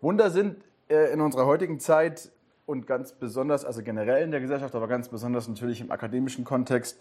Wunder 0.00 0.30
sind 0.30 0.56
äh, 0.88 1.12
in 1.12 1.20
unserer 1.20 1.46
heutigen 1.46 1.80
Zeit 1.80 2.30
und 2.66 2.86
ganz 2.86 3.12
besonders, 3.12 3.64
also 3.64 3.82
generell 3.82 4.22
in 4.22 4.30
der 4.30 4.40
Gesellschaft, 4.40 4.74
aber 4.74 4.86
ganz 4.86 5.08
besonders 5.08 5.48
natürlich 5.48 5.80
im 5.80 5.90
akademischen 5.90 6.44
Kontext, 6.44 7.00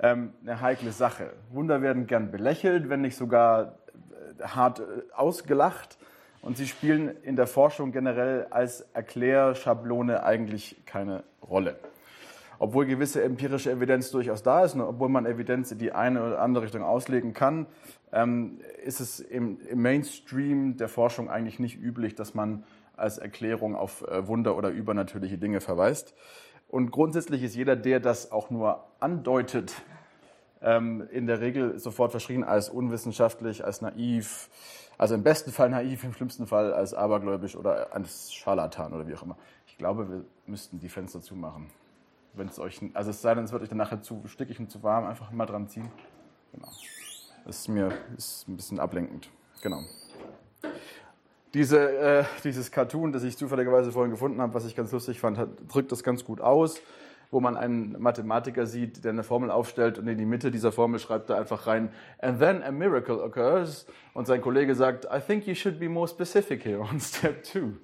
ähm, 0.00 0.32
eine 0.42 0.60
heikle 0.60 0.92
Sache. 0.92 1.32
Wunder 1.50 1.82
werden 1.82 2.06
gern 2.06 2.30
belächelt, 2.30 2.88
wenn 2.88 3.02
nicht 3.02 3.16
sogar 3.16 3.78
äh, 4.38 4.44
hart 4.44 4.80
äh, 4.80 4.82
ausgelacht. 5.14 5.98
Und 6.40 6.56
sie 6.56 6.66
spielen 6.66 7.16
in 7.22 7.36
der 7.36 7.48
Forschung 7.48 7.92
generell 7.92 8.46
als 8.50 8.86
Erklärschablone 8.94 10.22
eigentlich 10.22 10.76
keine 10.86 11.24
Rolle. 11.42 11.76
Obwohl 12.58 12.86
gewisse 12.86 13.22
empirische 13.22 13.70
Evidenz 13.70 14.10
durchaus 14.10 14.42
da 14.42 14.64
ist 14.64 14.74
und 14.74 14.80
obwohl 14.80 15.08
man 15.08 15.26
Evidenz 15.26 15.70
in 15.70 15.78
die 15.78 15.92
eine 15.92 16.24
oder 16.24 16.40
andere 16.40 16.64
Richtung 16.64 16.82
auslegen 16.82 17.32
kann, 17.32 17.66
ähm, 18.12 18.60
ist 18.84 19.00
es 19.00 19.20
im, 19.20 19.60
im 19.68 19.80
Mainstream 19.80 20.76
der 20.76 20.88
Forschung 20.88 21.30
eigentlich 21.30 21.58
nicht 21.60 21.80
üblich, 21.80 22.14
dass 22.14 22.34
man 22.34 22.64
als 22.96 23.18
Erklärung 23.18 23.76
auf 23.76 24.02
äh, 24.02 24.26
Wunder 24.26 24.56
oder 24.56 24.70
übernatürliche 24.70 25.38
Dinge 25.38 25.60
verweist. 25.60 26.14
Und 26.68 26.90
grundsätzlich 26.90 27.42
ist 27.42 27.54
jeder, 27.54 27.76
der 27.76 28.00
das 28.00 28.32
auch 28.32 28.50
nur 28.50 28.84
andeutet, 29.00 29.72
ähm, 30.60 31.06
in 31.10 31.26
der 31.26 31.40
Regel 31.40 31.78
sofort 31.78 32.10
verschrien 32.10 32.44
als 32.44 32.68
unwissenschaftlich, 32.68 33.64
als 33.64 33.80
naiv, 33.80 34.50
also 34.98 35.14
im 35.14 35.22
besten 35.22 35.52
Fall 35.52 35.70
naiv, 35.70 36.02
im 36.04 36.12
schlimmsten 36.12 36.46
Fall 36.46 36.72
als 36.72 36.92
abergläubisch 36.92 37.56
oder 37.56 37.94
als 37.94 38.32
Scharlatan 38.32 38.92
oder 38.92 39.06
wie 39.06 39.14
auch 39.14 39.22
immer. 39.22 39.36
Ich 39.66 39.78
glaube, 39.78 40.10
wir 40.10 40.24
müssten 40.46 40.80
die 40.80 40.88
Fenster 40.88 41.20
zumachen. 41.20 41.70
Wenn 42.34 42.48
es 42.48 42.58
euch, 42.58 42.80
also 42.94 43.10
es 43.10 43.20
sei 43.22 43.34
denn, 43.34 43.44
es 43.44 43.52
wird 43.52 43.62
euch 43.62 43.68
dann 43.68 43.78
nachher 43.78 44.00
zu 44.02 44.22
stickig 44.26 44.60
und 44.60 44.70
zu 44.70 44.82
warm, 44.82 45.06
einfach 45.06 45.30
mal 45.32 45.46
dran 45.46 45.68
ziehen. 45.68 45.90
Genau. 46.52 46.68
Das 47.44 47.60
ist 47.60 47.68
mir 47.68 47.92
ist 48.16 48.48
ein 48.48 48.56
bisschen 48.56 48.78
ablenkend. 48.78 49.30
Genau. 49.62 49.80
Diese, 51.54 51.90
äh, 51.98 52.24
dieses 52.44 52.70
Cartoon, 52.70 53.10
das 53.10 53.22
ich 53.22 53.36
zufälligerweise 53.36 53.90
vorhin 53.90 54.10
gefunden 54.10 54.40
habe, 54.40 54.52
was 54.52 54.66
ich 54.66 54.76
ganz 54.76 54.92
lustig 54.92 55.18
fand, 55.18 55.38
hat, 55.38 55.48
drückt 55.66 55.90
das 55.90 56.02
ganz 56.02 56.24
gut 56.24 56.42
aus, 56.42 56.80
wo 57.30 57.40
man 57.40 57.56
einen 57.56 58.00
Mathematiker 58.00 58.66
sieht, 58.66 59.02
der 59.04 59.12
eine 59.12 59.22
Formel 59.22 59.50
aufstellt 59.50 59.98
und 59.98 60.08
in 60.08 60.18
die 60.18 60.26
Mitte 60.26 60.50
dieser 60.50 60.72
Formel 60.72 60.98
schreibt 60.98 61.30
er 61.30 61.36
einfach 61.36 61.66
rein, 61.66 61.90
and 62.18 62.38
then 62.38 62.62
a 62.62 62.70
miracle 62.70 63.22
occurs. 63.22 63.86
Und 64.12 64.26
sein 64.26 64.42
Kollege 64.42 64.74
sagt, 64.74 65.06
I 65.06 65.20
think 65.20 65.46
you 65.46 65.54
should 65.54 65.78
be 65.78 65.88
more 65.88 66.06
specific 66.06 66.64
here 66.64 66.80
on 66.80 67.00
step 67.00 67.42
two. 67.42 67.78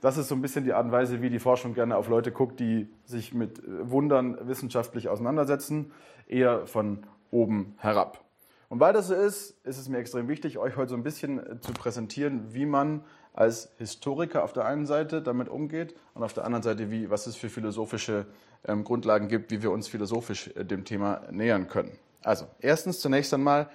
Das 0.00 0.16
ist 0.16 0.28
so 0.28 0.34
ein 0.34 0.42
bisschen 0.42 0.64
die 0.64 0.72
Art 0.72 0.86
und 0.86 0.92
Weise, 0.92 1.20
wie 1.20 1.30
die 1.30 1.38
Forschung 1.38 1.74
gerne 1.74 1.96
auf 1.96 2.08
Leute 2.08 2.32
guckt, 2.32 2.58
die 2.58 2.88
sich 3.04 3.34
mit 3.34 3.60
Wundern 3.66 4.38
wissenschaftlich 4.48 5.08
auseinandersetzen, 5.08 5.92
eher 6.26 6.66
von 6.66 7.06
oben 7.30 7.74
herab. 7.78 8.24
Und 8.70 8.78
weil 8.80 8.92
das 8.92 9.08
so 9.08 9.14
ist, 9.14 9.58
ist 9.66 9.78
es 9.78 9.88
mir 9.88 9.98
extrem 9.98 10.28
wichtig, 10.28 10.56
euch 10.56 10.76
heute 10.76 10.90
so 10.90 10.96
ein 10.96 11.02
bisschen 11.02 11.38
äh, 11.38 11.60
zu 11.60 11.72
präsentieren, 11.72 12.54
wie 12.54 12.66
man 12.66 13.04
als 13.34 13.72
Historiker 13.78 14.44
auf 14.44 14.52
der 14.52 14.64
einen 14.64 14.86
Seite 14.86 15.22
damit 15.22 15.48
umgeht 15.48 15.94
und 16.14 16.22
auf 16.22 16.32
der 16.32 16.44
anderen 16.44 16.62
Seite, 16.62 16.90
wie, 16.90 17.10
was 17.10 17.26
es 17.26 17.36
für 17.36 17.48
philosophische 17.48 18.26
ähm, 18.64 18.84
Grundlagen 18.84 19.28
gibt, 19.28 19.50
wie 19.50 19.62
wir 19.62 19.70
uns 19.70 19.88
philosophisch 19.88 20.50
äh, 20.54 20.64
dem 20.64 20.84
Thema 20.84 21.22
nähern 21.30 21.66
können. 21.66 21.98
Also, 22.22 22.46
erstens 22.60 23.00
zunächst 23.00 23.34
einmal 23.34 23.68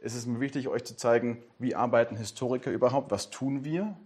ist 0.00 0.16
es 0.16 0.26
mir 0.26 0.40
wichtig, 0.40 0.66
euch 0.68 0.84
zu 0.84 0.96
zeigen, 0.96 1.42
wie 1.58 1.76
arbeiten 1.76 2.16
Historiker 2.16 2.72
überhaupt, 2.72 3.12
was 3.12 3.30
tun 3.30 3.64
wir, 3.64 3.96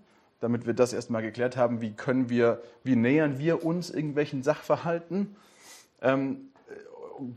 damit 0.40 0.66
wir 0.66 0.74
das 0.74 0.92
erstmal 0.92 1.22
geklärt 1.22 1.56
haben, 1.56 1.80
wie 1.80 1.92
können 1.92 2.28
wir, 2.28 2.62
wie 2.82 2.96
nähern 2.96 3.38
wir 3.38 3.64
uns 3.64 3.90
irgendwelchen 3.90 4.42
Sachverhalten. 4.42 5.36
Ähm, 6.00 6.50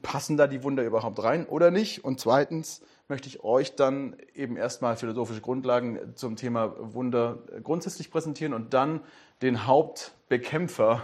passen 0.01 0.37
da 0.37 0.47
die 0.47 0.63
Wunder 0.63 0.83
überhaupt 0.83 1.23
rein 1.23 1.45
oder 1.45 1.71
nicht? 1.71 2.03
Und 2.03 2.19
zweitens 2.19 2.81
möchte 3.07 3.27
ich 3.27 3.43
euch 3.43 3.75
dann 3.75 4.15
eben 4.35 4.57
erstmal 4.57 4.97
philosophische 4.97 5.41
Grundlagen 5.41 5.99
zum 6.15 6.35
Thema 6.35 6.75
Wunder 6.93 7.39
grundsätzlich 7.63 8.11
präsentieren 8.11 8.53
und 8.53 8.73
dann 8.73 9.01
den 9.41 9.65
Hauptbekämpfer 9.65 11.01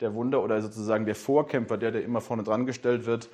der 0.00 0.14
Wunder 0.14 0.42
oder 0.42 0.60
sozusagen 0.62 1.04
der 1.04 1.14
Vorkämpfer, 1.14 1.76
der, 1.76 1.90
der 1.90 2.04
immer 2.04 2.20
vorne 2.20 2.42
dran 2.42 2.66
gestellt 2.66 3.06
wird, 3.06 3.28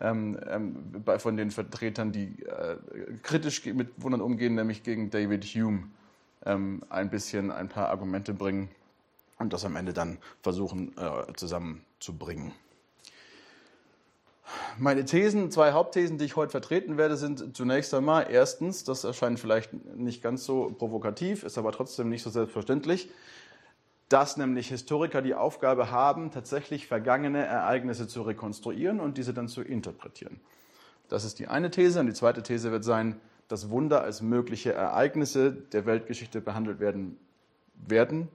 ähm, 0.00 0.38
ähm, 0.48 1.02
bei, 1.04 1.18
von 1.18 1.36
den 1.36 1.50
Vertretern, 1.50 2.12
die 2.12 2.42
äh, 2.42 2.76
kritisch 3.22 3.64
mit 3.66 3.90
Wundern 3.96 4.20
umgehen, 4.20 4.54
nämlich 4.54 4.82
gegen 4.82 5.10
David 5.10 5.44
Hume, 5.44 5.84
ein 6.44 7.10
bisschen 7.10 7.50
ein 7.50 7.68
paar 7.68 7.88
Argumente 7.88 8.34
bringen 8.34 8.68
und 9.38 9.52
das 9.52 9.64
am 9.64 9.76
Ende 9.76 9.92
dann 9.92 10.18
versuchen 10.42 10.96
äh, 10.96 11.32
zusammenzubringen. 11.34 12.52
Meine 14.76 15.04
Thesen, 15.04 15.50
zwei 15.50 15.72
Hauptthesen, 15.72 16.18
die 16.18 16.26
ich 16.26 16.36
heute 16.36 16.50
vertreten 16.50 16.98
werde, 16.98 17.16
sind 17.16 17.56
zunächst 17.56 17.94
einmal 17.94 18.26
erstens, 18.30 18.84
das 18.84 19.04
erscheint 19.04 19.40
vielleicht 19.40 19.72
nicht 19.96 20.22
ganz 20.22 20.44
so 20.44 20.74
provokativ, 20.78 21.44
ist 21.44 21.56
aber 21.56 21.72
trotzdem 21.72 22.08
nicht 22.08 22.22
so 22.22 22.30
selbstverständlich, 22.30 23.10
dass 24.08 24.36
nämlich 24.36 24.68
Historiker 24.68 25.22
die 25.22 25.34
Aufgabe 25.34 25.90
haben, 25.90 26.30
tatsächlich 26.30 26.86
vergangene 26.86 27.44
Ereignisse 27.46 28.06
zu 28.06 28.22
rekonstruieren 28.22 29.00
und 29.00 29.16
diese 29.16 29.32
dann 29.32 29.48
zu 29.48 29.62
interpretieren. 29.62 30.40
Das 31.08 31.24
ist 31.24 31.38
die 31.38 31.48
eine 31.48 31.70
These. 31.70 32.00
Und 32.00 32.06
die 32.06 32.12
zweite 32.12 32.42
These 32.42 32.70
wird 32.70 32.84
sein, 32.84 33.20
dass 33.48 33.70
Wunder 33.70 34.02
als 34.02 34.22
mögliche 34.22 34.72
Ereignisse 34.72 35.52
der 35.52 35.86
Weltgeschichte 35.86 36.40
behandelt 36.40 36.80
werden 36.80 37.18
werden 37.74 38.28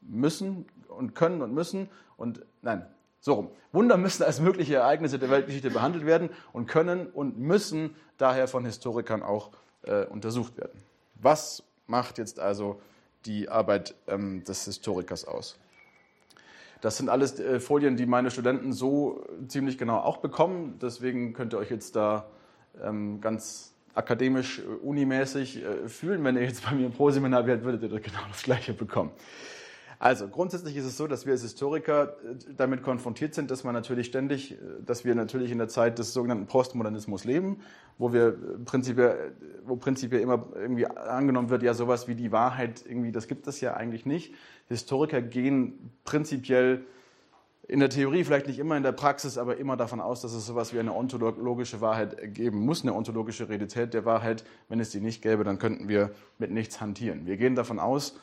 müssen 0.00 0.66
und 0.88 1.14
können 1.14 1.42
und 1.42 1.52
müssen. 1.52 1.88
Und 2.16 2.44
nein, 2.62 2.86
so 3.20 3.34
rum. 3.34 3.50
Wunder 3.72 3.96
müssen 3.96 4.22
als 4.22 4.40
mögliche 4.40 4.76
Ereignisse 4.76 5.18
der 5.18 5.30
Weltgeschichte 5.30 5.70
behandelt 5.70 6.06
werden 6.06 6.30
und 6.52 6.66
können 6.66 7.06
und 7.06 7.38
müssen 7.38 7.94
daher 8.16 8.48
von 8.48 8.64
Historikern 8.64 9.22
auch 9.22 9.50
äh, 9.82 10.04
untersucht 10.06 10.56
werden. 10.56 10.82
Was 11.14 11.62
macht 11.86 12.18
jetzt 12.18 12.40
also 12.40 12.80
die 13.26 13.48
Arbeit 13.48 13.94
ähm, 14.06 14.44
des 14.44 14.64
Historikers 14.64 15.26
aus? 15.26 15.58
Das 16.80 16.96
sind 16.96 17.08
alles 17.08 17.38
äh, 17.40 17.60
Folien, 17.60 17.96
die 17.96 18.06
meine 18.06 18.30
Studenten 18.30 18.72
so 18.72 19.24
ziemlich 19.48 19.78
genau 19.78 19.98
auch 19.98 20.18
bekommen. 20.18 20.78
Deswegen 20.80 21.32
könnt 21.32 21.52
ihr 21.52 21.58
euch 21.58 21.70
jetzt 21.70 21.96
da 21.96 22.26
ähm, 22.82 23.20
ganz 23.20 23.74
akademisch, 23.94 24.60
äh, 24.60 24.62
unimäßig 24.62 25.62
äh, 25.62 25.88
fühlen. 25.88 26.24
Wenn 26.24 26.36
ihr 26.36 26.42
jetzt 26.42 26.64
bei 26.64 26.74
mir 26.74 26.86
im 26.86 26.92
Pro-Seminar 26.92 27.46
wärt, 27.46 27.64
würdet 27.64 27.82
ihr 27.82 28.00
genau 28.00 28.20
das 28.28 28.42
Gleiche 28.42 28.72
bekommen. 28.72 29.10
Also 30.00 30.28
grundsätzlich 30.28 30.76
ist 30.76 30.84
es 30.84 30.96
so, 30.96 31.08
dass 31.08 31.26
wir 31.26 31.32
als 31.32 31.42
Historiker 31.42 32.16
äh, 32.22 32.54
damit 32.56 32.82
konfrontiert 32.82 33.34
sind, 33.34 33.50
dass 33.50 33.64
man 33.64 33.74
natürlich 33.74 34.06
ständig, 34.06 34.56
dass 34.84 35.04
wir 35.04 35.14
natürlich 35.14 35.50
in 35.50 35.58
der 35.58 35.68
Zeit 35.68 35.98
des 35.98 36.12
sogenannten 36.12 36.46
Postmodernismus 36.46 37.24
leben, 37.24 37.60
wo 37.98 38.12
wir 38.12 38.38
prinzipiell, 38.64 39.32
wo 39.64 39.76
prinzipiell 39.76 40.20
immer 40.20 40.48
irgendwie 40.54 40.86
angenommen 40.86 41.50
wird, 41.50 41.62
ja 41.62 41.74
sowas 41.74 42.06
wie 42.06 42.14
die 42.14 42.30
Wahrheit 42.30 42.84
irgendwie, 42.86 43.10
das 43.10 43.26
gibt 43.26 43.48
es 43.48 43.60
ja 43.60 43.74
eigentlich 43.74 44.06
nicht. 44.06 44.34
Historiker 44.68 45.20
gehen 45.20 45.90
prinzipiell 46.04 46.84
in 47.68 47.80
der 47.80 47.90
Theorie 47.90 48.24
vielleicht 48.24 48.46
nicht 48.46 48.58
immer, 48.58 48.78
in 48.78 48.82
der 48.82 48.92
Praxis 48.92 49.36
aber 49.36 49.58
immer 49.58 49.76
davon 49.76 50.00
aus, 50.00 50.22
dass 50.22 50.32
es 50.32 50.46
sowas 50.46 50.72
wie 50.72 50.80
eine 50.80 50.94
ontologische 50.94 51.82
Wahrheit 51.82 52.34
geben 52.34 52.60
muss, 52.60 52.82
eine 52.82 52.94
ontologische 52.94 53.50
Realität 53.50 53.92
der 53.92 54.06
Wahrheit. 54.06 54.42
Wenn 54.70 54.80
es 54.80 54.88
die 54.88 55.00
nicht 55.00 55.20
gäbe, 55.20 55.44
dann 55.44 55.58
könnten 55.58 55.86
wir 55.86 56.10
mit 56.38 56.50
nichts 56.50 56.80
hantieren. 56.80 57.26
Wir 57.26 57.36
gehen 57.36 57.54
davon 57.54 57.78
aus, 57.78 58.18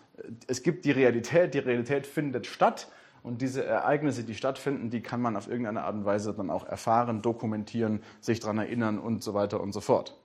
es 0.48 0.64
gibt 0.64 0.84
die 0.86 0.92
Realität, 0.92 1.54
die 1.54 1.60
Realität 1.60 2.08
findet 2.08 2.48
statt 2.48 2.92
und 3.22 3.40
diese 3.40 3.64
Ereignisse, 3.64 4.24
die 4.24 4.34
stattfinden, 4.34 4.90
die 4.90 5.02
kann 5.02 5.22
man 5.22 5.38
auf 5.38 5.48
irgendeine 5.48 5.84
Art 5.84 5.94
und 5.94 6.06
Weise 6.06 6.34
dann 6.34 6.50
auch 6.50 6.66
erfahren, 6.66 7.22
dokumentieren, 7.22 8.02
sich 8.22 8.40
daran 8.40 8.58
erinnern 8.58 8.98
und 8.98 9.24
so 9.24 9.36
weiter 9.36 9.62
und 9.62 9.74
so 9.74 9.82
fort. 9.82 10.20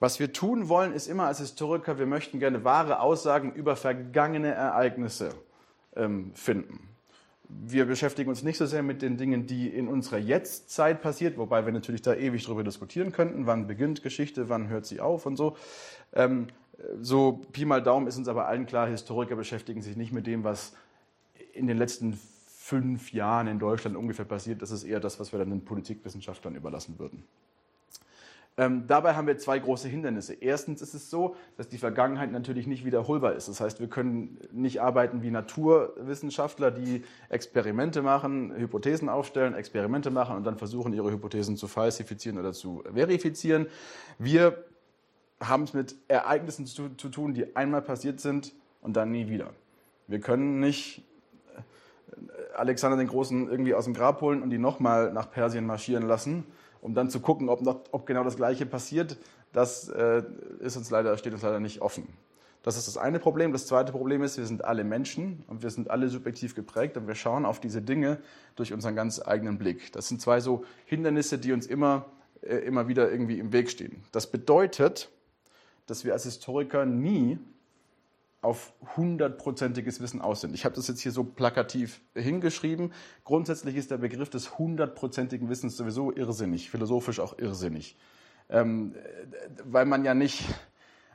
Was 0.00 0.18
wir 0.18 0.32
tun 0.32 0.68
wollen, 0.68 0.92
ist 0.92 1.06
immer 1.06 1.26
als 1.26 1.38
Historiker, 1.38 2.00
wir 2.00 2.06
möchten 2.06 2.40
gerne 2.40 2.64
wahre 2.64 3.00
Aussagen 3.00 3.52
über 3.52 3.76
vergangene 3.76 4.48
Ereignisse 4.48 5.30
ähm, 5.94 6.32
finden 6.34 6.87
wir 7.48 7.86
beschäftigen 7.86 8.28
uns 8.28 8.42
nicht 8.42 8.58
so 8.58 8.66
sehr 8.66 8.82
mit 8.82 9.00
den 9.00 9.16
Dingen, 9.16 9.46
die 9.46 9.68
in 9.68 9.88
unserer 9.88 10.18
Jetztzeit 10.18 11.00
passiert, 11.00 11.38
wobei 11.38 11.64
wir 11.64 11.72
natürlich 11.72 12.02
da 12.02 12.14
ewig 12.14 12.44
darüber 12.44 12.62
diskutieren 12.62 13.10
könnten, 13.12 13.46
wann 13.46 13.66
beginnt 13.66 14.02
Geschichte, 14.02 14.48
wann 14.48 14.68
hört 14.68 14.84
sie 14.84 15.00
auf 15.00 15.24
und 15.24 15.36
so. 15.36 15.56
Ähm, 16.12 16.48
so 17.00 17.44
Pi 17.52 17.64
mal 17.64 17.82
Daumen 17.82 18.06
ist 18.06 18.16
uns 18.18 18.28
aber 18.28 18.46
allen 18.46 18.66
klar, 18.66 18.88
Historiker 18.88 19.36
beschäftigen 19.36 19.82
sich 19.82 19.96
nicht 19.96 20.12
mit 20.12 20.26
dem, 20.26 20.44
was 20.44 20.74
in 21.52 21.66
den 21.66 21.78
letzten 21.78 22.18
fünf 22.46 23.12
Jahren 23.12 23.46
in 23.46 23.58
Deutschland 23.58 23.96
ungefähr 23.96 24.26
passiert. 24.26 24.60
Das 24.60 24.70
ist 24.70 24.84
eher 24.84 25.00
das, 25.00 25.18
was 25.18 25.32
wir 25.32 25.38
dann 25.38 25.50
den 25.50 25.64
Politikwissenschaftlern 25.64 26.54
überlassen 26.54 26.98
würden. 26.98 27.24
Ähm, 28.58 28.88
dabei 28.88 29.14
haben 29.14 29.28
wir 29.28 29.38
zwei 29.38 29.60
große 29.60 29.86
Hindernisse. 29.86 30.34
Erstens 30.34 30.82
ist 30.82 30.92
es 30.92 31.08
so, 31.10 31.36
dass 31.56 31.68
die 31.68 31.78
Vergangenheit 31.78 32.32
natürlich 32.32 32.66
nicht 32.66 32.84
wiederholbar 32.84 33.34
ist. 33.34 33.48
Das 33.48 33.60
heißt, 33.60 33.78
wir 33.78 33.86
können 33.86 34.36
nicht 34.50 34.82
arbeiten 34.82 35.22
wie 35.22 35.30
Naturwissenschaftler, 35.30 36.72
die 36.72 37.04
Experimente 37.28 38.02
machen, 38.02 38.52
Hypothesen 38.56 39.08
aufstellen, 39.08 39.54
Experimente 39.54 40.10
machen 40.10 40.34
und 40.36 40.44
dann 40.44 40.58
versuchen, 40.58 40.92
ihre 40.92 41.12
Hypothesen 41.12 41.56
zu 41.56 41.68
falsifizieren 41.68 42.36
oder 42.36 42.52
zu 42.52 42.82
verifizieren. 42.92 43.68
Wir 44.18 44.64
haben 45.40 45.62
es 45.62 45.72
mit 45.72 45.94
Ereignissen 46.08 46.66
zu, 46.66 46.88
zu 46.96 47.10
tun, 47.10 47.34
die 47.34 47.54
einmal 47.54 47.82
passiert 47.82 48.18
sind 48.18 48.52
und 48.82 48.96
dann 48.96 49.12
nie 49.12 49.28
wieder. 49.28 49.50
Wir 50.08 50.18
können 50.18 50.58
nicht 50.58 51.04
äh, 51.54 52.56
Alexander 52.56 52.96
den 52.96 53.06
Großen 53.06 53.48
irgendwie 53.48 53.74
aus 53.74 53.84
dem 53.84 53.94
Grab 53.94 54.20
holen 54.20 54.42
und 54.42 54.50
die 54.50 54.58
nochmal 54.58 55.12
nach 55.12 55.30
Persien 55.30 55.64
marschieren 55.64 56.08
lassen 56.08 56.44
um 56.80 56.94
dann 56.94 57.10
zu 57.10 57.20
gucken, 57.20 57.48
ob, 57.48 57.60
noch, 57.62 57.80
ob 57.92 58.06
genau 58.06 58.24
das 58.24 58.36
Gleiche 58.36 58.66
passiert, 58.66 59.16
das 59.52 59.88
äh, 59.88 60.22
ist 60.60 60.76
uns 60.76 60.90
leider, 60.90 61.16
steht 61.16 61.32
uns 61.32 61.42
leider 61.42 61.60
nicht 61.60 61.80
offen. 61.80 62.06
Das 62.62 62.76
ist 62.76 62.88
das 62.88 62.96
eine 62.96 63.18
Problem. 63.18 63.52
Das 63.52 63.66
zweite 63.66 63.92
Problem 63.92 64.22
ist, 64.22 64.36
wir 64.36 64.44
sind 64.44 64.64
alle 64.64 64.84
Menschen 64.84 65.44
und 65.46 65.62
wir 65.62 65.70
sind 65.70 65.90
alle 65.90 66.08
subjektiv 66.08 66.54
geprägt 66.54 66.96
und 66.96 67.06
wir 67.06 67.14
schauen 67.14 67.46
auf 67.46 67.60
diese 67.60 67.80
Dinge 67.80 68.18
durch 68.56 68.72
unseren 68.72 68.94
ganz 68.94 69.22
eigenen 69.24 69.58
Blick. 69.58 69.92
Das 69.92 70.08
sind 70.08 70.20
zwei 70.20 70.40
so 70.40 70.64
Hindernisse, 70.84 71.38
die 71.38 71.52
uns 71.52 71.66
immer, 71.66 72.06
äh, 72.42 72.56
immer 72.56 72.88
wieder 72.88 73.10
irgendwie 73.10 73.38
im 73.38 73.52
Weg 73.52 73.70
stehen. 73.70 74.02
Das 74.12 74.30
bedeutet, 74.30 75.08
dass 75.86 76.04
wir 76.04 76.12
als 76.12 76.24
Historiker 76.24 76.84
nie 76.84 77.38
auf 78.40 78.72
hundertprozentiges 78.96 80.00
Wissen 80.00 80.20
aus 80.20 80.42
sind. 80.42 80.54
Ich 80.54 80.64
habe 80.64 80.76
das 80.76 80.86
jetzt 80.86 81.00
hier 81.00 81.10
so 81.12 81.24
plakativ 81.24 82.00
hingeschrieben. 82.14 82.92
Grundsätzlich 83.24 83.74
ist 83.76 83.90
der 83.90 83.98
Begriff 83.98 84.30
des 84.30 84.56
hundertprozentigen 84.58 85.48
Wissens 85.48 85.76
sowieso 85.76 86.12
irrsinnig, 86.12 86.70
philosophisch 86.70 87.18
auch 87.18 87.36
irrsinnig. 87.38 87.96
Ähm, 88.48 88.94
weil 89.64 89.86
man 89.86 90.04
ja 90.04 90.14
nicht, 90.14 90.44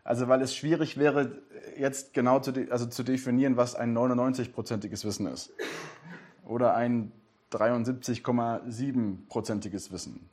also 0.03 0.27
weil 0.27 0.41
es 0.41 0.53
schwierig 0.53 0.97
wäre, 0.97 1.41
jetzt 1.77 2.13
genau 2.13 2.41
zu, 2.41 2.51
de 2.51 2.69
also 2.69 2.87
zu 2.87 3.03
definieren, 3.03 3.55
was 3.55 3.75
ein 3.75 3.97
99-prozentiges 3.97 5.05
Wissen 5.05 5.27
ist. 5.27 5.53
Oder 6.45 6.75
ein 6.75 7.13
73,7-prozentiges 7.51 9.93
Wissen. 9.93 10.27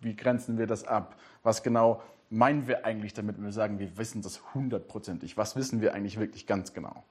Wie 0.00 0.16
grenzen 0.16 0.58
wir 0.58 0.66
das 0.66 0.84
ab? 0.84 1.16
Was 1.42 1.62
genau 1.62 2.02
meinen 2.30 2.66
wir 2.68 2.84
eigentlich 2.84 3.12
damit, 3.12 3.36
wenn 3.36 3.44
wir 3.44 3.52
sagen, 3.52 3.78
wir 3.78 3.98
wissen 3.98 4.22
das 4.22 4.54
hundertprozentig? 4.54 5.36
Was 5.36 5.56
wissen 5.56 5.80
wir 5.80 5.94
eigentlich 5.94 6.18
wirklich 6.18 6.46
ganz 6.46 6.72
genau? 6.72 7.04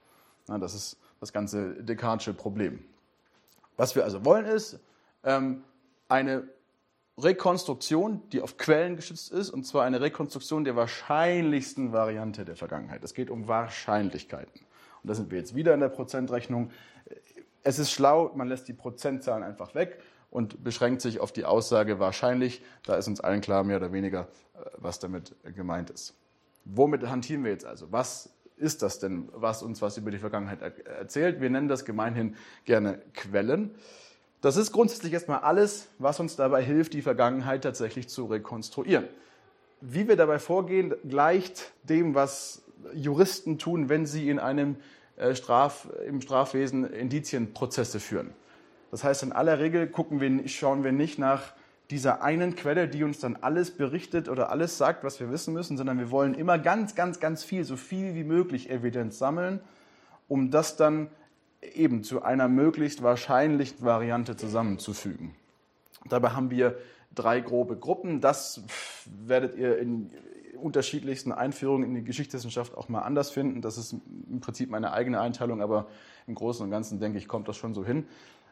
Na, 0.47 0.57
das 0.57 0.73
ist 0.73 0.97
das 1.19 1.33
ganze 1.33 1.83
Descartesche 1.83 2.33
Problem. 2.33 2.83
Was 3.77 3.95
wir 3.95 4.03
also 4.03 4.25
wollen 4.25 4.45
ist 4.45 4.79
ähm, 5.23 5.63
eine 6.07 6.47
Rekonstruktion, 7.17 8.21
die 8.31 8.41
auf 8.41 8.57
Quellen 8.57 8.95
geschützt 8.95 9.31
ist, 9.31 9.49
und 9.49 9.65
zwar 9.65 9.83
eine 9.83 9.99
Rekonstruktion 9.99 10.63
der 10.63 10.75
wahrscheinlichsten 10.75 11.91
Variante 11.91 12.45
der 12.45 12.55
Vergangenheit. 12.55 13.03
Es 13.03 13.13
geht 13.13 13.29
um 13.29 13.47
Wahrscheinlichkeiten. 13.47 14.61
Und 15.03 15.07
da 15.07 15.13
sind 15.13 15.29
wir 15.29 15.37
jetzt 15.37 15.53
wieder 15.53 15.73
in 15.73 15.81
der 15.81 15.89
Prozentrechnung. 15.89 16.71
Es 17.63 17.77
ist 17.77 17.91
schlau, 17.91 18.31
man 18.35 18.47
lässt 18.47 18.67
die 18.69 18.73
Prozentzahlen 18.73 19.43
einfach 19.43 19.75
weg 19.75 19.99
und 20.31 20.63
beschränkt 20.63 21.01
sich 21.01 21.19
auf 21.19 21.31
die 21.31 21.45
Aussage 21.45 21.99
wahrscheinlich. 21.99 22.61
Da 22.83 22.95
ist 22.95 23.07
uns 23.07 23.19
allen 23.19 23.41
klar, 23.41 23.63
mehr 23.63 23.77
oder 23.77 23.91
weniger, 23.91 24.27
äh, 24.55 24.65
was 24.77 24.99
damit 24.99 25.35
gemeint 25.55 25.89
ist. 25.89 26.15
Womit 26.65 27.07
hantieren 27.07 27.43
wir 27.43 27.51
jetzt 27.51 27.65
also? 27.65 27.91
Was 27.91 28.29
ist 28.57 28.81
das 28.81 28.99
denn, 28.99 29.29
was 29.33 29.63
uns 29.63 29.81
was 29.81 29.97
über 29.97 30.11
die 30.11 30.19
Vergangenheit 30.19 30.61
erzählt? 30.85 31.41
Wir 31.41 31.49
nennen 31.49 31.67
das 31.67 31.85
gemeinhin 31.85 32.35
gerne 32.65 33.01
Quellen. 33.13 33.71
Das 34.41 34.55
ist 34.55 34.71
grundsätzlich 34.71 35.13
erstmal 35.13 35.39
alles, 35.39 35.87
was 35.97 36.19
uns 36.19 36.35
dabei 36.35 36.63
hilft, 36.63 36.93
die 36.93 37.01
Vergangenheit 37.01 37.63
tatsächlich 37.63 38.07
zu 38.07 38.25
rekonstruieren. 38.25 39.07
Wie 39.81 40.07
wir 40.07 40.15
dabei 40.15 40.39
vorgehen, 40.39 40.93
gleicht 41.07 41.71
dem, 41.83 42.15
was 42.15 42.61
Juristen 42.93 43.57
tun, 43.57 43.89
wenn 43.89 44.05
sie 44.05 44.29
in 44.29 44.39
einem 44.39 44.77
äh, 45.17 45.35
Straf, 45.35 45.87
im 46.05 46.21
Strafwesen 46.21 46.85
Indizienprozesse 46.85 47.99
führen. 47.99 48.33
Das 48.91 49.03
heißt, 49.03 49.23
in 49.23 49.31
aller 49.31 49.59
Regel 49.59 49.91
wir, 49.93 50.47
schauen 50.47 50.83
wir 50.83 50.91
nicht 50.91 51.19
nach 51.19 51.53
dieser 51.89 52.21
einen 52.21 52.55
Quelle, 52.55 52.87
die 52.87 53.03
uns 53.03 53.19
dann 53.19 53.35
alles 53.35 53.71
berichtet 53.71 54.29
oder 54.29 54.49
alles 54.51 54.77
sagt, 54.77 55.03
was 55.03 55.19
wir 55.19 55.31
wissen 55.31 55.53
müssen, 55.53 55.77
sondern 55.77 55.97
wir 55.97 56.11
wollen 56.11 56.33
immer 56.33 56.59
ganz, 56.59 56.95
ganz, 56.95 57.19
ganz 57.19 57.43
viel, 57.43 57.63
so 57.63 57.77
viel 57.77 58.13
wie 58.15 58.23
möglich 58.23 58.69
Evidenz 58.69 59.17
sammeln, 59.17 59.59
um 60.27 60.51
das 60.51 60.75
dann 60.75 61.09
eben 61.61 62.03
zu 62.03 62.21
einer 62.21 62.47
möglichst 62.47 63.01
wahrscheinlichen 63.01 63.83
Variante 63.83 64.35
zusammenzufügen. 64.37 65.35
Dabei 66.07 66.29
haben 66.29 66.51
wir 66.51 66.77
drei 67.13 67.39
grobe 67.41 67.75
Gruppen. 67.75 68.21
Das 68.21 68.63
werdet 69.25 69.57
ihr 69.57 69.77
in 69.79 70.11
unterschiedlichsten 70.55 71.31
Einführungen 71.31 71.83
in 71.83 71.95
die 71.95 72.03
Geschichtswissenschaft 72.03 72.77
auch 72.77 72.89
mal 72.89 73.01
anders 73.01 73.29
finden. 73.29 73.61
Das 73.61 73.77
ist 73.77 73.93
im 74.29 74.39
Prinzip 74.41 74.69
meine 74.69 74.91
eigene 74.91 75.19
Einteilung, 75.19 75.61
aber 75.61 75.87
im 76.27 76.35
Großen 76.35 76.63
und 76.63 76.71
Ganzen 76.71 76.99
denke 76.99 77.17
ich, 77.17 77.27
kommt 77.27 77.47
das 77.47 77.57
schon 77.57 77.73
so 77.73 77.85
hin. 77.85 78.05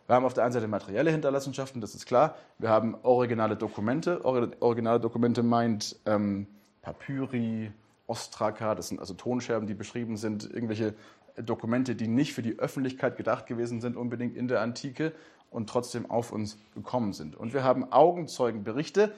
Wir 0.07 0.15
haben 0.15 0.25
auf 0.25 0.33
der 0.33 0.45
einen 0.45 0.53
Seite 0.53 0.69
materielle 0.69 1.11
Hinterlassenschaften, 1.11 1.81
das 1.81 1.93
ist 1.93 2.05
klar. 2.05 2.35
Wir 2.59 2.69
haben 2.69 2.95
originale 3.03 3.57
Dokumente. 3.57 4.23
Originale 4.23 5.01
Dokumente 5.01 5.43
meint 5.43 5.99
ähm, 6.05 6.47
Papyri, 6.81 7.71
Ostraka, 8.07 8.73
das 8.73 8.87
sind 8.87 9.01
also 9.01 9.13
Tonscherben, 9.13 9.67
die 9.67 9.73
beschrieben 9.73 10.15
sind, 10.15 10.49
irgendwelche 10.49 10.93
Dokumente, 11.35 11.93
die 11.93 12.07
nicht 12.07 12.33
für 12.33 12.41
die 12.41 12.57
Öffentlichkeit 12.57 13.17
gedacht 13.17 13.47
gewesen 13.47 13.81
sind, 13.81 13.97
unbedingt 13.97 14.37
in 14.37 14.47
der 14.47 14.61
Antike 14.61 15.11
und 15.51 15.69
trotzdem 15.69 16.09
auf 16.09 16.31
uns 16.31 16.57
gekommen 16.73 17.11
sind. 17.11 17.35
Und 17.35 17.53
wir 17.53 17.65
haben 17.65 17.91
Augenzeugenberichte, 17.91 19.11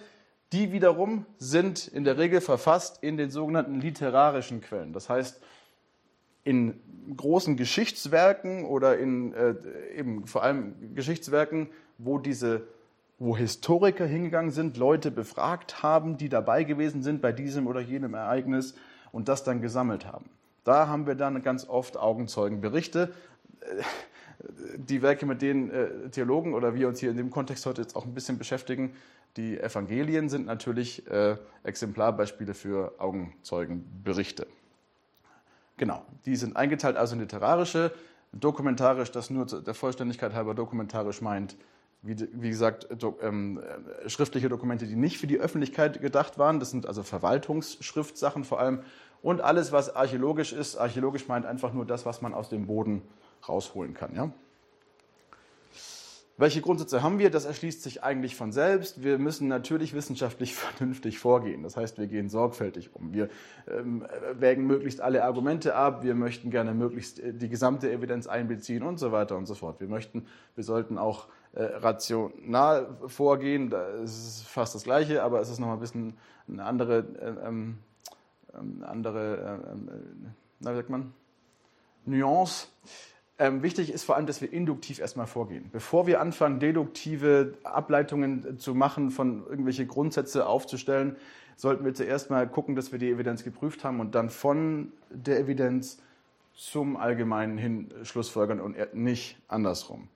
die 0.51 0.71
wiederum 0.71 1.27
sind 1.37 1.87
in 1.87 2.03
der 2.03 2.17
Regel 2.17 2.41
verfasst 2.41 3.03
in 3.03 3.15
den 3.17 3.29
sogenannten 3.29 3.79
literarischen 3.79 4.61
Quellen. 4.61 4.93
Das 4.93 5.07
heißt, 5.07 5.39
in 6.43 6.79
großen 7.15 7.57
Geschichtswerken 7.57 8.65
oder 8.65 8.97
in 8.97 9.33
äh, 9.33 9.55
eben 9.95 10.25
vor 10.25 10.43
allem 10.43 10.95
Geschichtswerken, 10.95 11.69
wo 11.97 12.17
diese 12.17 12.67
wo 13.19 13.35
Historiker 13.35 14.05
hingegangen 14.05 14.51
sind, 14.51 14.77
Leute 14.77 15.11
befragt 15.11 15.83
haben, 15.83 16.17
die 16.17 16.29
dabei 16.29 16.63
gewesen 16.63 17.03
sind 17.03 17.21
bei 17.21 17.33
diesem 17.33 17.67
oder 17.67 17.81
jenem 17.81 18.13
Ereignis 18.13 18.75
und 19.11 19.27
das 19.27 19.43
dann 19.43 19.61
gesammelt 19.61 20.05
haben. 20.05 20.29
Da 20.63 20.87
haben 20.87 21.05
wir 21.05 21.15
dann 21.15 21.41
ganz 21.43 21.67
oft 21.67 21.97
Augenzeugenberichte. 21.97 23.13
Äh, 23.59 23.83
die 24.77 25.01
Werke, 25.01 25.25
mit 25.25 25.41
denen 25.41 25.69
äh, 25.69 26.09
Theologen 26.11 26.53
oder 26.53 26.73
wir 26.73 26.87
uns 26.87 27.01
hier 27.01 27.11
in 27.11 27.17
dem 27.17 27.29
Kontext 27.29 27.65
heute 27.65 27.81
jetzt 27.81 27.95
auch 27.97 28.05
ein 28.05 28.13
bisschen 28.13 28.37
beschäftigen, 28.37 28.93
die 29.35 29.59
Evangelien 29.59 30.29
sind 30.29 30.45
natürlich 30.45 31.05
äh, 31.07 31.35
Exemplarbeispiele 31.63 32.53
für 32.53 32.93
Augenzeugenberichte. 32.99 34.47
Genau, 35.79 36.05
die 36.25 36.35
sind 36.35 36.57
eingeteilt 36.57 36.97
also 36.97 37.15
in 37.15 37.21
literarische, 37.21 37.93
dokumentarisch, 38.33 39.11
das 39.13 39.29
nur 39.29 39.45
der 39.45 39.73
Vollständigkeit 39.73 40.33
halber 40.33 40.53
dokumentarisch 40.53 41.21
meint, 41.21 41.55
wie, 42.01 42.17
wie 42.33 42.49
gesagt, 42.49 42.89
do, 43.01 43.17
ähm, 43.21 43.61
schriftliche 44.05 44.49
Dokumente, 44.49 44.87
die 44.87 44.97
nicht 44.97 45.19
für 45.19 45.27
die 45.27 45.39
Öffentlichkeit 45.39 46.01
gedacht 46.01 46.37
waren. 46.37 46.59
Das 46.59 46.71
sind 46.71 46.85
also 46.85 47.01
Verwaltungsschriftsachen 47.01 48.43
vor 48.43 48.59
allem. 48.59 48.81
Und 49.21 49.39
alles, 49.39 49.71
was 49.71 49.95
archäologisch 49.95 50.51
ist, 50.51 50.75
archäologisch 50.75 51.29
meint 51.29 51.45
einfach 51.45 51.71
nur 51.71 51.85
das, 51.85 52.05
was 52.05 52.21
man 52.21 52.33
aus 52.33 52.49
dem 52.49 52.67
Boden 52.67 53.01
rausholen 53.47 53.93
kann. 53.93 54.13
Ja? 54.13 54.33
Welche 56.39 56.61
Grundsätze 56.61 57.03
haben 57.03 57.19
wir? 57.19 57.29
Das 57.31 57.43
erschließt 57.43 57.83
sich 57.83 58.01
eigentlich 58.01 58.37
von 58.37 58.53
selbst. 58.53 59.03
Wir 59.03 59.17
müssen 59.17 59.49
natürlich 59.49 59.93
wissenschaftlich 59.93 60.55
vernünftig 60.55 61.19
vorgehen. 61.19 61.63
Das 61.63 61.75
heißt, 61.75 61.97
wir 61.97 62.07
gehen 62.07 62.29
sorgfältig 62.29 62.95
um. 62.95 63.13
Wir 63.13 63.27
ähm, 63.67 64.05
wägen 64.31 64.65
möglichst 64.65 65.01
alle 65.01 65.25
Argumente 65.25 65.75
ab. 65.75 66.01
Wir 66.01 66.15
möchten 66.15 66.49
gerne 66.49 66.73
möglichst 66.73 67.19
äh, 67.19 67.33
die 67.33 67.49
gesamte 67.49 67.91
Evidenz 67.91 68.25
einbeziehen 68.27 68.83
und 68.83 68.99
so 68.99 69.11
weiter 69.11 69.35
und 69.35 69.47
so 69.47 69.53
fort. 69.53 69.81
Wir 69.81 69.89
möchten, 69.89 70.27
wir 70.55 70.63
sollten 70.63 70.97
auch 70.97 71.27
äh, 71.51 71.63
rational 71.63 72.87
vorgehen. 73.07 73.69
Das 73.69 74.09
ist 74.09 74.47
fast 74.47 74.75
das 74.75 74.85
Gleiche, 74.85 75.23
aber 75.23 75.41
es 75.41 75.49
ist 75.49 75.59
noch 75.59 75.67
mal 75.67 75.73
ein 75.73 75.81
bisschen 75.81 76.13
eine 76.47 76.63
andere, 76.63 76.99
äh, 76.99 77.47
ähm, 77.47 77.79
ähm, 78.57 78.85
andere, 78.87 79.61
äh, 79.67 79.71
ähm, 79.73 79.89
äh, 79.89 80.69
wie 80.69 80.75
sagt 80.75 80.89
man, 80.89 81.13
Nuance. 82.05 82.67
Ähm, 83.41 83.63
wichtig 83.63 83.91
ist 83.91 84.03
vor 84.03 84.17
allem, 84.17 84.25
dass 84.25 84.41
wir 84.41 84.51
induktiv 84.51 84.99
erstmal 84.99 85.25
vorgehen. 85.25 85.69
Bevor 85.71 86.07
wir 86.07 86.19
anfangen, 86.19 86.59
deduktive 86.59 87.53
Ableitungen 87.63 88.59
zu 88.59 88.75
machen, 88.75 89.11
von 89.11 89.47
irgendwelche 89.47 89.85
Grundsätze 89.85 90.45
aufzustellen, 90.45 91.15
sollten 91.55 91.85
wir 91.85 91.93
zuerst 91.93 92.29
mal 92.29 92.47
gucken, 92.47 92.75
dass 92.75 92.91
wir 92.91 92.99
die 92.99 93.09
Evidenz 93.09 93.45
geprüft 93.45 93.85
haben 93.85 94.01
und 94.01 94.13
dann 94.13 94.29
von 94.29 94.91
der 95.09 95.39
Evidenz 95.39 95.99
zum 96.53 96.97
Allgemeinen 96.97 97.57
hin 97.57 97.89
Schlussfolgern 98.03 98.59
und 98.59 98.75
nicht 98.93 99.37
andersrum. 99.47 100.09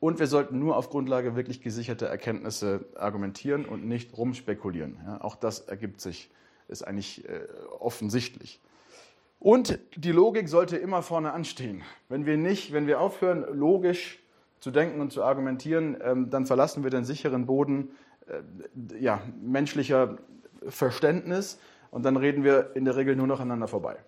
Und 0.00 0.18
wir 0.18 0.26
sollten 0.26 0.58
nur 0.58 0.76
auf 0.76 0.88
Grundlage 0.88 1.36
wirklich 1.36 1.60
gesicherter 1.60 2.06
Erkenntnisse 2.06 2.86
argumentieren 2.94 3.66
und 3.66 3.86
nicht 3.86 4.16
rumspekulieren. 4.16 4.98
Ja, 5.06 5.20
auch 5.20 5.36
das 5.36 5.60
ergibt 5.60 6.00
sich, 6.00 6.30
ist 6.68 6.82
eigentlich 6.82 7.28
äh, 7.28 7.40
offensichtlich. 7.78 8.60
Und 9.44 9.78
die 9.94 10.10
Logik 10.10 10.48
sollte 10.48 10.78
immer 10.78 11.02
vorne 11.02 11.34
anstehen. 11.34 11.82
Wenn 12.08 12.24
wir 12.24 12.38
nicht, 12.38 12.72
wenn 12.72 12.86
wir 12.86 12.98
aufhören, 12.98 13.44
logisch 13.52 14.18
zu 14.58 14.70
denken 14.70 15.02
und 15.02 15.12
zu 15.12 15.22
argumentieren, 15.22 15.98
ähm, 16.02 16.30
dann 16.30 16.46
verlassen 16.46 16.82
wir 16.82 16.88
den 16.88 17.04
sicheren 17.04 17.44
Boden 17.44 17.90
äh, 18.26 18.40
ja, 18.98 19.20
menschlicher 19.42 20.16
Verständnis 20.66 21.58
und 21.90 22.06
dann 22.06 22.16
reden 22.16 22.42
wir 22.42 22.74
in 22.74 22.86
der 22.86 22.96
Regel 22.96 23.16
nur 23.16 23.26
noch 23.26 23.38
aneinander 23.38 23.68
vorbei. 23.68 23.98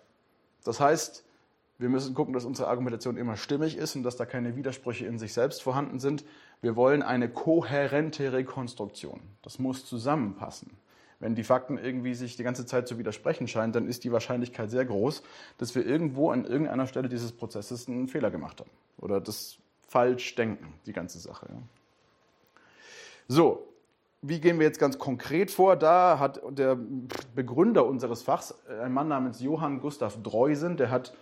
Das 0.65 0.81
heißt, 0.81 1.23
wir 1.77 1.91
müssen 1.91 2.15
gucken, 2.15 2.33
dass 2.33 2.47
unsere 2.47 2.69
Argumentation 2.69 3.19
immer 3.19 3.37
stimmig 3.37 3.77
ist 3.77 3.95
und 3.95 4.05
dass 4.05 4.17
da 4.17 4.25
keine 4.25 4.57
Widersprüche 4.57 5.05
in 5.05 5.19
sich 5.19 5.35
selbst 5.35 5.63
vorhanden 5.63 5.99
sind. 5.99 6.25
Wir 6.63 6.77
wollen 6.77 7.03
eine 7.03 7.29
kohärente 7.29 8.33
Rekonstruktion. 8.33 9.21
Das 9.43 9.59
muss 9.59 9.85
zusammenpassen. 9.85 10.71
Wenn 11.19 11.35
die 11.35 11.45
Fakten 11.45 11.79
irgendwie 11.79 12.15
sich 12.15 12.37
die 12.37 12.43
ganze 12.43 12.67
Zeit 12.67 12.87
zu 12.89 12.99
widersprechen 12.99 13.49
scheinen, 13.49 13.73
dann 13.73 13.89
ist 13.89 14.05
die 14.05 14.13
Wahrscheinlichkeit 14.13 14.71
sehr 14.71 14.85
groß, 14.85 15.23
dass 15.59 15.75
wir 15.75 15.87
irgendwo 15.87 16.31
an 16.31 16.45
irgendeiner 16.45 16.87
Stelle 16.87 17.09
dieses 17.09 17.33
Prozesses 17.33 17.89
einen 17.89 18.09
Fehler 18.09 18.31
gemacht 18.31 18.61
haben 18.61 18.71
oder 18.99 19.21
das 19.21 19.59
falsch 19.89 20.35
denken, 20.35 20.75
die 20.85 20.93
ganze 20.93 21.19
Sache. 21.19 21.47
Ja. 21.49 21.59
So, 23.29 23.67
wie 24.23 24.41
gehen 24.41 24.59
wir 24.59 24.67
jetzt 24.67 24.79
ganz 24.79 24.99
konkret 24.99 25.51
vor? 25.51 25.77
Da 25.77 26.19
hat 26.19 26.41
der 26.51 26.79
Begründer 27.35 27.87
unseres 27.87 28.23
Fachs, 28.23 28.55
ein 28.83 28.93
Mann 28.93 29.09
namens 29.09 29.41
Johann 29.41 29.81
Gustav 29.81 30.23
Dreusen, 30.23 30.77
der 30.77 30.91
hat, 30.91 31.15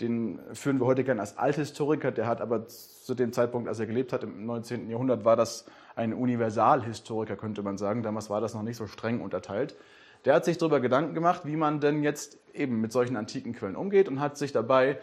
den 0.00 0.40
führen 0.52 0.78
wir 0.78 0.86
heute 0.86 1.04
gerne 1.04 1.20
als 1.20 1.38
Althistoriker, 1.38 2.12
der 2.12 2.26
hat 2.26 2.40
aber 2.40 2.66
zu 2.66 3.14
dem 3.14 3.32
Zeitpunkt, 3.32 3.68
als 3.68 3.80
er 3.80 3.86
gelebt 3.86 4.12
hat, 4.12 4.22
im 4.22 4.46
19. 4.46 4.90
Jahrhundert, 4.90 5.24
war 5.24 5.36
das 5.36 5.64
ein 5.96 6.14
Universalhistoriker, 6.14 7.36
könnte 7.36 7.62
man 7.62 7.78
sagen. 7.78 8.02
Damals 8.02 8.30
war 8.30 8.40
das 8.40 8.54
noch 8.54 8.62
nicht 8.62 8.76
so 8.76 8.86
streng 8.86 9.20
unterteilt. 9.20 9.76
Der 10.24 10.34
hat 10.34 10.44
sich 10.44 10.58
darüber 10.58 10.80
Gedanken 10.80 11.14
gemacht, 11.14 11.42
wie 11.44 11.56
man 11.56 11.80
denn 11.80 12.02
jetzt 12.02 12.38
eben 12.54 12.80
mit 12.80 12.92
solchen 12.92 13.16
antiken 13.16 13.54
Quellen 13.54 13.76
umgeht 13.76 14.08
und 14.08 14.20
hat 14.20 14.36
sich 14.36 14.52
dabei 14.52 14.98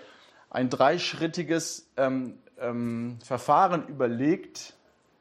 ein 0.49 0.69
dreischrittiges 0.69 1.89
ähm, 1.97 2.35
ähm, 2.59 3.17
Verfahren 3.23 3.87
überlegt, 3.87 4.75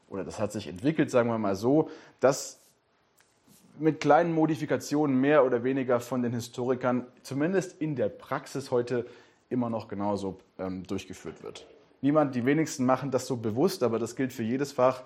oder 0.08 0.24
das 0.24 0.38
hat 0.38 0.52
sich 0.52 0.68
entwickelt, 0.68 1.10
sagen 1.10 1.28
wir 1.28 1.38
mal 1.38 1.56
so, 1.56 1.90
dass 2.20 2.60
mit 3.78 4.00
kleinen 4.00 4.32
Modifikationen 4.32 5.20
mehr 5.20 5.44
oder 5.44 5.64
weniger 5.64 6.00
von 6.00 6.22
den 6.22 6.32
Historikern, 6.32 7.06
zumindest 7.22 7.80
in 7.80 7.96
der 7.96 8.08
Praxis 8.08 8.70
heute, 8.70 9.06
immer 9.48 9.70
noch 9.70 9.88
genauso 9.88 10.38
ähm, 10.58 10.84
durchgeführt 10.86 11.42
wird. 11.42 11.66
Niemand, 12.00 12.34
die 12.34 12.44
wenigsten 12.44 12.84
machen 12.84 13.10
das 13.10 13.26
so 13.26 13.36
bewusst, 13.36 13.82
aber 13.82 13.98
das 13.98 14.16
gilt 14.16 14.32
für 14.32 14.42
jedes 14.42 14.72
Fach. 14.72 15.02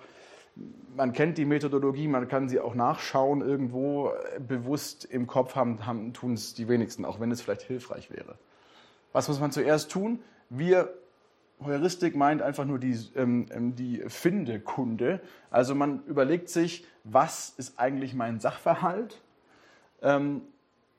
Man 0.95 1.13
kennt 1.13 1.37
die 1.37 1.45
Methodologie, 1.45 2.07
man 2.07 2.27
kann 2.27 2.49
sie 2.49 2.59
auch 2.59 2.75
nachschauen, 2.75 3.41
irgendwo 3.41 4.11
bewusst 4.45 5.05
im 5.05 5.25
Kopf 5.25 5.55
haben, 5.55 5.85
haben 5.85 6.13
tun 6.13 6.33
es 6.33 6.53
die 6.53 6.67
wenigsten, 6.67 7.05
auch 7.05 7.19
wenn 7.19 7.31
es 7.31 7.41
vielleicht 7.41 7.61
hilfreich 7.61 8.11
wäre. 8.11 8.37
Was 9.13 9.27
muss 9.27 9.39
man 9.39 9.51
zuerst 9.51 9.91
tun? 9.91 10.19
Wir 10.49 10.93
Heuristik 11.63 12.15
meint 12.15 12.41
einfach 12.41 12.65
nur 12.65 12.79
die, 12.79 12.97
ähm, 13.15 13.45
ähm, 13.51 13.75
die 13.75 14.03
Findekunde. 14.07 15.21
Also 15.49 15.75
man 15.75 16.03
überlegt 16.05 16.49
sich, 16.49 16.85
was 17.03 17.53
ist 17.57 17.79
eigentlich 17.79 18.13
mein 18.13 18.39
Sachverhalt? 18.39 19.21
Ähm, 20.01 20.41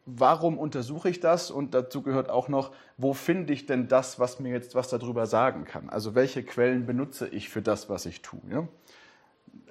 warum 0.06 0.58
untersuche 0.58 1.08
ich 1.08 1.20
das? 1.20 1.50
Und 1.50 1.74
dazu 1.74 2.02
gehört 2.02 2.28
auch 2.30 2.48
noch, 2.48 2.72
wo 2.96 3.12
finde 3.12 3.52
ich 3.52 3.66
denn 3.66 3.88
das, 3.88 4.18
was 4.18 4.38
mir 4.40 4.52
jetzt 4.52 4.74
was 4.74 4.88
darüber 4.88 5.26
sagen 5.26 5.64
kann? 5.64 5.90
Also 5.90 6.14
welche 6.14 6.42
Quellen 6.44 6.86
benutze 6.86 7.28
ich 7.28 7.48
für 7.48 7.62
das, 7.62 7.88
was 7.88 8.06
ich 8.06 8.22
tue? 8.22 8.40
Ja? 8.50 8.68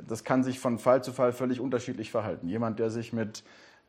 Das 0.08 0.24
kann 0.24 0.44
sich 0.44 0.60
von 0.60 0.78
Fall 0.80 1.04
zu 1.04 1.12
Fall 1.12 1.34
völlig 1.34 1.60
unterschiedlich 1.60 2.12
verhalten. 2.12 2.48
Jemand, 2.48 2.80
der 2.80 2.90
sich 2.90 3.14
mit 3.14 3.44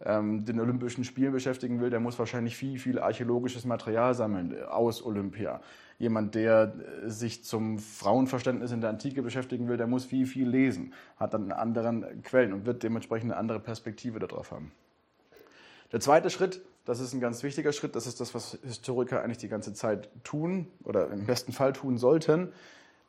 ähm, 0.05 0.45
den 0.45 0.61
Olympischen 0.61 1.05
Spielen 1.05 1.33
beschäftigen 1.33 1.81
will, 1.81 1.91
der 1.91 2.01
muss 2.01 2.19
wahrscheinlich 2.19 2.57
viel, 2.57 2.79
viel 2.79 2.99
archäologisches 2.99 3.65
Material 3.65 4.15
sammeln 4.15 4.63
aus 4.65 5.05
Olympia. 5.05 5.61
Jemand, 5.99 6.35
der 6.35 6.75
äh, 7.05 7.09
sich 7.09 7.45
zum 7.45 7.79
Frauenverständnis 7.79 8.73
in 8.73 8.81
der 8.81 8.91
Antike 8.91 9.23
beschäftigen 9.23 9.69
will, 9.69 9.77
der 9.77 9.87
muss 9.87 10.05
viel, 10.05 10.27
viel 10.27 10.49
lesen, 10.49 10.93
hat 11.17 11.35
dann 11.35 11.53
anderen 11.53 12.23
Quellen 12.23 12.53
und 12.53 12.67
wird 12.67 12.83
dementsprechend 12.83 13.31
eine 13.31 13.39
andere 13.39 13.61
Perspektive 13.61 14.19
darauf 14.19 14.51
haben. 14.51 14.73
Der 15.93 16.01
zweite 16.01 16.31
Schritt, 16.31 16.63
das 16.85 16.99
ist 17.01 17.13
ein 17.13 17.21
ganz 17.21 17.43
wichtiger 17.43 17.73
Schritt, 17.73 17.95
das 17.95 18.07
ist 18.07 18.21
das, 18.21 18.35
was 18.35 18.59
Historiker 18.65 19.23
eigentlich 19.23 19.39
die 19.39 19.49
ganze 19.49 19.75
Zeit 19.75 20.09
tun 20.25 20.67
oder 20.83 21.11
im 21.11 21.27
besten 21.27 21.53
Fall 21.53 21.73
tun 21.73 21.99
sollten. 21.99 22.53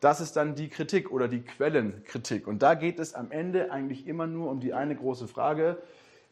Das 0.03 0.19
ist 0.19 0.35
dann 0.35 0.55
die 0.55 0.67
Kritik 0.67 1.11
oder 1.11 1.29
die 1.29 1.43
Quellenkritik. 1.43 2.45
Und 2.45 2.61
da 2.61 2.73
geht 2.73 2.99
es 2.99 3.13
am 3.13 3.31
Ende 3.31 3.71
eigentlich 3.71 4.05
immer 4.05 4.27
nur 4.27 4.51
um 4.51 4.59
die 4.59 4.73
eine 4.73 4.97
große 4.97 5.29
Frage, 5.29 5.77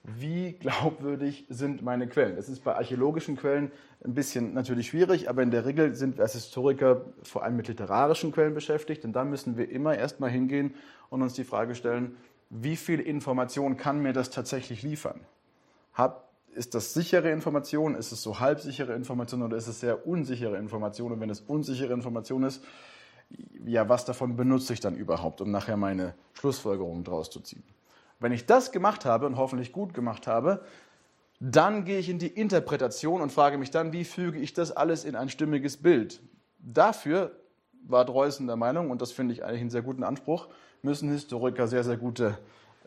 wie 0.03 0.53
glaubwürdig 0.59 1.45
sind 1.47 1.81
meine 1.81 2.07
Quellen. 2.07 2.35
Das 2.35 2.49
ist 2.49 2.65
bei 2.65 2.75
archäologischen 2.75 3.37
Quellen 3.37 3.71
ein 4.03 4.13
bisschen 4.13 4.53
natürlich 4.53 4.87
schwierig, 4.87 5.29
aber 5.29 5.41
in 5.41 5.51
der 5.51 5.65
Regel 5.65 5.95
sind 5.95 6.17
wir 6.17 6.23
als 6.23 6.33
Historiker 6.33 7.05
vor 7.23 7.43
allem 7.43 7.55
mit 7.55 7.69
literarischen 7.69 8.33
Quellen 8.33 8.53
beschäftigt. 8.53 9.05
Und 9.05 9.13
da 9.13 9.23
müssen 9.23 9.55
wir 9.55 9.69
immer 9.69 9.97
erstmal 9.97 10.31
hingehen 10.31 10.73
und 11.09 11.21
uns 11.21 11.35
die 11.35 11.45
Frage 11.45 11.73
stellen, 11.73 12.17
wie 12.49 12.75
viel 12.75 12.99
Information 12.99 13.77
kann 13.77 14.01
mir 14.01 14.11
das 14.11 14.31
tatsächlich 14.31 14.83
liefern? 14.83 15.21
Hab, 15.93 16.29
ist 16.53 16.75
das 16.75 16.93
sichere 16.93 17.31
Information? 17.31 17.95
Ist 17.95 18.11
es 18.11 18.21
so 18.21 18.41
halbsichere 18.41 18.93
Information 18.95 19.43
oder 19.43 19.55
ist 19.55 19.67
es 19.67 19.79
sehr 19.79 20.05
unsichere 20.05 20.57
Information? 20.57 21.13
Und 21.13 21.21
wenn 21.21 21.29
es 21.29 21.39
unsichere 21.39 21.93
Information 21.93 22.43
ist, 22.43 22.61
ja, 23.65 23.87
was 23.89 24.05
davon 24.05 24.35
benutze 24.35 24.73
ich 24.73 24.79
dann 24.79 24.95
überhaupt, 24.95 25.41
um 25.41 25.51
nachher 25.51 25.77
meine 25.77 26.13
Schlussfolgerungen 26.33 27.03
daraus 27.03 27.29
zu 27.29 27.39
ziehen? 27.39 27.63
Wenn 28.19 28.31
ich 28.31 28.45
das 28.45 28.71
gemacht 28.71 29.05
habe 29.05 29.25
und 29.25 29.37
hoffentlich 29.37 29.71
gut 29.71 29.93
gemacht 29.93 30.27
habe, 30.27 30.63
dann 31.39 31.85
gehe 31.85 31.97
ich 31.97 32.09
in 32.09 32.19
die 32.19 32.27
Interpretation 32.27 33.21
und 33.21 33.31
frage 33.31 33.57
mich 33.57 33.71
dann, 33.71 33.93
wie 33.93 34.03
füge 34.03 34.39
ich 34.39 34.53
das 34.53 34.71
alles 34.71 35.05
in 35.05 35.15
ein 35.15 35.29
stimmiges 35.29 35.77
Bild. 35.77 36.21
Dafür 36.59 37.31
war 37.87 38.05
Dreußen 38.05 38.45
der 38.45 38.57
Meinung, 38.57 38.91
und 38.91 39.01
das 39.01 39.11
finde 39.11 39.33
ich 39.33 39.43
eigentlich 39.43 39.61
einen 39.61 39.69
sehr 39.71 39.81
guten 39.81 40.03
Anspruch, 40.03 40.49
müssen 40.83 41.09
Historiker 41.09 41.67
sehr, 41.67 41.83
sehr 41.83 41.97
gute 41.97 42.37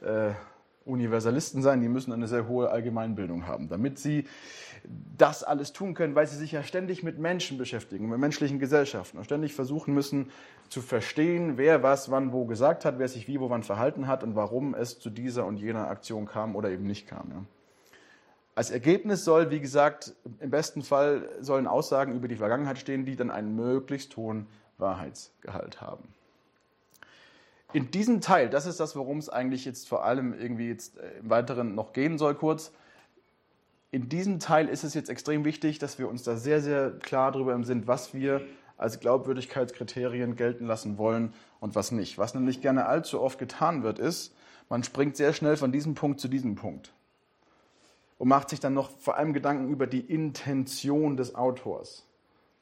äh, 0.03 0.31
Universalisten 0.85 1.63
sein, 1.63 1.81
die 1.81 1.89
müssen 1.89 2.13
eine 2.13 2.29
sehr 2.29 2.47
hohe 2.47 2.71
Allgemeinbildung 2.71 3.47
haben, 3.47 3.69
damit 3.69 3.99
sie 3.99 4.27
das 5.17 5.43
alles 5.43 5.73
tun 5.73 5.95
können, 5.95 6.15
weil 6.15 6.27
sie 6.27 6.37
sich 6.37 6.53
ja 6.53 6.63
ständig 6.63 7.03
mit 7.03 7.19
Menschen 7.19 7.59
beschäftigen, 7.59 8.09
mit 8.09 8.19
menschlichen 8.19 8.59
Gesellschaften 8.59 9.19
und 9.19 9.25
ständig 9.25 9.55
versuchen 9.55 9.95
müssen 9.95 10.31
zu 10.69 10.83
verstehen, 10.83 11.57
wer 11.57 11.83
was 11.83 12.11
wann 12.11 12.33
wo 12.33 12.45
gesagt 12.45 12.85
hat, 12.85 12.99
wer 12.99 13.09
sich 13.09 13.27
wie 13.29 13.41
wo 13.41 13.51
wann 13.51 13.63
verhalten 13.63 14.07
hat 14.07 14.23
und 14.23 14.35
warum 14.35 14.75
es 14.75 14.99
zu 14.99 15.11
dieser 15.11 15.47
und 15.47 15.57
jener 15.57 15.89
Aktion 15.89 16.27
kam 16.27 16.57
oder 16.57 16.71
eben 16.71 16.87
nicht 16.87 17.07
kam. 17.07 17.31
Ja. 17.31 17.45
Als 18.55 18.71
Ergebnis 18.71 19.25
soll, 19.25 19.51
wie 19.51 19.61
gesagt, 19.61 20.15
im 20.41 20.51
besten 20.51 20.83
Fall 20.83 21.29
sollen 21.41 21.67
Aussagen 21.67 22.15
über 22.15 22.29
die 22.29 22.37
Vergangenheit 22.37 22.79
stehen, 22.79 23.05
die 23.05 23.17
dann 23.17 23.31
einen 23.31 23.57
möglichst 23.57 24.17
hohen 24.17 24.47
Wahrheitsgehalt 24.79 25.81
haben 25.81 26.15
in 27.75 27.91
diesem 27.91 28.21
Teil, 28.21 28.49
das 28.49 28.67
ist 28.67 28.79
das, 28.79 28.95
worum 28.95 29.19
es 29.19 29.29
eigentlich 29.29 29.65
jetzt 29.65 29.89
vor 29.89 30.05
allem 30.05 30.33
irgendwie 30.33 30.69
jetzt 30.69 30.97
äh, 30.97 31.19
im 31.19 31.29
Weiteren 31.29 31.75
noch 31.75 31.93
gehen 31.93 32.17
soll, 32.19 32.35
kurz. 32.37 32.73
In 33.95 34.09
diesem 34.09 34.41
Teil 34.41 34.69
ist 34.69 34.83
es 34.83 34.93
jetzt 34.95 35.09
extrem 35.09 35.45
wichtig, 35.45 35.79
dass 35.79 36.01
wir 36.01 36.09
uns 36.09 36.25
da 36.25 36.35
sehr, 36.35 36.61
sehr 36.61 36.91
klar 36.99 37.31
darüber 37.31 37.55
im 37.55 37.63
sind, 37.63 37.87
was 37.87 38.13
wir 38.13 38.41
als 38.77 38.99
Glaubwürdigkeitskriterien 38.99 40.35
gelten 40.35 40.67
lassen 40.67 40.99
wollen 40.99 41.33
und 41.61 41.77
was 41.77 41.93
nicht. 41.93 42.19
Was 42.19 42.35
nämlich 42.35 42.61
gerne 42.61 42.87
allzu 42.87 43.21
oft 43.21 43.39
getan 43.39 43.85
wird, 43.85 44.01
ist, 44.01 44.35
man 44.69 44.83
springt 44.83 45.17
sehr 45.17 45.33
schnell 45.33 45.57
von 45.57 45.71
diesem 45.71 45.95
Punkt 45.95 46.19
zu 46.19 46.27
diesem 46.27 46.57
Punkt 46.57 46.93
und 48.19 48.27
macht 48.27 48.51
sich 48.51 48.59
dann 48.59 48.75
noch 48.75 48.91
vor 48.99 49.17
allem 49.17 49.33
Gedanken 49.33 49.71
über 49.71 49.87
die 49.87 50.01
Intention 50.01 51.17
des 51.17 51.37
Autors. 51.37 52.05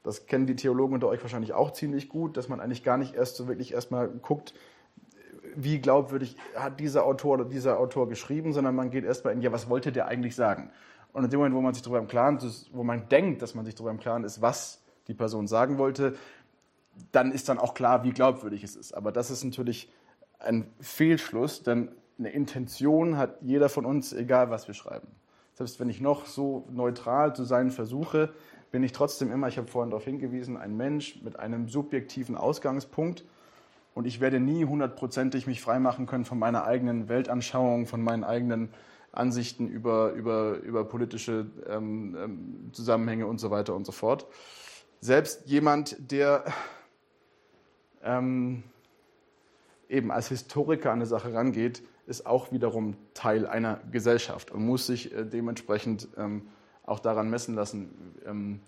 Das 0.02 0.26
kennen 0.26 0.44
die 0.44 0.56
Theologen 0.56 0.92
unter 0.92 1.08
euch 1.08 1.22
wahrscheinlich 1.22 1.54
auch 1.54 1.70
ziemlich 1.70 2.10
gut, 2.10 2.36
dass 2.36 2.50
man 2.50 2.60
eigentlich 2.60 2.84
gar 2.84 2.98
nicht 2.98 3.14
erst 3.14 3.36
so 3.36 3.48
wirklich 3.48 3.72
erstmal 3.72 4.06
guckt, 4.08 4.52
wie 5.56 5.80
glaubwürdig 5.80 6.36
hat 6.54 6.78
dieser 6.78 7.06
Autor 7.06 7.34
oder 7.34 7.44
dieser 7.46 7.78
Autor 7.78 8.06
geschrieben, 8.10 8.52
sondern 8.52 8.74
man 8.74 8.90
geht 8.90 9.06
erstmal 9.06 9.32
in, 9.32 9.40
ja, 9.40 9.50
was 9.50 9.70
wollte 9.70 9.92
der 9.92 10.08
eigentlich 10.08 10.36
sagen? 10.36 10.70
Und 11.12 11.24
in 11.24 11.30
dem 11.30 11.38
Moment, 11.38 11.54
wo 11.54 11.60
man 11.60 11.74
sich 11.74 11.82
darüber 11.82 11.98
im 11.98 12.08
Klaren 12.08 12.38
ist, 12.38 12.70
wo 12.72 12.84
man 12.84 13.08
denkt, 13.08 13.42
dass 13.42 13.54
man 13.54 13.64
sich 13.64 13.74
darüber 13.74 13.90
im 13.90 13.98
Klaren 13.98 14.24
ist, 14.24 14.40
was 14.40 14.82
die 15.08 15.14
Person 15.14 15.46
sagen 15.46 15.78
wollte, 15.78 16.16
dann 17.10 17.32
ist 17.32 17.48
dann 17.48 17.58
auch 17.58 17.74
klar, 17.74 18.04
wie 18.04 18.12
glaubwürdig 18.12 18.64
es 18.64 18.76
ist. 18.76 18.92
Aber 18.92 19.12
das 19.12 19.30
ist 19.30 19.44
natürlich 19.44 19.90
ein 20.38 20.70
Fehlschluss, 20.80 21.62
denn 21.62 21.90
eine 22.18 22.30
Intention 22.30 23.16
hat 23.16 23.36
jeder 23.40 23.68
von 23.68 23.84
uns, 23.84 24.12
egal 24.12 24.50
was 24.50 24.66
wir 24.68 24.74
schreiben. 24.74 25.08
Selbst 25.54 25.80
wenn 25.80 25.88
ich 25.88 26.00
noch 26.00 26.26
so 26.26 26.66
neutral 26.70 27.34
zu 27.34 27.44
sein 27.44 27.70
versuche, 27.70 28.32
bin 28.70 28.82
ich 28.82 28.92
trotzdem 28.92 29.30
immer, 29.30 29.48
ich 29.48 29.58
habe 29.58 29.68
vorhin 29.68 29.90
darauf 29.90 30.04
hingewiesen, 30.04 30.56
ein 30.56 30.76
Mensch 30.76 31.22
mit 31.22 31.38
einem 31.38 31.68
subjektiven 31.68 32.36
Ausgangspunkt 32.36 33.24
und 33.94 34.06
ich 34.06 34.20
werde 34.20 34.40
nie 34.40 34.64
hundertprozentig 34.64 35.46
mich 35.46 35.60
freimachen 35.60 36.06
können 36.06 36.24
von 36.24 36.38
meiner 36.38 36.64
eigenen 36.64 37.08
Weltanschauung, 37.08 37.86
von 37.86 38.02
meinen 38.02 38.24
eigenen 38.24 38.70
Ansichten 39.12 39.68
über, 39.68 40.12
über, 40.12 40.56
über 40.58 40.84
politische 40.84 41.46
ähm, 41.68 42.16
ähm, 42.18 42.70
Zusammenhänge 42.72 43.26
und 43.26 43.38
so 43.38 43.50
weiter 43.50 43.74
und 43.74 43.84
so 43.84 43.92
fort. 43.92 44.26
Selbst 45.00 45.46
jemand, 45.46 46.10
der 46.10 46.44
ähm, 48.02 48.62
eben 49.88 50.10
als 50.10 50.28
Historiker 50.28 50.90
an 50.90 50.98
eine 50.98 51.06
Sache 51.06 51.34
rangeht, 51.34 51.82
ist 52.06 52.26
auch 52.26 52.50
wiederum 52.52 52.96
Teil 53.14 53.46
einer 53.46 53.80
Gesellschaft 53.92 54.50
und 54.50 54.64
muss 54.64 54.86
sich 54.86 55.14
äh, 55.14 55.24
dementsprechend 55.24 56.08
ähm, 56.16 56.48
auch 56.84 56.98
daran 56.98 57.30
messen 57.30 57.54
lassen, 57.54 57.90
ähm, 58.26 58.60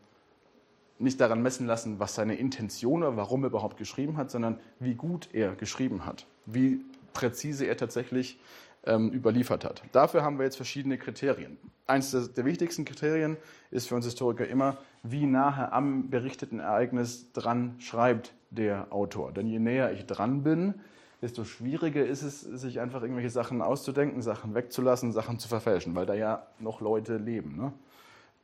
nicht 0.98 1.20
daran 1.20 1.42
messen 1.42 1.66
lassen, 1.66 1.98
was 1.98 2.14
seine 2.14 2.36
Intention 2.36 3.02
oder 3.02 3.16
warum 3.16 3.42
er 3.44 3.48
überhaupt 3.48 3.76
geschrieben 3.76 4.16
hat, 4.16 4.30
sondern 4.30 4.60
wie 4.78 4.94
gut 4.94 5.28
er 5.32 5.54
geschrieben 5.56 6.06
hat, 6.06 6.26
wie 6.46 6.80
präzise 7.12 7.64
er 7.64 7.76
tatsächlich 7.76 8.38
ähm, 8.86 9.10
überliefert 9.10 9.64
hat. 9.64 9.82
Dafür 9.92 10.22
haben 10.22 10.38
wir 10.38 10.44
jetzt 10.44 10.56
verschiedene 10.56 10.98
Kriterien. 10.98 11.58
Eines 11.86 12.10
der, 12.10 12.22
der, 12.22 12.44
wichtigsten 12.44 12.84
Kriterien 12.84 13.36
ist 13.70 13.88
für 13.88 13.94
uns 13.94 14.04
Historiker 14.04 14.46
immer, 14.46 14.78
wie 15.02 15.26
nahe 15.26 15.72
am 15.72 16.10
berichteten 16.10 16.60
Ereignis 16.60 17.32
dran 17.32 17.76
schreibt 17.78 18.34
der 18.50 18.92
Autor. 18.92 19.32
Denn 19.32 19.46
je 19.46 19.58
näher 19.58 19.92
ich 19.92 20.06
dran 20.06 20.42
bin, 20.42 20.74
desto 21.22 21.44
schwieriger 21.44 22.04
ist 22.04 22.22
es, 22.22 22.40
sich 22.40 22.80
einfach 22.80 23.02
irgendwelche 23.02 23.30
Sachen 23.30 23.62
auszudenken, 23.62 24.22
Sachen 24.22 24.54
wegzulassen, 24.54 25.12
Sachen 25.12 25.38
zu 25.38 25.48
verfälschen, 25.48 25.94
weil 25.94 26.06
da 26.06 26.14
ja 26.14 26.46
noch 26.58 26.80
Leute 26.80 27.16
leben. 27.16 27.56
Ne? 27.56 27.72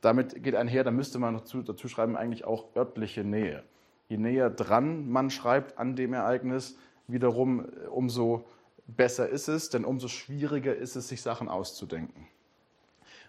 Damit 0.01 0.43
geht 0.43 0.55
einher, 0.55 0.83
da 0.83 0.91
müsste 0.91 1.19
man 1.19 1.35
dazu, 1.35 1.61
dazu 1.61 1.87
schreiben, 1.87 2.17
eigentlich 2.17 2.45
auch 2.45 2.75
örtliche 2.75 3.23
Nähe. 3.23 3.63
Je 4.09 4.17
näher 4.17 4.49
dran 4.49 5.09
man 5.09 5.29
schreibt 5.29 5.77
an 5.77 5.95
dem 5.95 6.13
Ereignis, 6.13 6.75
wiederum 7.07 7.61
äh, 7.61 7.87
umso 7.87 8.45
besser 8.87 9.29
ist 9.29 9.47
es, 9.47 9.69
denn 9.69 9.85
umso 9.85 10.07
schwieriger 10.07 10.75
ist 10.75 10.95
es, 10.95 11.07
sich 11.07 11.21
Sachen 11.21 11.49
auszudenken. 11.49 12.27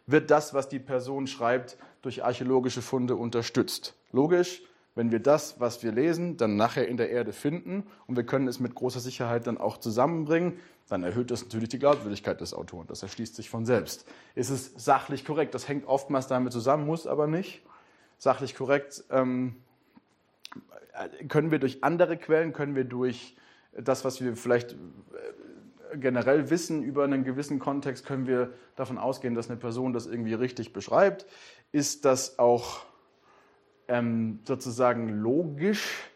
Wird 0.06 0.30
das, 0.30 0.52
was 0.52 0.68
die 0.68 0.80
Person 0.80 1.26
schreibt, 1.26 1.76
durch 2.02 2.24
archäologische 2.24 2.82
Funde 2.82 3.16
unterstützt? 3.16 3.94
Logisch, 4.10 4.62
wenn 4.94 5.10
wir 5.10 5.20
das, 5.20 5.58
was 5.58 5.82
wir 5.82 5.92
lesen, 5.92 6.36
dann 6.36 6.56
nachher 6.56 6.86
in 6.86 6.96
der 6.96 7.10
Erde 7.10 7.32
finden 7.32 7.84
und 8.06 8.16
wir 8.16 8.24
können 8.24 8.48
es 8.48 8.60
mit 8.60 8.74
großer 8.74 9.00
Sicherheit 9.00 9.46
dann 9.46 9.58
auch 9.58 9.78
zusammenbringen, 9.78 10.58
dann 10.88 11.02
erhöht 11.02 11.30
das 11.30 11.42
natürlich 11.42 11.70
die 11.70 11.78
Glaubwürdigkeit 11.78 12.40
des 12.40 12.52
Autoren. 12.52 12.86
Das 12.88 13.02
erschließt 13.02 13.34
sich 13.34 13.48
von 13.48 13.64
selbst. 13.64 14.04
Ist 14.34 14.50
es 14.50 14.72
sachlich 14.76 15.24
korrekt? 15.24 15.54
Das 15.54 15.66
hängt 15.66 15.86
oftmals 15.86 16.26
damit 16.26 16.52
zusammen, 16.52 16.86
muss 16.86 17.06
aber 17.06 17.26
nicht. 17.26 17.62
Sachlich 18.18 18.54
korrekt 18.54 19.04
ähm, 19.10 19.56
können 21.28 21.50
wir 21.50 21.58
durch 21.58 21.82
andere 21.82 22.18
Quellen, 22.18 22.52
können 22.52 22.74
wir 22.74 22.84
durch 22.84 23.36
das, 23.72 24.04
was 24.04 24.20
wir 24.20 24.36
vielleicht 24.36 24.72
äh, 24.72 25.98
generell 25.98 26.50
wissen 26.50 26.82
über 26.82 27.04
einen 27.04 27.24
gewissen 27.24 27.58
Kontext, 27.58 28.06
können 28.06 28.26
wir 28.26 28.52
davon 28.76 28.98
ausgehen, 28.98 29.34
dass 29.34 29.50
eine 29.50 29.58
Person 29.58 29.92
das 29.92 30.06
irgendwie 30.06 30.34
richtig 30.34 30.72
beschreibt. 30.72 31.26
Ist 31.70 32.04
das 32.04 32.38
auch 32.38 32.84
ähm, 33.88 34.40
sozusagen 34.44 35.08
logisch? 35.08 36.10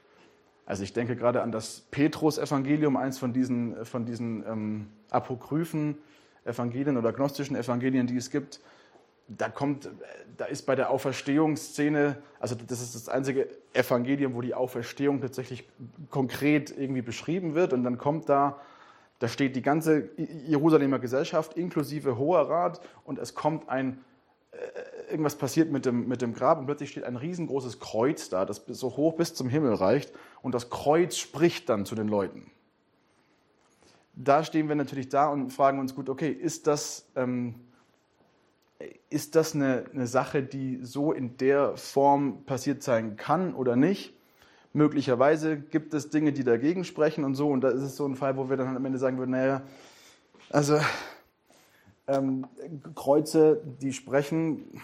Also 0.64 0.82
ich 0.82 0.92
denke 0.92 1.14
gerade 1.14 1.42
an 1.42 1.52
das 1.52 1.86
Petrus-Evangelium, 1.90 2.96
eins 2.96 3.18
von 3.18 3.32
diesen, 3.32 3.84
von 3.84 4.04
diesen 4.04 4.44
ähm, 4.46 4.86
apokryphen 5.10 5.98
Evangelien 6.44 6.96
oder 6.96 7.12
gnostischen 7.12 7.56
Evangelien, 7.56 8.06
die 8.06 8.16
es 8.16 8.30
gibt. 8.30 8.60
Da 9.28 9.48
kommt, 9.48 9.90
da 10.36 10.44
ist 10.44 10.66
bei 10.66 10.76
der 10.76 10.90
Auferstehungsszene, 10.90 12.18
also 12.38 12.54
das 12.54 12.80
ist 12.80 12.94
das 12.94 13.08
einzige 13.08 13.48
Evangelium, 13.72 14.34
wo 14.34 14.40
die 14.40 14.54
Auferstehung 14.54 15.20
tatsächlich 15.20 15.68
konkret 16.10 16.76
irgendwie 16.76 17.02
beschrieben 17.02 17.54
wird. 17.54 17.72
Und 17.72 17.82
dann 17.82 17.98
kommt 17.98 18.28
da, 18.28 18.60
da 19.18 19.28
steht 19.28 19.56
die 19.56 19.62
ganze 19.62 20.10
Jerusalemer 20.16 20.98
Gesellschaft 20.98 21.56
inklusive 21.56 22.18
Hoher 22.18 22.48
Rat 22.48 22.80
und 23.04 23.18
es 23.18 23.34
kommt 23.34 23.68
ein 23.68 24.04
äh, 24.52 25.10
irgendwas 25.10 25.36
passiert 25.36 25.70
mit 25.70 25.86
dem, 25.86 26.08
mit 26.08 26.22
dem 26.22 26.34
Grab 26.34 26.58
und 26.58 26.66
plötzlich 26.66 26.90
steht 26.90 27.04
ein 27.04 27.16
riesengroßes 27.16 27.78
Kreuz 27.78 28.28
da, 28.28 28.44
das 28.44 28.64
so 28.66 28.96
hoch 28.96 29.14
bis 29.14 29.34
zum 29.34 29.48
Himmel 29.48 29.74
reicht 29.74 30.12
und 30.42 30.54
das 30.54 30.68
Kreuz 30.70 31.16
spricht 31.16 31.68
dann 31.68 31.86
zu 31.86 31.94
den 31.94 32.08
Leuten. 32.08 32.50
Da 34.14 34.42
stehen 34.44 34.68
wir 34.68 34.74
natürlich 34.74 35.08
da 35.08 35.28
und 35.28 35.50
fragen 35.50 35.78
uns 35.78 35.94
gut, 35.94 36.08
okay, 36.08 36.30
ist 36.30 36.66
das, 36.66 37.06
ähm, 37.16 37.54
ist 39.08 39.34
das 39.34 39.54
eine, 39.54 39.84
eine 39.92 40.06
Sache, 40.06 40.42
die 40.42 40.80
so 40.82 41.12
in 41.12 41.36
der 41.36 41.76
Form 41.76 42.44
passiert 42.44 42.82
sein 42.82 43.16
kann 43.16 43.54
oder 43.54 43.76
nicht? 43.76 44.14
Möglicherweise 44.72 45.56
gibt 45.58 45.94
es 45.94 46.10
Dinge, 46.10 46.32
die 46.32 46.44
dagegen 46.44 46.84
sprechen 46.84 47.24
und 47.24 47.34
so 47.34 47.48
und 47.48 47.62
da 47.62 47.70
ist 47.70 47.82
es 47.82 47.96
so 47.96 48.06
ein 48.06 48.16
Fall, 48.16 48.36
wo 48.36 48.50
wir 48.50 48.56
dann 48.56 48.76
am 48.76 48.84
Ende 48.84 48.98
sagen 48.98 49.18
würden, 49.18 49.30
naja, 49.30 49.62
also 50.50 50.78
ähm, 52.06 52.46
Kreuze, 52.94 53.62
die 53.80 53.92
sprechen. 53.92 54.80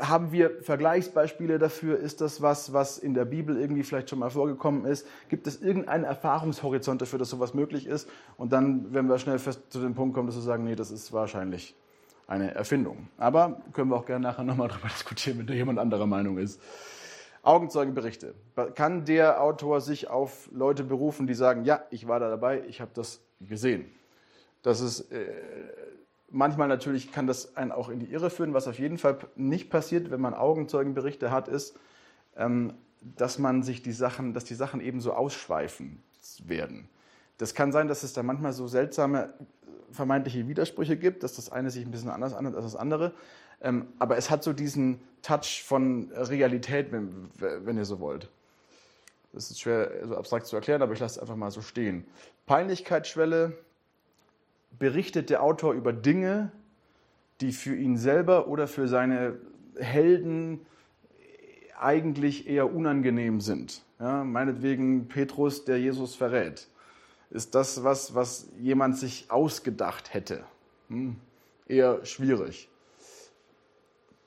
Haben 0.00 0.32
wir 0.32 0.62
Vergleichsbeispiele 0.62 1.58
dafür? 1.58 1.98
Ist 1.98 2.20
das 2.20 2.42
was, 2.42 2.72
was 2.72 2.98
in 2.98 3.14
der 3.14 3.24
Bibel 3.24 3.56
irgendwie 3.56 3.82
vielleicht 3.82 4.10
schon 4.10 4.18
mal 4.18 4.30
vorgekommen 4.30 4.84
ist? 4.84 5.06
Gibt 5.28 5.46
es 5.46 5.62
irgendeinen 5.62 6.04
Erfahrungshorizont 6.04 7.02
dafür, 7.02 7.18
dass 7.18 7.30
sowas 7.30 7.54
möglich 7.54 7.86
ist? 7.86 8.08
Und 8.36 8.52
dann, 8.52 8.92
wenn 8.92 9.08
wir 9.08 9.18
schnell 9.18 9.38
fest 9.38 9.62
zu 9.70 9.80
dem 9.80 9.94
Punkt 9.94 10.14
kommen, 10.14 10.26
dass 10.26 10.36
wir 10.36 10.42
sagen, 10.42 10.64
nee, 10.64 10.74
das 10.74 10.90
ist 10.90 11.12
wahrscheinlich 11.12 11.74
eine 12.26 12.54
Erfindung. 12.54 13.08
Aber 13.16 13.62
können 13.72 13.90
wir 13.90 13.96
auch 13.96 14.06
gerne 14.06 14.26
nachher 14.26 14.44
nochmal 14.44 14.68
darüber 14.68 14.88
diskutieren, 14.88 15.38
wenn 15.38 15.46
da 15.46 15.54
jemand 15.54 15.78
anderer 15.78 16.06
Meinung 16.06 16.38
ist. 16.38 16.60
Augenzeugenberichte. 17.42 18.34
Kann 18.74 19.04
der 19.04 19.40
Autor 19.40 19.80
sich 19.80 20.08
auf 20.08 20.48
Leute 20.52 20.82
berufen, 20.82 21.28
die 21.28 21.34
sagen, 21.34 21.64
ja, 21.64 21.84
ich 21.90 22.08
war 22.08 22.18
da 22.18 22.28
dabei, 22.28 22.64
ich 22.66 22.80
habe 22.80 22.90
das 22.92 23.20
gesehen? 23.40 23.86
dass 24.66 24.80
es 24.80 25.00
äh, 25.12 25.32
manchmal 26.30 26.68
natürlich 26.68 27.12
kann 27.12 27.26
das 27.26 27.56
einen 27.56 27.72
auch 27.72 27.88
in 27.88 28.00
die 28.00 28.06
Irre 28.06 28.30
führen. 28.30 28.54
Was 28.54 28.68
auf 28.68 28.78
jeden 28.78 28.98
Fall 28.98 29.18
nicht 29.36 29.70
passiert, 29.70 30.10
wenn 30.10 30.20
man 30.20 30.34
Augenzeugenberichte 30.34 31.30
hat, 31.30 31.48
ist, 31.48 31.78
ähm, 32.36 32.74
dass 33.00 33.38
man 33.38 33.62
sich 33.62 33.82
die 33.82 33.92
Sachen, 33.92 34.34
dass 34.34 34.44
die 34.44 34.54
Sachen 34.54 34.80
eben 34.80 35.00
so 35.00 35.12
ausschweifen 35.12 36.02
werden. 36.44 36.88
Das 37.38 37.54
kann 37.54 37.70
sein, 37.70 37.88
dass 37.88 38.02
es 38.02 38.12
da 38.12 38.22
manchmal 38.22 38.52
so 38.52 38.66
seltsame 38.66 39.34
vermeintliche 39.92 40.48
Widersprüche 40.48 40.96
gibt, 40.96 41.22
dass 41.22 41.36
das 41.36 41.50
eine 41.50 41.70
sich 41.70 41.84
ein 41.84 41.90
bisschen 41.90 42.10
anders 42.10 42.34
anhört 42.34 42.56
als 42.56 42.64
das 42.64 42.76
andere. 42.76 43.12
Ähm, 43.60 43.88
aber 43.98 44.16
es 44.16 44.30
hat 44.30 44.42
so 44.42 44.52
diesen 44.52 45.00
Touch 45.22 45.62
von 45.64 46.10
Realität, 46.12 46.92
wenn, 46.92 47.30
wenn 47.38 47.76
ihr 47.76 47.84
so 47.84 48.00
wollt. 48.00 48.28
Das 49.32 49.50
ist 49.50 49.60
schwer 49.60 49.90
so 50.06 50.16
abstrakt 50.16 50.46
zu 50.46 50.56
erklären, 50.56 50.82
aber 50.82 50.92
ich 50.92 51.00
lasse 51.00 51.16
es 51.16 51.20
einfach 51.20 51.36
mal 51.36 51.50
so 51.50 51.60
stehen. 51.60 52.06
Peinlichkeitsschwelle, 52.46 53.56
berichtet 54.78 55.30
der 55.30 55.42
Autor 55.42 55.74
über 55.74 55.92
Dinge, 55.92 56.52
die 57.40 57.52
für 57.52 57.74
ihn 57.74 57.96
selber 57.96 58.48
oder 58.48 58.66
für 58.66 58.88
seine 58.88 59.38
Helden 59.78 60.60
eigentlich 61.78 62.48
eher 62.48 62.72
unangenehm 62.72 63.40
sind. 63.40 63.82
Ja, 64.00 64.24
meinetwegen 64.24 65.08
Petrus, 65.08 65.64
der 65.64 65.78
Jesus 65.78 66.14
verrät. 66.14 66.68
Ist 67.30 67.54
das 67.54 67.82
was, 67.82 68.14
was 68.14 68.48
jemand 68.58 68.96
sich 68.98 69.30
ausgedacht 69.30 70.14
hätte? 70.14 70.44
Hm, 70.88 71.16
eher 71.66 72.04
schwierig. 72.04 72.68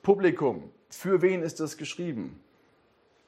Publikum, 0.02 0.70
für 0.90 1.22
wen 1.22 1.42
ist 1.42 1.60
das 1.60 1.76
geschrieben? 1.76 2.40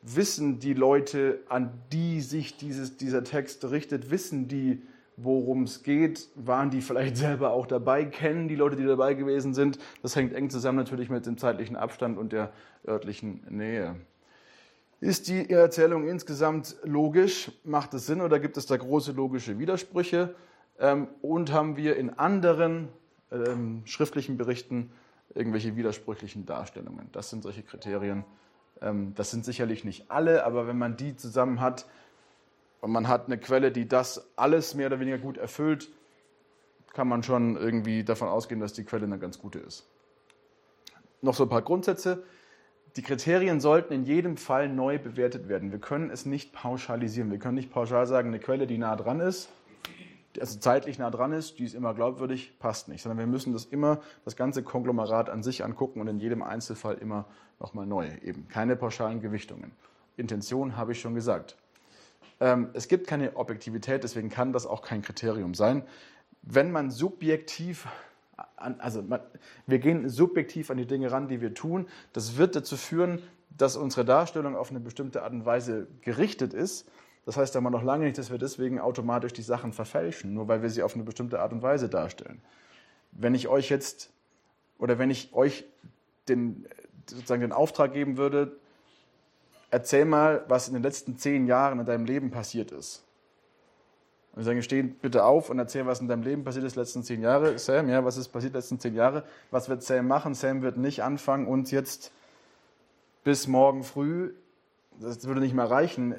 Wissen 0.02 0.58
die 0.58 0.74
Leute, 0.74 1.40
an 1.48 1.72
die 1.92 2.20
sich 2.20 2.56
dieses, 2.56 2.96
dieser 2.96 3.24
Text 3.24 3.64
richtet, 3.64 4.10
wissen 4.10 4.48
die, 4.48 4.82
worum 5.16 5.64
es 5.64 5.82
geht, 5.82 6.28
waren 6.34 6.70
die 6.70 6.80
vielleicht 6.80 7.16
selber 7.18 7.52
auch 7.52 7.66
dabei, 7.66 8.04
kennen 8.04 8.48
die 8.48 8.56
Leute, 8.56 8.76
die 8.76 8.84
dabei 8.84 9.14
gewesen 9.14 9.54
sind. 9.54 9.78
Das 10.02 10.16
hängt 10.16 10.32
eng 10.34 10.50
zusammen 10.50 10.78
natürlich 10.78 11.10
mit 11.10 11.26
dem 11.26 11.38
zeitlichen 11.38 11.76
Abstand 11.76 12.18
und 12.18 12.32
der 12.32 12.52
örtlichen 12.86 13.44
Nähe. 13.48 13.96
Ist 15.00 15.26
die 15.26 15.50
Erzählung 15.50 16.06
insgesamt 16.06 16.76
logisch? 16.84 17.50
Macht 17.64 17.92
es 17.92 18.06
Sinn 18.06 18.20
oder 18.20 18.38
gibt 18.38 18.56
es 18.56 18.66
da 18.66 18.76
große 18.76 19.10
logische 19.12 19.58
Widersprüche? 19.58 20.34
Ähm, 20.78 21.08
und 21.22 21.52
haben 21.52 21.76
wir 21.76 21.96
in 21.96 22.10
anderen 22.10 22.88
ähm, 23.32 23.82
schriftlichen 23.84 24.36
Berichten 24.36 24.92
irgendwelche 25.34 25.74
widersprüchlichen 25.74 26.46
Darstellungen? 26.46 27.08
Das 27.10 27.30
sind 27.30 27.42
solche 27.42 27.64
Kriterien. 27.64 28.24
Ähm, 28.80 29.12
das 29.16 29.32
sind 29.32 29.44
sicherlich 29.44 29.84
nicht 29.84 30.08
alle, 30.10 30.44
aber 30.44 30.68
wenn 30.68 30.78
man 30.78 30.96
die 30.96 31.16
zusammen 31.16 31.60
hat, 31.60 31.86
und 32.82 32.90
man 32.90 33.08
hat 33.08 33.26
eine 33.26 33.38
Quelle, 33.38 33.72
die 33.72 33.88
das 33.88 34.28
alles 34.36 34.74
mehr 34.74 34.88
oder 34.88 35.00
weniger 35.00 35.18
gut 35.18 35.38
erfüllt, 35.38 35.88
kann 36.92 37.08
man 37.08 37.22
schon 37.22 37.56
irgendwie 37.56 38.04
davon 38.04 38.28
ausgehen, 38.28 38.60
dass 38.60 38.74
die 38.74 38.84
Quelle 38.84 39.04
eine 39.04 39.18
ganz 39.18 39.38
gute 39.38 39.60
ist. 39.60 39.88
Noch 41.22 41.34
so 41.34 41.44
ein 41.44 41.48
paar 41.48 41.62
Grundsätze. 41.62 42.24
Die 42.96 43.02
Kriterien 43.02 43.60
sollten 43.60 43.94
in 43.94 44.04
jedem 44.04 44.36
Fall 44.36 44.68
neu 44.68 44.98
bewertet 44.98 45.48
werden. 45.48 45.70
Wir 45.70 45.78
können 45.78 46.10
es 46.10 46.26
nicht 46.26 46.52
pauschalisieren. 46.52 47.30
Wir 47.30 47.38
können 47.38 47.54
nicht 47.54 47.70
pauschal 47.70 48.06
sagen, 48.06 48.28
eine 48.28 48.40
Quelle, 48.40 48.66
die 48.66 48.76
nah 48.76 48.96
dran 48.96 49.20
ist, 49.20 49.48
also 50.40 50.58
zeitlich 50.58 50.98
nah 50.98 51.10
dran 51.10 51.32
ist, 51.32 51.58
die 51.60 51.64
ist 51.64 51.74
immer 51.74 51.94
glaubwürdig, 51.94 52.58
passt 52.58 52.88
nicht. 52.88 53.02
Sondern 53.02 53.18
wir 53.18 53.26
müssen 53.26 53.52
das 53.52 53.64
immer, 53.64 54.00
das 54.24 54.34
ganze 54.34 54.64
Konglomerat 54.64 55.30
an 55.30 55.44
sich 55.44 55.64
angucken 55.64 56.00
und 56.00 56.08
in 56.08 56.18
jedem 56.18 56.42
Einzelfall 56.42 56.96
immer 56.96 57.26
nochmal 57.60 57.86
neu. 57.86 58.08
Eben 58.22 58.48
keine 58.48 58.74
pauschalen 58.74 59.20
Gewichtungen. 59.20 59.70
Intention 60.16 60.76
habe 60.76 60.92
ich 60.92 61.00
schon 61.00 61.14
gesagt. 61.14 61.56
Ähm, 62.40 62.70
es 62.72 62.88
gibt 62.88 63.06
keine 63.06 63.36
Objektivität, 63.36 64.04
deswegen 64.04 64.28
kann 64.28 64.52
das 64.52 64.66
auch 64.66 64.82
kein 64.82 65.02
Kriterium 65.02 65.54
sein. 65.54 65.84
Wenn 66.42 66.72
man 66.72 66.90
subjektiv 66.90 67.86
also 68.56 69.04
wir 69.66 69.78
gehen 69.78 70.08
subjektiv 70.08 70.70
an 70.70 70.76
die 70.76 70.86
Dinge 70.86 71.10
ran, 71.10 71.28
die 71.28 71.40
wir 71.40 71.54
tun. 71.54 71.86
Das 72.12 72.36
wird 72.36 72.56
dazu 72.56 72.76
führen, 72.76 73.22
dass 73.56 73.76
unsere 73.76 74.04
Darstellung 74.04 74.56
auf 74.56 74.70
eine 74.70 74.80
bestimmte 74.80 75.22
Art 75.22 75.32
und 75.32 75.44
Weise 75.44 75.86
gerichtet 76.00 76.54
ist. 76.54 76.88
Das 77.24 77.36
heißt 77.36 77.54
aber 77.56 77.70
noch 77.70 77.82
lange 77.82 78.06
nicht, 78.06 78.18
dass 78.18 78.30
wir 78.30 78.38
deswegen 78.38 78.80
automatisch 78.80 79.32
die 79.32 79.42
Sachen 79.42 79.72
verfälschen, 79.72 80.34
nur 80.34 80.48
weil 80.48 80.62
wir 80.62 80.70
sie 80.70 80.82
auf 80.82 80.94
eine 80.94 81.04
bestimmte 81.04 81.40
Art 81.40 81.52
und 81.52 81.62
Weise 81.62 81.88
darstellen. 81.88 82.42
Wenn 83.12 83.34
ich 83.34 83.48
euch 83.48 83.68
jetzt 83.68 84.10
oder 84.78 84.98
wenn 84.98 85.10
ich 85.10 85.32
euch 85.32 85.64
den, 86.28 86.66
sozusagen 87.08 87.42
den 87.42 87.52
Auftrag 87.52 87.92
geben 87.92 88.16
würde, 88.16 88.56
erzähl 89.72 90.04
mal, 90.04 90.44
was 90.48 90.68
in 90.68 90.74
den 90.74 90.82
letzten 90.82 91.16
zehn 91.16 91.46
Jahren 91.46 91.80
in 91.80 91.86
deinem 91.86 92.04
Leben 92.04 92.30
passiert 92.30 92.70
ist. 92.70 93.02
Und 94.32 94.38
wir 94.40 94.44
sagen, 94.44 94.62
steh 94.62 94.82
bitte 94.82 95.24
auf 95.24 95.50
und 95.50 95.58
erzähl, 95.58 95.86
was 95.86 96.00
in 96.00 96.08
deinem 96.08 96.22
Leben 96.22 96.44
passiert 96.44 96.64
ist, 96.64 96.76
letzten 96.76 97.02
zehn 97.02 97.22
Jahre. 97.22 97.58
Sam, 97.58 97.88
ja, 97.88 98.04
was 98.04 98.16
ist 98.16 98.28
passiert 98.28 98.54
letzten 98.54 98.78
zehn 98.78 98.94
Jahre? 98.94 99.24
Was 99.50 99.68
wird 99.68 99.82
Sam 99.82 100.06
machen? 100.06 100.34
Sam 100.34 100.62
wird 100.62 100.76
nicht 100.76 101.02
anfangen, 101.02 101.46
uns 101.46 101.70
jetzt 101.70 102.12
bis 103.24 103.48
morgen 103.48 103.82
früh, 103.82 104.34
das 105.00 105.24
würde 105.26 105.40
nicht 105.40 105.54
mehr 105.54 105.70
reichen, 105.70 106.14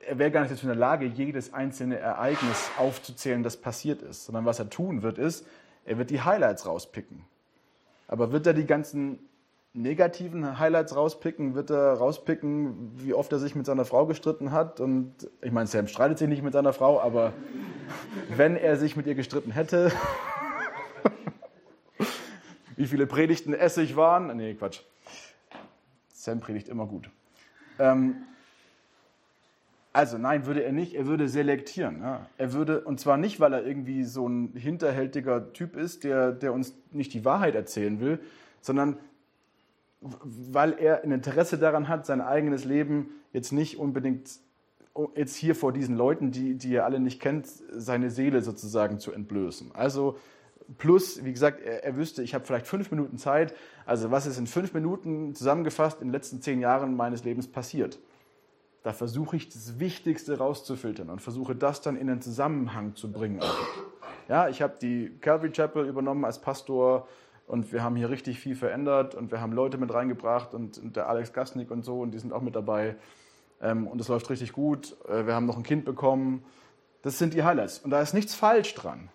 er 0.00 0.18
wäre 0.18 0.30
gar 0.30 0.40
nicht 0.40 0.52
dazu 0.52 0.64
in 0.64 0.68
der 0.68 0.76
Lage, 0.76 1.06
jedes 1.06 1.54
einzelne 1.54 1.98
Ereignis 1.98 2.70
aufzuzählen, 2.76 3.42
das 3.42 3.56
passiert 3.56 4.02
ist. 4.02 4.26
Sondern 4.26 4.44
was 4.44 4.58
er 4.58 4.68
tun 4.68 5.02
wird, 5.02 5.16
ist, 5.16 5.46
er 5.84 5.96
wird 5.96 6.10
die 6.10 6.20
Highlights 6.20 6.66
rauspicken. 6.66 7.24
Aber 8.08 8.32
wird 8.32 8.46
er 8.46 8.54
die 8.54 8.66
ganzen 8.66 9.18
negativen 9.74 10.58
Highlights 10.58 10.94
rauspicken, 10.94 11.54
wird 11.54 11.70
er 11.70 11.94
rauspicken, 11.94 12.92
wie 12.96 13.14
oft 13.14 13.32
er 13.32 13.38
sich 13.38 13.54
mit 13.54 13.66
seiner 13.66 13.84
Frau 13.84 14.06
gestritten 14.06 14.52
hat. 14.52 14.80
Und 14.80 15.14
ich 15.40 15.52
meine, 15.52 15.66
Sam 15.66 15.86
streitet 15.86 16.18
sich 16.18 16.28
nicht 16.28 16.42
mit 16.42 16.52
seiner 16.52 16.72
Frau, 16.72 17.00
aber 17.00 17.32
wenn 18.36 18.56
er 18.56 18.76
sich 18.76 18.96
mit 18.96 19.06
ihr 19.06 19.14
gestritten 19.14 19.50
hätte, 19.50 19.90
wie 22.76 22.86
viele 22.86 23.06
Predigten 23.06 23.54
Essig 23.54 23.96
waren. 23.96 24.36
Nee, 24.36 24.54
Quatsch. 24.54 24.80
Sam 26.08 26.40
predigt 26.40 26.68
immer 26.68 26.86
gut. 26.86 27.08
Ähm, 27.78 28.16
also 29.94 30.18
nein, 30.18 30.46
würde 30.46 30.62
er 30.62 30.72
nicht, 30.72 30.94
er 30.94 31.06
würde 31.06 31.28
selektieren. 31.28 32.00
Ja. 32.00 32.26
Er 32.38 32.52
würde, 32.52 32.82
und 32.82 33.00
zwar 33.00 33.16
nicht, 33.16 33.40
weil 33.40 33.52
er 33.52 33.66
irgendwie 33.66 34.04
so 34.04 34.26
ein 34.28 34.52
hinterhältiger 34.54 35.52
Typ 35.52 35.76
ist, 35.76 36.04
der, 36.04 36.32
der 36.32 36.52
uns 36.52 36.74
nicht 36.92 37.12
die 37.14 37.24
Wahrheit 37.24 37.54
erzählen 37.54 38.00
will, 38.00 38.20
sondern 38.60 38.98
weil 40.02 40.72
er 40.78 41.04
ein 41.04 41.12
Interesse 41.12 41.58
daran 41.58 41.88
hat, 41.88 42.06
sein 42.06 42.20
eigenes 42.20 42.64
Leben 42.64 43.10
jetzt 43.32 43.52
nicht 43.52 43.78
unbedingt 43.78 44.30
jetzt 45.14 45.36
hier 45.36 45.54
vor 45.54 45.72
diesen 45.72 45.96
Leuten, 45.96 46.32
die, 46.32 46.54
die 46.56 46.74
er 46.74 46.84
alle 46.84 47.00
nicht 47.00 47.20
kennt, 47.20 47.46
seine 47.46 48.10
Seele 48.10 48.42
sozusagen 48.42 48.98
zu 48.98 49.12
entblößen. 49.12 49.70
Also 49.74 50.18
plus, 50.78 51.24
wie 51.24 51.32
gesagt, 51.32 51.62
er, 51.62 51.84
er 51.84 51.96
wüsste, 51.96 52.22
ich 52.22 52.34
habe 52.34 52.44
vielleicht 52.44 52.66
fünf 52.66 52.90
Minuten 52.90 53.16
Zeit. 53.16 53.54
Also 53.86 54.10
was 54.10 54.26
ist 54.26 54.38
in 54.38 54.46
fünf 54.46 54.74
Minuten 54.74 55.34
zusammengefasst 55.34 56.00
in 56.00 56.08
den 56.08 56.12
letzten 56.12 56.42
zehn 56.42 56.60
Jahren 56.60 56.94
meines 56.94 57.24
Lebens 57.24 57.48
passiert? 57.48 57.98
Da 58.82 58.92
versuche 58.92 59.36
ich 59.36 59.48
das 59.48 59.78
Wichtigste 59.78 60.38
rauszufiltern 60.38 61.08
und 61.08 61.22
versuche 61.22 61.54
das 61.54 61.80
dann 61.80 61.96
in 61.96 62.08
den 62.08 62.20
Zusammenhang 62.20 62.96
zu 62.96 63.12
bringen. 63.12 63.40
Ja, 64.28 64.48
ich 64.48 64.60
habe 64.60 64.74
die 64.80 65.16
Calvary 65.20 65.52
Chapel 65.52 65.86
übernommen 65.86 66.24
als 66.24 66.40
Pastor 66.40 67.06
und 67.52 67.70
wir 67.70 67.82
haben 67.82 67.96
hier 67.96 68.08
richtig 68.08 68.40
viel 68.40 68.56
verändert 68.56 69.14
und 69.14 69.30
wir 69.30 69.42
haben 69.42 69.52
Leute 69.52 69.76
mit 69.76 69.92
reingebracht 69.92 70.54
und, 70.54 70.78
und 70.78 70.96
der 70.96 71.10
Alex 71.10 71.34
Gasnick 71.34 71.70
und 71.70 71.84
so 71.84 72.00
und 72.00 72.12
die 72.12 72.18
sind 72.18 72.32
auch 72.32 72.40
mit 72.40 72.56
dabei. 72.56 72.96
Ähm, 73.60 73.86
und 73.86 74.00
es 74.00 74.08
läuft 74.08 74.30
richtig 74.30 74.54
gut. 74.54 74.96
Äh, 75.06 75.26
wir 75.26 75.34
haben 75.34 75.44
noch 75.44 75.58
ein 75.58 75.62
Kind 75.62 75.84
bekommen. 75.84 76.42
Das 77.02 77.18
sind 77.18 77.34
die 77.34 77.42
Highlights. 77.42 77.80
Und 77.80 77.90
da 77.90 78.00
ist 78.00 78.14
nichts 78.14 78.34
falsch 78.34 78.74
dran. 78.74 79.10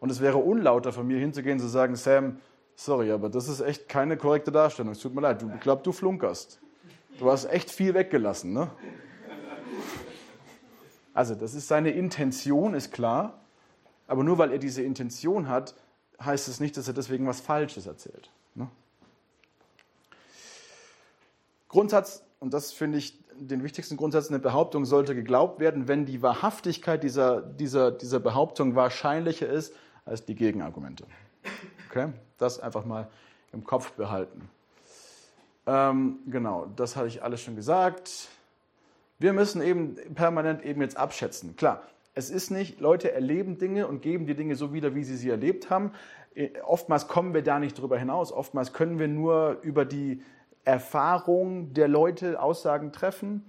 Und 0.00 0.10
es 0.10 0.20
wäre 0.20 0.38
unlauter 0.38 0.92
von 0.92 1.06
mir 1.06 1.20
hinzugehen 1.20 1.60
zu 1.60 1.68
sagen, 1.68 1.94
Sam, 1.94 2.40
sorry, 2.74 3.12
aber 3.12 3.28
das 3.28 3.46
ist 3.46 3.60
echt 3.60 3.88
keine 3.88 4.16
korrekte 4.16 4.50
Darstellung. 4.50 4.90
Es 4.90 4.98
tut 4.98 5.14
mir 5.14 5.20
leid, 5.20 5.40
du 5.40 5.48
glaubst, 5.60 5.86
du 5.86 5.92
flunkerst. 5.92 6.60
Du 7.20 7.30
hast 7.30 7.44
echt 7.44 7.70
viel 7.70 7.94
weggelassen, 7.94 8.52
ne? 8.52 8.68
Also, 11.14 11.36
das 11.36 11.54
ist 11.54 11.68
seine 11.68 11.90
Intention, 11.90 12.74
ist 12.74 12.90
klar. 12.90 13.44
Aber 14.08 14.24
nur 14.24 14.38
weil 14.38 14.50
er 14.50 14.58
diese 14.58 14.82
Intention 14.82 15.46
hat, 15.46 15.76
heißt 16.24 16.48
es 16.48 16.60
nicht, 16.60 16.76
dass 16.76 16.88
er 16.88 16.94
deswegen 16.94 17.26
was 17.26 17.40
Falsches 17.40 17.86
erzählt. 17.86 18.30
Ne? 18.54 18.68
Grundsatz, 21.68 22.22
und 22.40 22.52
das 22.52 22.72
finde 22.72 22.98
ich 22.98 23.18
den 23.34 23.62
wichtigsten 23.62 23.96
Grundsatz, 23.96 24.28
eine 24.28 24.38
Behauptung 24.38 24.84
sollte 24.84 25.14
geglaubt 25.14 25.60
werden, 25.60 25.88
wenn 25.88 26.04
die 26.04 26.20
Wahrhaftigkeit 26.20 27.02
dieser, 27.02 27.40
dieser, 27.40 27.90
dieser 27.90 28.20
Behauptung 28.20 28.74
wahrscheinlicher 28.74 29.48
ist 29.48 29.74
als 30.04 30.24
die 30.24 30.34
Gegenargumente. 30.34 31.04
Okay? 31.88 32.12
Das 32.38 32.60
einfach 32.60 32.84
mal 32.84 33.08
im 33.52 33.64
Kopf 33.64 33.92
behalten. 33.92 34.48
Ähm, 35.66 36.18
genau, 36.26 36.66
das 36.76 36.96
hatte 36.96 37.08
ich 37.08 37.22
alles 37.22 37.40
schon 37.40 37.56
gesagt. 37.56 38.28
Wir 39.18 39.32
müssen 39.32 39.62
eben 39.62 39.96
permanent 40.14 40.64
eben 40.64 40.80
jetzt 40.80 40.96
abschätzen. 40.96 41.56
Klar, 41.56 41.82
es 42.14 42.30
ist 42.30 42.50
nicht, 42.50 42.80
Leute 42.80 43.12
erleben 43.12 43.58
Dinge 43.58 43.86
und 43.86 44.02
geben 44.02 44.26
die 44.26 44.34
Dinge 44.34 44.56
so 44.56 44.72
wieder, 44.72 44.94
wie 44.94 45.04
sie 45.04 45.16
sie 45.16 45.30
erlebt 45.30 45.70
haben. 45.70 45.92
Äh, 46.34 46.50
oftmals 46.64 47.08
kommen 47.08 47.34
wir 47.34 47.42
da 47.42 47.58
nicht 47.58 47.78
drüber 47.78 47.98
hinaus. 47.98 48.32
Oftmals 48.32 48.72
können 48.72 48.98
wir 48.98 49.08
nur 49.08 49.58
über 49.62 49.84
die 49.84 50.22
Erfahrung 50.64 51.72
der 51.72 51.88
Leute 51.88 52.40
Aussagen 52.40 52.92
treffen. 52.92 53.44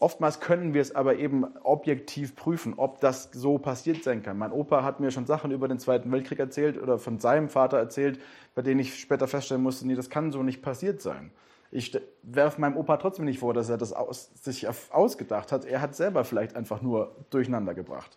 Oftmals 0.00 0.38
können 0.38 0.74
wir 0.74 0.80
es 0.80 0.94
aber 0.94 1.16
eben 1.16 1.44
objektiv 1.64 2.36
prüfen, 2.36 2.74
ob 2.76 3.00
das 3.00 3.30
so 3.32 3.58
passiert 3.58 4.04
sein 4.04 4.22
kann. 4.22 4.38
Mein 4.38 4.52
Opa 4.52 4.84
hat 4.84 5.00
mir 5.00 5.10
schon 5.10 5.26
Sachen 5.26 5.50
über 5.50 5.66
den 5.66 5.80
Zweiten 5.80 6.12
Weltkrieg 6.12 6.38
erzählt 6.38 6.80
oder 6.80 6.98
von 6.98 7.18
seinem 7.18 7.48
Vater 7.48 7.78
erzählt, 7.78 8.20
bei 8.54 8.62
denen 8.62 8.78
ich 8.78 9.00
später 9.00 9.26
feststellen 9.26 9.62
musste, 9.62 9.86
nee, 9.86 9.96
das 9.96 10.08
kann 10.08 10.30
so 10.30 10.44
nicht 10.44 10.62
passiert 10.62 11.00
sein. 11.00 11.32
Ich 11.70 11.98
werfe 12.22 12.60
meinem 12.60 12.76
Opa 12.76 12.96
trotzdem 12.96 13.26
nicht 13.26 13.40
vor, 13.40 13.52
dass 13.52 13.68
er 13.68 13.76
das 13.76 13.92
aus, 13.92 14.30
sich 14.42 14.66
ausgedacht 14.90 15.52
hat. 15.52 15.64
Er 15.64 15.80
hat 15.80 15.94
selber 15.94 16.24
vielleicht 16.24 16.56
einfach 16.56 16.80
nur 16.80 17.14
durcheinander 17.30 17.74
gebracht. 17.74 18.16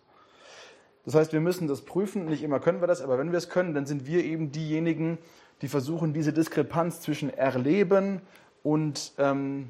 Das 1.04 1.14
heißt, 1.14 1.32
wir 1.32 1.40
müssen 1.40 1.68
das 1.68 1.82
prüfen. 1.82 2.26
Nicht 2.26 2.42
immer 2.42 2.60
können 2.60 2.80
wir 2.80 2.86
das, 2.86 3.02
aber 3.02 3.18
wenn 3.18 3.30
wir 3.30 3.38
es 3.38 3.48
können, 3.48 3.74
dann 3.74 3.86
sind 3.86 4.06
wir 4.06 4.24
eben 4.24 4.52
diejenigen, 4.52 5.18
die 5.60 5.68
versuchen, 5.68 6.12
diese 6.12 6.32
Diskrepanz 6.32 7.00
zwischen 7.00 7.30
Erleben 7.30 8.22
und 8.62 9.12
ähm, 9.18 9.68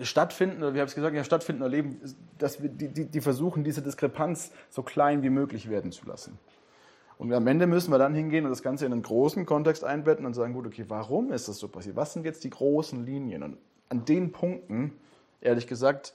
Stattfinden, 0.00 0.62
oder 0.62 0.74
wie 0.74 0.80
habe 0.80 0.88
ich 0.88 0.94
gesagt, 0.94 1.14
ja, 1.14 1.24
stattfinden 1.24 1.62
oder 1.62 1.70
leben, 1.70 2.00
dass 2.38 2.62
wir, 2.62 2.70
die, 2.70 2.88
die, 2.88 3.04
die 3.06 3.20
versuchen, 3.20 3.64
diese 3.64 3.82
Diskrepanz 3.82 4.52
so 4.70 4.82
klein 4.82 5.22
wie 5.22 5.30
möglich 5.30 5.68
werden 5.68 5.92
zu 5.92 6.06
lassen. 6.06 6.38
Und 7.20 7.30
am 7.34 7.46
Ende 7.46 7.66
müssen 7.66 7.92
wir 7.92 7.98
dann 7.98 8.14
hingehen 8.14 8.46
und 8.46 8.50
das 8.50 8.62
Ganze 8.62 8.86
in 8.86 8.94
einen 8.94 9.02
großen 9.02 9.44
Kontext 9.44 9.84
einbetten 9.84 10.24
und 10.24 10.32
sagen, 10.32 10.54
gut, 10.54 10.66
okay, 10.66 10.86
warum 10.88 11.32
ist 11.32 11.48
das 11.48 11.58
so 11.58 11.68
passiert? 11.68 11.94
Was 11.94 12.14
sind 12.14 12.24
jetzt 12.24 12.44
die 12.44 12.48
großen 12.48 13.04
Linien? 13.04 13.42
Und 13.42 13.58
an 13.90 14.06
den 14.06 14.32
Punkten, 14.32 14.94
ehrlich 15.42 15.66
gesagt, 15.66 16.14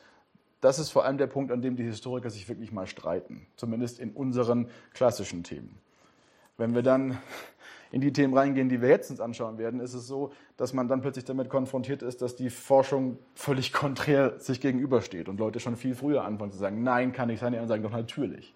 das 0.61 0.79
ist 0.79 0.89
vor 0.89 1.05
allem 1.05 1.19
der 1.19 1.27
Punkt, 1.27 1.51
an 1.51 1.61
dem 1.61 1.75
die 1.75 1.83
Historiker 1.83 2.31
sich 2.31 2.49
wirklich 2.49 2.71
mal 2.71 2.87
streiten. 2.87 3.45
Zumindest 3.55 3.99
in 3.99 4.13
unseren 4.13 4.67
klassischen 4.95 5.43
Themen. 5.43 5.77
Wenn 6.57 6.73
wir 6.73 6.81
dann 6.81 7.19
in 7.91 8.01
die 8.01 8.11
Themen 8.11 8.35
reingehen, 8.35 8.67
die 8.67 8.81
wir 8.81 8.89
jetzt 8.89 9.11
uns 9.11 9.19
anschauen 9.19 9.59
werden, 9.59 9.81
ist 9.81 9.93
es 9.93 10.07
so, 10.07 10.31
dass 10.57 10.73
man 10.73 10.87
dann 10.87 11.01
plötzlich 11.01 11.25
damit 11.25 11.49
konfrontiert 11.49 12.01
ist, 12.01 12.23
dass 12.23 12.35
die 12.35 12.49
Forschung 12.49 13.19
völlig 13.35 13.73
konträr 13.73 14.39
sich 14.39 14.59
gegenübersteht 14.59 15.29
und 15.29 15.39
Leute 15.39 15.59
schon 15.59 15.75
viel 15.75 15.93
früher 15.93 16.25
anfangen 16.25 16.51
zu 16.51 16.57
sagen, 16.57 16.81
nein, 16.81 17.11
kann 17.11 17.27
nicht 17.27 17.41
sein, 17.41 17.51
die 17.51 17.59
anderen 17.59 17.83
sagen 17.83 17.83
doch 17.83 17.95
natürlich. 17.95 18.55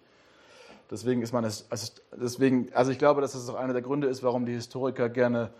Deswegen 0.90 1.22
ist 1.22 1.32
man 1.32 1.44
es, 1.44 1.66
also 1.70 1.92
deswegen, 2.20 2.68
also 2.74 2.90
ich 2.90 2.98
glaube, 2.98 3.20
dass 3.20 3.32
das 3.32 3.48
auch 3.48 3.54
einer 3.54 3.72
der 3.72 3.82
Gründe 3.82 4.08
ist, 4.08 4.22
warum 4.22 4.44
die 4.44 4.52
Historiker 4.52 5.08
gerne 5.08 5.50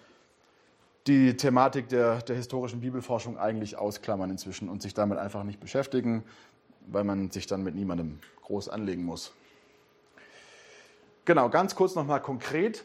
die 1.07 1.37
Thematik 1.37 1.89
der, 1.89 2.21
der 2.23 2.37
historischen 2.37 2.81
Bibelforschung 2.81 3.39
eigentlich 3.39 3.79
ausklammern 3.79 4.31
inzwischen 4.31 4.69
und 4.69 4.83
sich 4.83 4.93
damit 4.93 5.19
einfach 5.19 5.45
nicht 5.45 5.61
beschäftigen, 5.61 6.25
weil 6.87 7.05
man 7.05 7.31
sich 7.31 7.47
dann 7.47 7.63
mit 7.63 7.75
niemandem 7.75 8.19
groß 8.43 8.69
anlegen 8.69 9.05
muss. 9.05 9.33
Genau, 11.25 11.49
ganz 11.49 11.75
kurz 11.75 11.95
nochmal 11.95 12.21
konkret. 12.21 12.85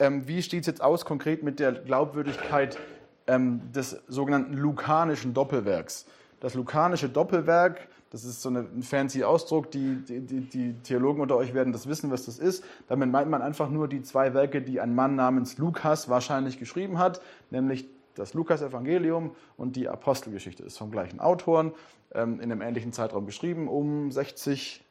Ähm, 0.00 0.26
wie 0.26 0.42
steht 0.42 0.62
es 0.62 0.66
jetzt 0.66 0.82
aus 0.82 1.04
konkret 1.04 1.42
mit 1.42 1.60
der 1.60 1.72
Glaubwürdigkeit 1.72 2.78
ähm, 3.26 3.72
des 3.72 4.00
sogenannten 4.08 4.54
lukanischen 4.54 5.32
Doppelwerks? 5.32 6.06
Das 6.40 6.54
lukanische 6.54 7.08
Doppelwerk 7.08 7.88
das 8.10 8.24
ist 8.24 8.40
so 8.40 8.48
ein 8.48 8.82
fancy 8.82 9.22
Ausdruck, 9.24 9.70
die, 9.70 9.96
die, 9.96 10.40
die, 10.40 10.72
Theologen 10.82 11.20
unter 11.20 11.36
euch 11.36 11.52
werden 11.52 11.72
das 11.72 11.86
wissen, 11.86 12.10
was 12.10 12.24
das 12.24 12.38
ist. 12.38 12.64
Damit 12.88 13.10
meint 13.10 13.30
man 13.30 13.42
einfach 13.42 13.68
nur 13.68 13.86
die 13.86 14.02
zwei 14.02 14.32
Werke, 14.32 14.62
die 14.62 14.80
ein 14.80 14.94
Mann 14.94 15.14
namens 15.14 15.58
Lukas 15.58 16.08
wahrscheinlich 16.08 16.58
geschrieben 16.58 16.98
hat, 16.98 17.20
nämlich 17.50 17.86
das 18.14 18.34
Lukas-Evangelium 18.34 19.32
und 19.56 19.76
die 19.76 19.88
Apostelgeschichte 19.88 20.62
ist 20.62 20.78
vom 20.78 20.90
gleichen 20.90 21.20
Autoren, 21.20 21.72
ähm, 22.14 22.40
in 22.40 22.50
einem 22.50 22.62
ähnlichen 22.62 22.92
Zeitraum 22.92 23.26
geschrieben, 23.26 23.68
um 23.68 24.10
60 24.10 24.82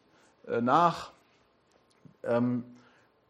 äh, 0.48 0.62
nach. 0.62 1.12
Ähm, 2.24 2.64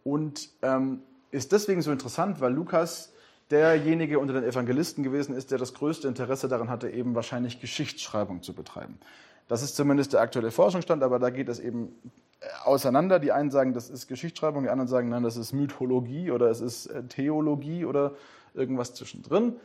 und 0.03 0.49
ähm, 0.61 1.01
ist 1.31 1.51
deswegen 1.51 1.81
so 1.81 1.91
interessant, 1.91 2.41
weil 2.41 2.53
Lukas 2.53 3.13
derjenige 3.51 4.19
unter 4.19 4.33
den 4.33 4.43
Evangelisten 4.43 5.03
gewesen 5.03 5.35
ist, 5.35 5.51
der 5.51 5.57
das 5.57 5.73
größte 5.73 6.07
Interesse 6.07 6.47
daran 6.47 6.69
hatte, 6.69 6.89
eben 6.89 7.15
wahrscheinlich 7.15 7.61
Geschichtsschreibung 7.61 8.43
zu 8.43 8.53
betreiben. 8.53 8.99
Das 9.47 9.63
ist 9.63 9.75
zumindest 9.75 10.13
der 10.13 10.21
aktuelle 10.21 10.51
Forschungsstand, 10.51 11.03
aber 11.03 11.19
da 11.19 11.29
geht 11.29 11.49
es 11.49 11.59
eben 11.59 11.95
äh, 12.39 12.47
auseinander. 12.65 13.19
Die 13.19 13.31
einen 13.31 13.49
sagen, 13.49 13.73
das 13.73 13.89
ist 13.89 14.07
Geschichtsschreibung, 14.07 14.63
die 14.63 14.69
anderen 14.69 14.87
sagen, 14.87 15.09
nein, 15.09 15.23
das 15.23 15.37
ist 15.37 15.53
Mythologie 15.53 16.31
oder 16.31 16.49
es 16.49 16.61
ist 16.61 16.87
äh, 16.87 17.03
Theologie 17.03 17.85
oder 17.85 18.13
irgendwas 18.53 18.93
zwischendrin. 18.93 19.55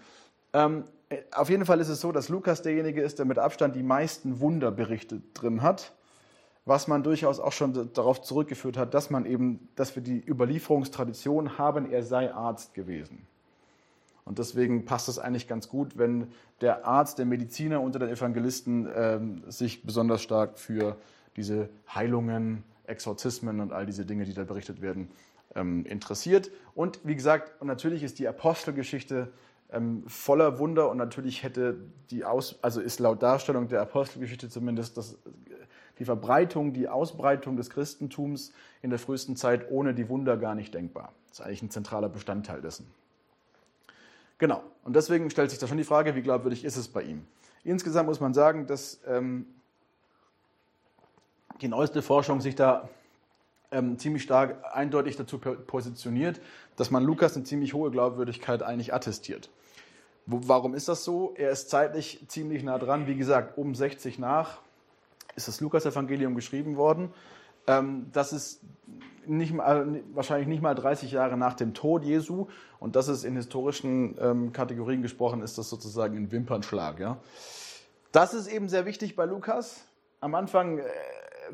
Ähm, 0.53 0.85
äh, 1.09 1.19
auf 1.33 1.51
jeden 1.51 1.65
Fall 1.65 1.81
ist 1.81 1.89
es 1.89 2.01
so, 2.01 2.13
dass 2.13 2.29
Lukas 2.29 2.63
derjenige 2.63 3.03
ist, 3.03 3.19
der 3.19 3.27
mit 3.27 3.39
Abstand 3.39 3.75
die 3.75 3.83
meisten 3.83 4.41
Wunderberichte 4.41 5.21
drin 5.35 5.63
hat, 5.63 5.93
was 6.65 6.87
man 6.87 7.03
durchaus 7.03 7.41
auch 7.41 7.53
schon 7.53 7.93
darauf 7.93 8.23
zurückgeführt 8.23 8.77
hat, 8.77 8.95
dass 8.95 9.11
man 9.11 9.27
eben, 9.27 9.69
dass 9.75 9.97
wir 9.97 10.03
die 10.03 10.23
Überlieferungstradition 10.25 11.59
haben, 11.59 11.91
er 11.91 12.05
sei 12.05 12.33
Arzt 12.33 12.75
gewesen. 12.75 13.27
Und 14.25 14.39
deswegen 14.39 14.85
passt 14.85 15.09
es 15.09 15.19
eigentlich 15.19 15.49
ganz 15.49 15.69
gut, 15.69 15.99
wenn 15.99 16.29
der 16.61 16.87
Arzt, 16.87 17.19
der 17.19 17.27
Mediziner 17.27 17.81
unter 17.81 17.99
den 17.99 18.09
Evangelisten 18.09 18.89
ähm, 18.95 19.43
sich 19.49 19.85
besonders 19.85 20.23
stark 20.23 20.59
für 20.59 20.97
diese 21.37 21.69
Heilungen, 21.93 22.63
Exorzismen 22.85 23.61
und 23.61 23.73
all 23.73 23.87
diese 23.87 24.05
Dinge, 24.05 24.25
die 24.25 24.35
da 24.35 24.45
berichtet 24.45 24.81
werden, 24.81 25.09
ähm, 25.55 25.85
interessiert. 25.87 26.51
Und 26.75 27.01
wie 27.05 27.15
gesagt, 27.15 27.63
natürlich 27.65 28.03
ist 28.03 28.19
die 28.19 28.29
Apostelgeschichte 28.29 29.33
ähm, 29.73 30.05
voller 30.07 30.59
Wunder 30.59 30.91
und 30.91 30.99
natürlich 30.99 31.43
hätte 31.43 31.77
die 32.11 32.25
Aus, 32.25 32.59
also 32.63 32.81
ist 32.81 33.01
laut 33.01 33.23
Darstellung 33.23 33.69
der 33.69 33.81
Apostelgeschichte 33.81 34.49
zumindest 34.49 34.97
das, 34.97 35.17
die 35.99 36.05
Verbreitung, 36.05 36.73
die 36.73 36.89
Ausbreitung 36.89 37.57
des 37.57 37.71
Christentums 37.71 38.53
in 38.83 38.91
der 38.91 38.99
frühesten 38.99 39.37
Zeit 39.37 39.71
ohne 39.71 39.95
die 39.95 40.09
Wunder 40.09 40.37
gar 40.37 40.55
nicht 40.55 40.75
denkbar. 40.75 41.13
Das 41.29 41.41
ist 41.41 41.47
eigentlich 41.47 41.63
ein 41.63 41.71
zentraler 41.71 42.09
Bestandteil 42.09 42.61
dessen. 42.61 42.87
Genau. 44.43 44.61
Und 44.83 44.97
deswegen 44.97 45.31
stellt 45.31 45.51
sich 45.51 45.61
da 45.61 45.69
schon 45.69 45.77
die 45.77 45.85
Frage, 45.85 46.17
wie 46.17 46.21
glaubwürdig 46.21 46.65
ist 46.65 46.77
es 46.77 46.89
bei 46.89 47.03
ihm? 47.03 47.25
Insgesamt 47.63 48.09
muss 48.09 48.19
man 48.19 48.35
sagen, 48.35 48.67
dass 48.67 48.99
ähm, 49.07 49.47
die 51.61 51.69
neueste 51.69 52.03
Forschung 52.03 52.41
sich 52.41 52.57
da 52.57 52.89
ähm, 53.71 54.01
ziemlich 54.01 54.25
stark 54.25 54.57
eindeutig 54.75 55.15
dazu 55.15 55.39
positioniert, 55.39 56.41
dass 56.75 56.91
man 56.91 57.05
Lukas 57.05 57.37
eine 57.37 57.45
ziemlich 57.45 57.73
hohe 57.73 57.93
Glaubwürdigkeit 57.93 58.65
eigentlich 58.65 58.93
attestiert. 58.93 59.49
Wo, 60.27 60.41
warum 60.47 60.75
ist 60.75 60.89
das 60.89 61.05
so? 61.05 61.35
Er 61.37 61.53
ist 61.53 61.71
zeitlich 61.71 62.25
ziemlich 62.27 62.65
nah 62.65 62.79
dran. 62.79 63.07
Wie 63.07 63.15
gesagt, 63.15 63.57
um 63.57 63.77
60 63.77 64.19
nach 64.19 64.59
ist 65.37 65.47
das 65.47 65.61
Lukas-Evangelium 65.61 66.35
geschrieben 66.35 66.77
worden. 66.77 67.15
Ähm, 67.69 68.07
das 68.13 68.33
ist 68.33 68.61
nicht 69.27 69.53
mal, 69.53 70.03
wahrscheinlich 70.13 70.49
nicht 70.49 70.63
mal 70.63 70.75
30 70.75 71.13
Jahre 71.13 71.37
nach 71.37 71.55
dem 71.55 71.75
Tod 71.75 72.05
Jesu. 72.05 72.47
Und 72.79 72.97
das 72.97 73.09
ist 73.09 73.25
in 73.25 73.37
historischen 73.37 74.17
ähm, 74.21 74.53
Kategorien 74.53 75.03
gesprochen, 75.03 75.43
ist 75.43 75.59
das 75.59 75.69
sozusagen 75.69 76.17
ein 76.17 76.33
Wimpernschlag. 76.33 77.01
Ja? 77.01 77.19
Das 78.13 78.35
ist 78.35 78.47
eben 78.47 78.69
sehr 78.69 78.87
wichtig 78.87 79.17
bei 79.17 79.25
Lukas. 79.25 79.85
Am 80.21 80.35
Anfang, 80.35 80.79
äh, 80.79 80.83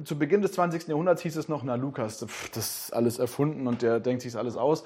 zu 0.04 0.18
Beginn 0.18 0.42
des 0.42 0.52
20. 0.52 0.88
Jahrhunderts 0.88 1.22
hieß 1.22 1.36
es 1.36 1.48
noch, 1.48 1.62
na 1.62 1.74
Lukas, 1.74 2.24
pff, 2.24 2.50
das 2.50 2.84
ist 2.84 2.92
alles 2.92 3.18
erfunden 3.18 3.66
und 3.66 3.82
der 3.82 4.00
denkt 4.00 4.22
sich 4.22 4.36
alles 4.36 4.56
aus. 4.56 4.84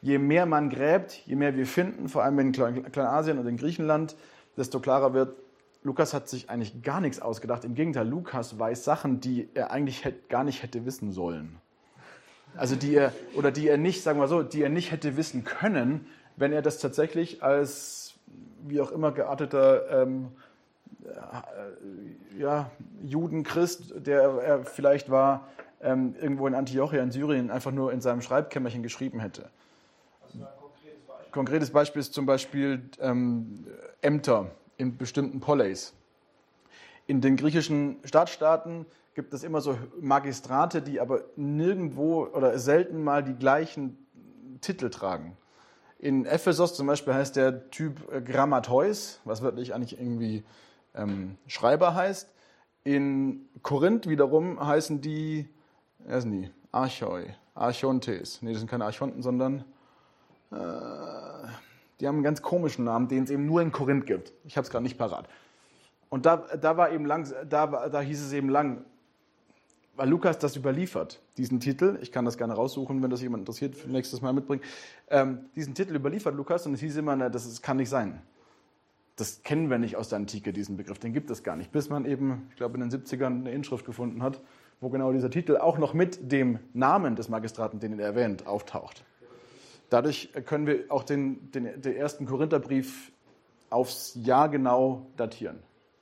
Je 0.00 0.18
mehr 0.18 0.46
man 0.46 0.68
gräbt, 0.68 1.22
je 1.26 1.36
mehr 1.36 1.56
wir 1.56 1.66
finden, 1.66 2.08
vor 2.08 2.24
allem 2.24 2.38
in 2.38 2.52
Kleinasien 2.52 3.38
und 3.38 3.46
in 3.46 3.56
Griechenland, 3.56 4.16
desto 4.56 4.80
klarer 4.80 5.14
wird, 5.14 5.36
Lukas 5.84 6.14
hat 6.14 6.28
sich 6.28 6.50
eigentlich 6.50 6.82
gar 6.82 7.00
nichts 7.00 7.20
ausgedacht. 7.20 7.64
Im 7.64 7.74
Gegenteil, 7.74 8.06
Lukas 8.06 8.58
weiß 8.58 8.84
Sachen, 8.84 9.20
die 9.20 9.48
er 9.54 9.70
eigentlich 9.70 10.04
gar 10.28 10.44
nicht 10.44 10.62
hätte 10.62 10.84
wissen 10.84 11.12
sollen. 11.12 11.61
Also 12.56 12.76
die 12.76 12.94
er, 12.94 13.12
oder 13.34 13.50
die 13.50 13.68
er 13.68 13.78
nicht, 13.78 14.02
sagen 14.02 14.20
wir 14.20 14.28
so, 14.28 14.42
die 14.42 14.62
er 14.62 14.68
nicht 14.68 14.90
hätte 14.90 15.16
wissen 15.16 15.44
können, 15.44 16.06
wenn 16.36 16.52
er 16.52 16.62
das 16.62 16.78
tatsächlich 16.78 17.42
als 17.42 18.14
wie 18.64 18.80
auch 18.80 18.92
immer 18.92 19.12
gearteter 19.12 20.02
ähm, 20.02 20.28
äh, 21.04 22.38
ja, 22.38 22.70
Judenchrist, 23.02 23.94
der 24.06 24.22
er 24.22 24.64
vielleicht 24.64 25.10
war, 25.10 25.48
ähm, 25.80 26.14
irgendwo 26.20 26.46
in 26.46 26.54
Antiochia 26.54 27.02
in 27.02 27.10
Syrien 27.10 27.50
einfach 27.50 27.72
nur 27.72 27.92
in 27.92 28.00
seinem 28.00 28.22
Schreibkämmerchen 28.22 28.82
geschrieben 28.82 29.20
hätte. 29.20 29.50
Konkretes 30.30 31.00
Beispiel? 31.06 31.32
Konkretes 31.32 31.70
Beispiel 31.70 32.00
ist 32.00 32.14
zum 32.14 32.26
Beispiel 32.26 32.82
ähm, 33.00 33.66
Ämter 34.00 34.50
in 34.76 34.96
bestimmten 34.96 35.40
Polleis. 35.40 35.92
In 37.06 37.20
den 37.20 37.36
griechischen 37.36 37.96
Stadtstaaten 38.04 38.86
gibt 39.14 39.34
es 39.34 39.42
immer 39.42 39.60
so 39.60 39.76
Magistrate, 40.00 40.82
die 40.82 41.00
aber 41.00 41.24
nirgendwo 41.36 42.26
oder 42.26 42.58
selten 42.58 43.02
mal 43.02 43.22
die 43.22 43.34
gleichen 43.34 43.98
Titel 44.60 44.90
tragen. 44.90 45.36
In 45.98 46.24
Ephesus 46.24 46.74
zum 46.74 46.86
Beispiel 46.86 47.14
heißt 47.14 47.36
der 47.36 47.70
Typ 47.70 48.12
äh, 48.12 48.20
Grammateus, 48.20 49.20
was 49.24 49.42
wirklich 49.42 49.74
eigentlich 49.74 50.00
irgendwie 50.00 50.44
ähm, 50.94 51.36
Schreiber 51.46 51.94
heißt. 51.94 52.28
In 52.84 53.48
Korinth 53.62 54.08
wiederum 54.08 54.64
heißen 54.64 55.00
die, 55.00 55.48
wer 56.00 56.20
sind 56.20 56.32
die? 56.32 56.50
Archoi, 56.72 57.26
Archontes. 57.54 58.42
Nee, 58.42 58.50
das 58.50 58.60
sind 58.60 58.70
keine 58.70 58.84
Archonten, 58.84 59.22
sondern 59.22 59.64
äh, 60.50 60.56
die 62.00 62.08
haben 62.08 62.16
einen 62.16 62.24
ganz 62.24 62.42
komischen 62.42 62.84
Namen, 62.84 63.06
den 63.06 63.22
es 63.22 63.30
eben 63.30 63.46
nur 63.46 63.62
in 63.62 63.70
Korinth 63.70 64.06
gibt. 64.06 64.32
Ich 64.44 64.56
habe 64.56 64.64
es 64.64 64.70
gerade 64.70 64.82
nicht 64.82 64.98
parat. 64.98 65.28
Und 66.08 66.26
da, 66.26 66.36
da 66.36 66.76
war 66.76 66.90
eben 66.90 67.06
lang, 67.06 67.32
da, 67.48 67.88
da 67.88 68.00
hieß 68.00 68.22
es 68.22 68.32
eben 68.32 68.48
lang, 68.48 68.84
weil 69.94 70.08
Lukas 70.08 70.38
das 70.38 70.56
überliefert, 70.56 71.20
diesen 71.36 71.60
Titel, 71.60 71.98
ich 72.00 72.12
kann 72.12 72.24
das 72.24 72.38
gerne 72.38 72.54
raussuchen, 72.54 73.02
wenn 73.02 73.10
das 73.10 73.20
jemand 73.20 73.42
interessiert, 73.42 73.86
nächstes 73.86 74.22
Mal 74.22 74.32
mitbringen, 74.32 74.62
ähm, 75.10 75.46
diesen 75.54 75.74
Titel 75.74 75.94
überliefert 75.94 76.34
Lukas 76.34 76.66
und 76.66 76.74
es 76.74 76.80
hieß 76.80 76.96
immer, 76.96 77.14
na, 77.16 77.28
das 77.28 77.46
ist, 77.46 77.62
kann 77.62 77.76
nicht 77.76 77.90
sein. 77.90 78.22
Das 79.16 79.42
kennen 79.42 79.68
wir 79.68 79.78
nicht 79.78 79.96
aus 79.96 80.08
der 80.08 80.16
Antike, 80.16 80.52
diesen 80.52 80.76
Begriff, 80.76 80.98
den 80.98 81.12
gibt 81.12 81.30
es 81.30 81.42
gar 81.42 81.56
nicht, 81.56 81.70
bis 81.70 81.90
man 81.90 82.06
eben, 82.06 82.46
ich 82.50 82.56
glaube 82.56 82.78
in 82.78 82.88
den 82.88 82.90
70ern 82.90 83.26
eine 83.26 83.52
Inschrift 83.52 83.84
gefunden 83.84 84.22
hat, 84.22 84.40
wo 84.80 84.88
genau 84.88 85.12
dieser 85.12 85.30
Titel 85.30 85.58
auch 85.58 85.78
noch 85.78 85.92
mit 85.92 86.32
dem 86.32 86.58
Namen 86.72 87.14
des 87.14 87.28
Magistraten, 87.28 87.78
den 87.78 87.98
er 87.98 88.06
erwähnt, 88.06 88.46
auftaucht. 88.46 89.04
Dadurch 89.90 90.32
können 90.46 90.66
wir 90.66 90.84
auch 90.88 91.04
den, 91.04 91.50
den, 91.52 91.82
den 91.82 91.94
ersten 91.94 92.24
Korintherbrief 92.24 93.12
aufs 93.68 94.14
Jahr 94.14 94.48
genau 94.48 95.06
datieren 95.18 95.58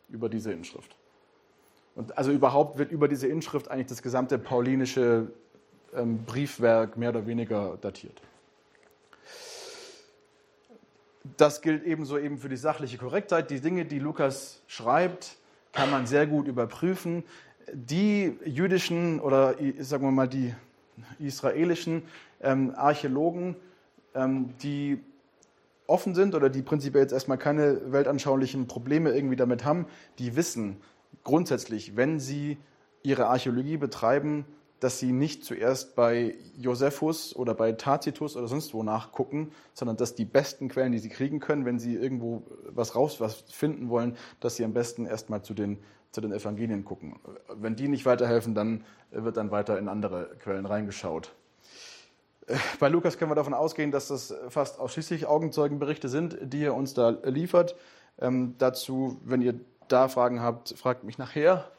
über 0.09 0.29
diese 0.29 0.53
Inschrift. 0.53 0.97
Und 1.95 2.17
also 2.17 2.31
überhaupt 2.31 2.79
wird 2.79 2.93
über 2.93 3.09
diese 3.09 3.27
Inschrift 3.27 3.71
eigentlich 3.71 3.89
das 3.89 4.03
gesamte 4.03 4.39
paulinische 4.39 5.29
ähm, 5.95 6.25
Briefwerk 6.25 6.97
mehr 6.97 7.11
oder 7.11 7.27
weniger 7.27 7.77
datiert. 7.81 8.21
Das 11.37 11.61
gilt 11.61 11.85
ebenso 11.85 12.19
eben 12.19 12.39
für 12.39 12.49
die 12.49 12.57
sachliche 12.57 12.97
Korrektheit. 12.97 13.51
Die 13.51 13.61
Dinge, 13.61 13.85
die 13.85 13.99
Lukas 13.99 14.63
schreibt, 14.67 15.37
kann 15.73 15.91
man 15.91 16.07
sehr 16.07 16.27
gut 16.27 16.49
überprüfen. 16.49 17.25
Die 17.73 18.37
jüdischen 18.45 19.21
oder 19.21 19.55
sagen 19.79 20.05
wir 20.05 20.11
mal 20.11 20.29
die 20.29 20.55
israelischen 21.19 22.03
ähm, 22.41 22.73
Archäologen, 22.75 23.57
ähm, 24.15 24.55
die 24.63 25.01
offen 25.87 26.15
sind 26.15 26.35
oder 26.35 26.49
die 26.49 26.63
prinzipiell 26.63 27.03
jetzt 27.03 27.13
erstmal 27.13 27.39
keine 27.39 27.93
weltanschaulichen 27.93 28.67
Probleme 28.67 29.11
irgendwie 29.11 29.37
damit 29.37 29.65
haben, 29.65 29.87
die 30.19 30.37
wissen, 30.37 30.81
grundsätzlich, 31.25 31.97
wenn 31.97 32.19
Sie 32.19 32.59
Ihre 33.03 33.27
Archäologie 33.27 33.77
betreiben, 33.77 34.45
dass 34.81 34.99
Sie 34.99 35.13
nicht 35.13 35.45
zuerst 35.45 35.95
bei 35.95 36.35
Josephus 36.57 37.37
oder 37.37 37.55
bei 37.55 37.73
Tacitus 37.73 38.37
oder 38.37 38.49
sonst 38.49 38.73
wo 38.73 38.83
nachgucken, 38.83 39.53
sondern 39.75 39.97
dass 39.97 40.15
die 40.15 40.25
besten 40.25 40.69
Quellen, 40.69 40.93
die 40.93 40.99
Sie 40.99 41.11
kriegen 41.11 41.39
können, 41.39 41.65
wenn 41.65 41.79
Sie 41.79 41.95
irgendwo 41.95 42.43
was 42.65 42.97
raus, 42.97 43.21
was 43.21 43.45
finden 43.51 43.91
wollen, 43.91 44.17
dass 44.41 44.57
Sie 44.57 44.65
am 44.65 44.73
besten 44.73 45.07
erstmal 45.07 45.43
zu 45.43 45.55
den, 45.55 45.79
zu 46.13 46.21
den 46.21 46.33
Evangelien 46.33 46.85
gucken. 46.85 47.21
Wenn 47.55 47.77
die 47.77 47.89
nicht 47.89 48.07
weiterhelfen, 48.07 48.55
dann 48.55 48.85
wird 49.11 49.37
dann 49.37 49.51
weiter 49.51 49.79
in 49.79 49.89
andere 49.89 50.31
Quellen 50.39 50.67
reingeschaut. 50.67 51.35
Bei 52.81 52.89
Lukas 52.89 53.19
können 53.19 53.31
wir 53.31 53.37
davon 53.37 53.55
ausgehen, 53.55 53.91
dass 53.91 54.09
das 54.09 54.35
fast 54.49 54.81
ausschließlich 54.81 55.27
Augenzeugenberichte 55.27 56.09
sind, 56.09 56.39
die 56.43 56.65
er 56.65 56.75
uns 56.75 56.95
da 56.95 57.11
liefert. 57.25 57.77
Ähm, 58.19 58.55
dazu, 58.59 59.21
wenn 59.25 59.41
ihr 59.41 59.61
da 59.93 60.09
Fragen 60.09 60.41
habt, 60.41 60.75
fragt 60.77 61.05
mich 61.05 61.19
nachher. 61.19 61.71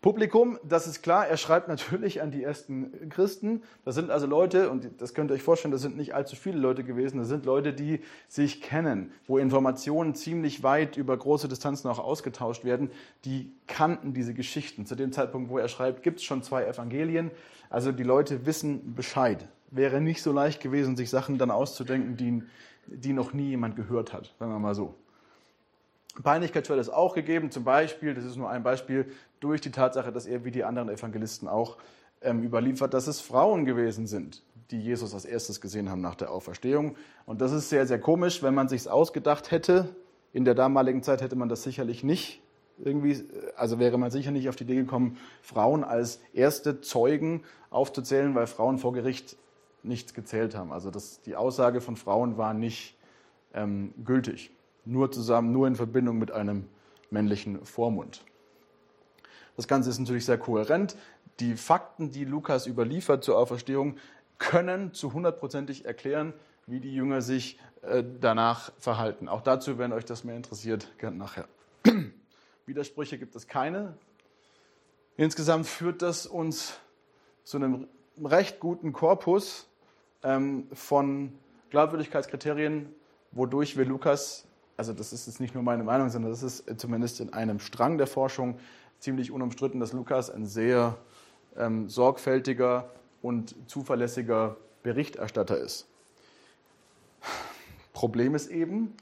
Publikum, 0.00 0.60
das 0.62 0.86
ist 0.86 1.02
klar, 1.02 1.26
er 1.26 1.36
schreibt 1.36 1.66
natürlich 1.66 2.22
an 2.22 2.30
die 2.30 2.44
ersten 2.44 3.08
Christen. 3.08 3.62
Das 3.84 3.96
sind 3.96 4.12
also 4.12 4.28
Leute, 4.28 4.70
und 4.70 4.88
das 4.98 5.12
könnt 5.12 5.32
ihr 5.32 5.34
euch 5.34 5.42
vorstellen, 5.42 5.72
das 5.72 5.82
sind 5.82 5.96
nicht 5.96 6.14
allzu 6.14 6.36
viele 6.36 6.58
Leute 6.58 6.84
gewesen, 6.84 7.18
das 7.18 7.26
sind 7.26 7.44
Leute, 7.44 7.72
die 7.72 8.00
sich 8.28 8.62
kennen, 8.62 9.10
wo 9.26 9.38
Informationen 9.38 10.14
ziemlich 10.14 10.62
weit 10.62 10.96
über 10.96 11.16
große 11.16 11.48
Distanzen 11.48 11.88
auch 11.88 11.98
ausgetauscht 11.98 12.64
werden. 12.64 12.92
Die 13.24 13.50
kannten 13.66 14.14
diese 14.14 14.34
Geschichten. 14.34 14.86
Zu 14.86 14.94
dem 14.94 15.10
Zeitpunkt, 15.10 15.50
wo 15.50 15.58
er 15.58 15.66
schreibt, 15.66 16.04
gibt 16.04 16.20
es 16.20 16.24
schon 16.24 16.44
zwei 16.44 16.64
Evangelien. 16.64 17.32
Also 17.68 17.90
die 17.90 18.04
Leute 18.04 18.46
wissen 18.46 18.94
Bescheid. 18.94 19.48
Wäre 19.72 20.00
nicht 20.00 20.22
so 20.22 20.30
leicht 20.30 20.62
gewesen, 20.62 20.96
sich 20.96 21.10
Sachen 21.10 21.38
dann 21.38 21.50
auszudenken, 21.50 22.16
die, 22.16 22.44
die 22.86 23.12
noch 23.12 23.32
nie 23.32 23.48
jemand 23.48 23.74
gehört 23.74 24.12
hat, 24.12 24.32
sagen 24.38 24.52
wir 24.52 24.60
mal 24.60 24.76
so. 24.76 24.94
Peinlichkeitsschwelle 26.22 26.80
ist 26.80 26.90
auch 26.90 27.14
gegeben, 27.14 27.50
zum 27.50 27.64
Beispiel, 27.64 28.14
das 28.14 28.24
ist 28.24 28.36
nur 28.36 28.50
ein 28.50 28.62
Beispiel, 28.62 29.06
durch 29.40 29.60
die 29.60 29.70
Tatsache, 29.70 30.12
dass 30.12 30.26
er 30.26 30.44
wie 30.44 30.50
die 30.50 30.64
anderen 30.64 30.88
Evangelisten 30.88 31.48
auch 31.48 31.76
ähm, 32.22 32.42
überliefert, 32.42 32.94
dass 32.94 33.06
es 33.06 33.20
Frauen 33.20 33.64
gewesen 33.64 34.06
sind, 34.06 34.42
die 34.70 34.80
Jesus 34.80 35.14
als 35.14 35.24
erstes 35.24 35.60
gesehen 35.60 35.88
haben 35.90 36.00
nach 36.00 36.16
der 36.16 36.30
Auferstehung. 36.30 36.96
Und 37.26 37.40
das 37.40 37.52
ist 37.52 37.68
sehr, 37.68 37.86
sehr 37.86 38.00
komisch, 38.00 38.42
wenn 38.42 38.54
man 38.54 38.68
sich 38.68 38.88
ausgedacht 38.88 39.50
hätte. 39.50 39.94
In 40.32 40.44
der 40.44 40.54
damaligen 40.54 41.02
Zeit 41.02 41.22
hätte 41.22 41.36
man 41.36 41.48
das 41.48 41.62
sicherlich 41.62 42.02
nicht 42.02 42.42
irgendwie, 42.84 43.24
also 43.56 43.78
wäre 43.78 43.98
man 43.98 44.10
sicher 44.10 44.30
nicht 44.30 44.48
auf 44.48 44.56
die 44.56 44.64
Idee 44.64 44.76
gekommen, 44.76 45.16
Frauen 45.42 45.82
als 45.82 46.20
erste 46.32 46.80
Zeugen 46.80 47.42
aufzuzählen, 47.70 48.34
weil 48.34 48.46
Frauen 48.46 48.78
vor 48.78 48.92
Gericht 48.92 49.36
nichts 49.82 50.14
gezählt 50.14 50.54
haben. 50.54 50.72
Also 50.72 50.90
das, 50.90 51.20
die 51.22 51.34
Aussage 51.34 51.80
von 51.80 51.96
Frauen 51.96 52.36
war 52.36 52.54
nicht 52.54 52.96
ähm, 53.52 53.94
gültig 54.04 54.52
nur 54.88 55.12
zusammen, 55.12 55.52
nur 55.52 55.66
in 55.66 55.76
Verbindung 55.76 56.18
mit 56.18 56.32
einem 56.32 56.66
männlichen 57.10 57.64
Vormund. 57.64 58.24
Das 59.56 59.68
Ganze 59.68 59.90
ist 59.90 59.98
natürlich 59.98 60.24
sehr 60.24 60.38
kohärent. 60.38 60.96
Die 61.40 61.56
Fakten, 61.56 62.10
die 62.10 62.24
Lukas 62.24 62.66
überliefert 62.66 63.22
zur 63.22 63.38
Auferstehung, 63.38 63.96
können 64.38 64.92
zu 64.94 65.12
hundertprozentig 65.12 65.84
erklären, 65.84 66.32
wie 66.66 66.80
die 66.80 66.94
Jünger 66.94 67.22
sich 67.22 67.58
äh, 67.82 68.04
danach 68.20 68.72
verhalten. 68.78 69.28
Auch 69.28 69.40
dazu, 69.40 69.78
wenn 69.78 69.92
euch 69.92 70.04
das 70.04 70.24
mehr 70.24 70.36
interessiert, 70.36 70.96
gerne 70.98 71.16
nachher. 71.16 71.48
Widersprüche 72.66 73.18
gibt 73.18 73.34
es 73.34 73.46
keine. 73.46 73.94
Insgesamt 75.16 75.66
führt 75.66 76.02
das 76.02 76.26
uns 76.26 76.78
zu 77.42 77.56
einem 77.56 77.88
recht 78.22 78.60
guten 78.60 78.92
Korpus 78.92 79.68
ähm, 80.22 80.68
von 80.72 81.32
Glaubwürdigkeitskriterien, 81.70 82.94
wodurch 83.32 83.76
wir 83.76 83.84
Lukas 83.84 84.47
also 84.78 84.92
das 84.92 85.12
ist 85.12 85.26
jetzt 85.26 85.40
nicht 85.40 85.54
nur 85.54 85.64
meine 85.64 85.82
Meinung, 85.82 86.08
sondern 86.08 86.30
das 86.30 86.44
ist 86.44 86.80
zumindest 86.80 87.20
in 87.20 87.32
einem 87.32 87.58
Strang 87.58 87.98
der 87.98 88.06
Forschung 88.06 88.58
ziemlich 89.00 89.32
unumstritten, 89.32 89.80
dass 89.80 89.92
Lukas 89.92 90.30
ein 90.30 90.46
sehr 90.46 90.96
ähm, 91.56 91.88
sorgfältiger 91.88 92.88
und 93.20 93.56
zuverlässiger 93.66 94.56
Berichterstatter 94.84 95.58
ist. 95.58 95.88
Problem 97.92 98.36
ist 98.36 98.46
eben, 98.46 98.94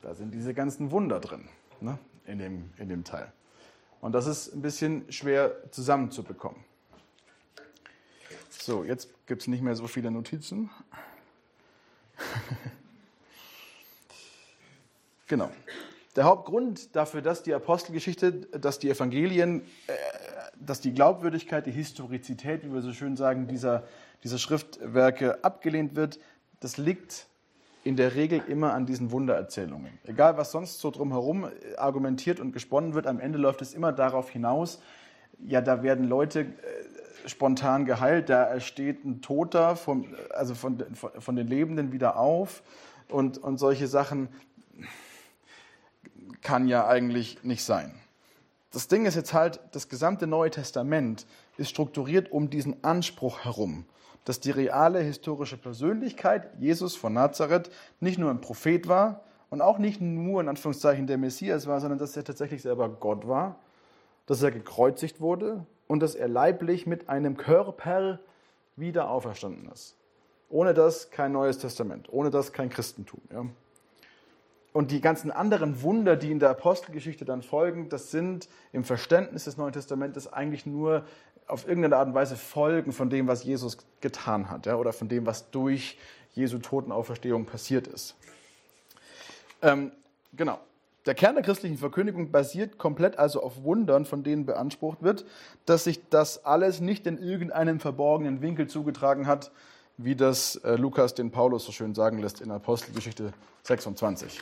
da 0.00 0.14
sind 0.14 0.32
diese 0.32 0.54
ganzen 0.54 0.90
Wunder 0.90 1.20
drin 1.20 1.50
ne, 1.82 1.98
in, 2.24 2.38
dem, 2.38 2.70
in 2.78 2.88
dem 2.88 3.04
Teil. 3.04 3.30
Und 4.00 4.12
das 4.12 4.26
ist 4.26 4.54
ein 4.54 4.62
bisschen 4.62 5.12
schwer 5.12 5.70
zusammenzubekommen. 5.70 6.64
So, 8.48 8.84
jetzt 8.84 9.10
gibt 9.26 9.42
es 9.42 9.48
nicht 9.48 9.62
mehr 9.62 9.74
so 9.74 9.86
viele 9.86 10.10
Notizen. 10.10 10.70
genau. 15.28 15.50
Der 16.16 16.24
Hauptgrund 16.24 16.96
dafür, 16.96 17.22
dass 17.22 17.42
die 17.42 17.54
Apostelgeschichte, 17.54 18.32
dass 18.32 18.78
die 18.78 18.90
Evangelien, 18.90 19.62
äh, 19.86 19.92
dass 20.58 20.80
die 20.80 20.92
Glaubwürdigkeit, 20.92 21.66
die 21.66 21.70
Historizität, 21.70 22.64
wie 22.64 22.72
wir 22.72 22.82
so 22.82 22.92
schön 22.92 23.16
sagen, 23.16 23.46
dieser, 23.46 23.84
dieser 24.24 24.38
Schriftwerke 24.38 25.44
abgelehnt 25.44 25.94
wird, 25.94 26.18
das 26.60 26.76
liegt 26.76 27.28
in 27.84 27.96
der 27.96 28.16
Regel 28.16 28.42
immer 28.48 28.74
an 28.74 28.84
diesen 28.84 29.12
Wundererzählungen. 29.12 29.98
Egal, 30.04 30.36
was 30.36 30.50
sonst 30.50 30.80
so 30.80 30.90
drumherum 30.90 31.44
äh, 31.44 31.76
argumentiert 31.76 32.40
und 32.40 32.52
gesponnen 32.52 32.94
wird, 32.94 33.06
am 33.06 33.20
Ende 33.20 33.38
läuft 33.38 33.62
es 33.62 33.72
immer 33.72 33.92
darauf 33.92 34.30
hinaus, 34.30 34.80
ja, 35.38 35.60
da 35.60 35.82
werden 35.82 36.08
Leute 36.08 36.40
äh, 36.40 37.28
spontan 37.28 37.84
geheilt, 37.84 38.28
da 38.28 38.58
steht 38.60 39.04
ein 39.04 39.22
Toter 39.22 39.76
vom, 39.76 40.14
also 40.30 40.54
von, 40.54 40.82
von 40.94 41.36
den 41.36 41.46
Lebenden 41.46 41.92
wieder 41.92 42.16
auf 42.16 42.62
und, 43.08 43.38
und 43.38 43.58
solche 43.58 43.86
Sachen 43.86 44.28
kann 46.42 46.68
ja 46.68 46.86
eigentlich 46.86 47.42
nicht 47.44 47.64
sein. 47.64 47.94
Das 48.70 48.88
Ding 48.88 49.06
ist 49.06 49.14
jetzt 49.14 49.32
halt, 49.32 49.60
das 49.72 49.88
gesamte 49.88 50.26
Neue 50.26 50.50
Testament 50.50 51.26
ist 51.56 51.70
strukturiert 51.70 52.30
um 52.30 52.50
diesen 52.50 52.84
Anspruch 52.84 53.44
herum 53.44 53.86
dass 54.28 54.40
die 54.40 54.50
reale 54.50 55.00
historische 55.00 55.56
Persönlichkeit, 55.56 56.50
Jesus 56.58 56.94
von 56.94 57.14
Nazareth, 57.14 57.70
nicht 57.98 58.18
nur 58.18 58.28
ein 58.28 58.42
Prophet 58.42 58.86
war 58.86 59.22
und 59.48 59.62
auch 59.62 59.78
nicht 59.78 60.02
nur 60.02 60.42
in 60.42 60.50
Anführungszeichen 60.50 61.06
der 61.06 61.16
Messias 61.16 61.66
war, 61.66 61.80
sondern 61.80 61.98
dass 61.98 62.14
er 62.14 62.24
tatsächlich 62.24 62.60
selber 62.60 62.90
Gott 62.90 63.26
war, 63.26 63.58
dass 64.26 64.42
er 64.42 64.50
gekreuzigt 64.50 65.22
wurde 65.22 65.64
und 65.86 66.00
dass 66.00 66.14
er 66.14 66.28
leiblich 66.28 66.86
mit 66.86 67.08
einem 67.08 67.38
Körper 67.38 68.18
wieder 68.76 69.08
auferstanden 69.08 69.70
ist. 69.72 69.96
Ohne 70.50 70.74
das 70.74 71.10
kein 71.10 71.32
Neues 71.32 71.56
Testament, 71.56 72.12
ohne 72.12 72.28
das 72.28 72.52
kein 72.52 72.68
Christentum. 72.68 73.22
Ja. 73.32 73.46
Und 74.78 74.92
die 74.92 75.00
ganzen 75.00 75.32
anderen 75.32 75.82
Wunder, 75.82 76.14
die 76.14 76.30
in 76.30 76.38
der 76.38 76.50
Apostelgeschichte 76.50 77.24
dann 77.24 77.42
folgen, 77.42 77.88
das 77.88 78.12
sind 78.12 78.48
im 78.72 78.84
Verständnis 78.84 79.42
des 79.42 79.56
Neuen 79.56 79.72
Testamentes 79.72 80.32
eigentlich 80.32 80.66
nur 80.66 81.04
auf 81.48 81.66
irgendeine 81.66 81.96
Art 81.96 82.06
und 82.06 82.14
Weise 82.14 82.36
Folgen 82.36 82.92
von 82.92 83.10
dem, 83.10 83.26
was 83.26 83.42
Jesus 83.42 83.78
getan 84.00 84.50
hat, 84.50 84.66
ja, 84.66 84.76
oder 84.76 84.92
von 84.92 85.08
dem, 85.08 85.26
was 85.26 85.50
durch 85.50 85.98
Jesu 86.36 86.58
Totenauferstehung 86.58 87.44
passiert 87.44 87.88
ist. 87.88 88.14
Ähm, 89.62 89.90
genau. 90.34 90.60
Der 91.06 91.16
Kern 91.16 91.34
der 91.34 91.42
christlichen 91.42 91.78
Verkündigung 91.78 92.30
basiert 92.30 92.78
komplett 92.78 93.18
also 93.18 93.42
auf 93.42 93.64
Wundern, 93.64 94.04
von 94.04 94.22
denen 94.22 94.46
beansprucht 94.46 95.02
wird, 95.02 95.24
dass 95.66 95.82
sich 95.82 96.08
das 96.08 96.44
alles 96.44 96.80
nicht 96.80 97.04
in 97.08 97.18
irgendeinem 97.18 97.80
verborgenen 97.80 98.42
Winkel 98.42 98.68
zugetragen 98.68 99.26
hat, 99.26 99.50
wie 99.96 100.14
das 100.14 100.54
äh, 100.54 100.76
Lukas 100.76 101.14
den 101.14 101.32
Paulus 101.32 101.64
so 101.64 101.72
schön 101.72 101.96
sagen 101.96 102.20
lässt 102.20 102.40
in 102.40 102.52
Apostelgeschichte 102.52 103.32
26. 103.64 104.40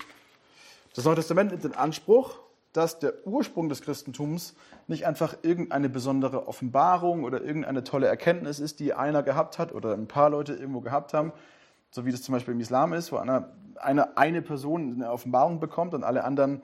Das 0.97 1.05
Neue 1.05 1.17
Testament 1.17 1.51
nimmt 1.51 1.63
den 1.63 1.75
Anspruch, 1.75 2.39
dass 2.73 2.99
der 2.99 3.27
Ursprung 3.27 3.69
des 3.69 3.83
Christentums 3.83 4.55
nicht 4.87 5.07
einfach 5.07 5.37
irgendeine 5.43 5.91
besondere 5.91 6.49
Offenbarung 6.49 7.25
oder 7.25 7.43
irgendeine 7.43 7.85
tolle 7.85 8.07
Erkenntnis 8.07 8.61
ist, 8.61 8.81
die 8.81 8.95
einer 8.95 9.23
gehabt 9.23 9.59
hat 9.59 9.75
oder 9.75 9.93
ein 9.93 10.09
paar 10.09 10.31
Leute 10.31 10.55
irgendwo 10.55 10.81
gehabt 10.81 11.13
haben, 11.13 11.35
so 11.91 12.07
wie 12.07 12.13
das 12.13 12.23
zum 12.23 12.33
Beispiel 12.33 12.55
im 12.55 12.61
Islam 12.61 12.95
ist, 12.95 13.13
wo 13.13 13.19
eine, 13.19 13.53
eine, 13.75 14.17
eine 14.17 14.41
Person 14.41 14.95
eine 14.95 15.13
Offenbarung 15.13 15.61
bekommt 15.61 15.93
und 15.93 16.03
alle 16.03 16.25
anderen 16.25 16.63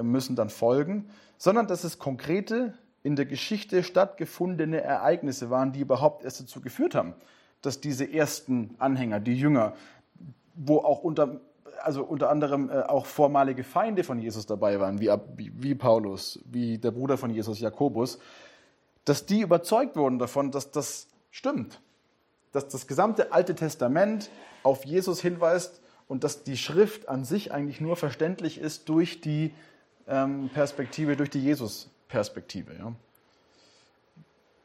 müssen 0.00 0.36
dann 0.36 0.48
folgen, 0.48 1.10
sondern 1.36 1.66
dass 1.66 1.84
es 1.84 1.98
konkrete, 1.98 2.72
in 3.02 3.14
der 3.14 3.26
Geschichte 3.26 3.82
stattgefundene 3.82 4.80
Ereignisse 4.80 5.50
waren, 5.50 5.72
die 5.72 5.80
überhaupt 5.80 6.24
erst 6.24 6.40
dazu 6.40 6.62
geführt 6.62 6.94
haben, 6.94 7.12
dass 7.60 7.82
diese 7.82 8.10
ersten 8.10 8.74
Anhänger, 8.78 9.20
die 9.20 9.38
Jünger, 9.38 9.74
wo 10.54 10.78
auch 10.78 11.04
unter 11.04 11.40
also 11.86 12.02
unter 12.02 12.30
anderem 12.30 12.68
äh, 12.68 12.82
auch 12.82 13.06
vormalige 13.06 13.62
Feinde 13.62 14.02
von 14.02 14.18
Jesus 14.18 14.44
dabei 14.44 14.80
waren, 14.80 15.00
wie, 15.00 15.10
wie 15.36 15.74
Paulus, 15.76 16.40
wie 16.44 16.78
der 16.78 16.90
Bruder 16.90 17.16
von 17.16 17.30
Jesus, 17.30 17.60
Jakobus, 17.60 18.18
dass 19.04 19.24
die 19.24 19.40
überzeugt 19.40 19.94
wurden 19.94 20.18
davon, 20.18 20.50
dass 20.50 20.72
das 20.72 21.06
stimmt, 21.30 21.80
dass 22.50 22.66
das 22.66 22.88
gesamte 22.88 23.32
Alte 23.32 23.54
Testament 23.54 24.30
auf 24.64 24.84
Jesus 24.84 25.20
hinweist 25.20 25.80
und 26.08 26.24
dass 26.24 26.42
die 26.42 26.56
Schrift 26.56 27.08
an 27.08 27.24
sich 27.24 27.52
eigentlich 27.52 27.80
nur 27.80 27.94
verständlich 27.94 28.58
ist 28.58 28.88
durch 28.88 29.20
die 29.20 29.54
ähm, 30.08 30.50
Perspektive, 30.52 31.16
durch 31.16 31.30
die 31.30 31.40
Jesus-Perspektive. 31.40 32.74
Ja. 32.76 32.92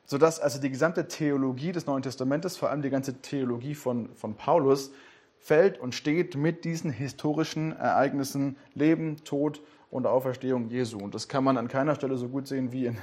Sodass 0.06 0.40
also 0.40 0.60
die 0.60 0.72
gesamte 0.72 1.08
Theologie 1.08 1.72
des 1.72 1.86
Neuen 1.86 2.02
Testamentes, 2.02 2.58
vor 2.58 2.72
allem 2.72 2.82
die 2.82 2.90
ganze 2.90 3.22
Theologie 3.22 3.76
von, 3.76 4.10
von 4.16 4.34
Paulus, 4.34 4.92
fällt 5.42 5.80
und 5.80 5.96
steht 5.96 6.38
mit 6.38 6.64
diesen 6.64 6.92
historischen 6.92 7.76
Ereignissen 7.76 8.56
Leben, 8.76 9.24
Tod 9.24 9.62
und 9.90 10.06
Auferstehung 10.06 10.70
Jesu. 10.70 11.00
Und 11.00 11.16
das 11.16 11.28
kann 11.28 11.44
man 11.44 11.58
an 11.58 11.68
keiner 11.68 11.96
Stelle 11.96 12.16
so 12.18 12.30
gut 12.30 12.48
sehen 12.48 12.72
wie 12.72 12.86
in 12.86 12.98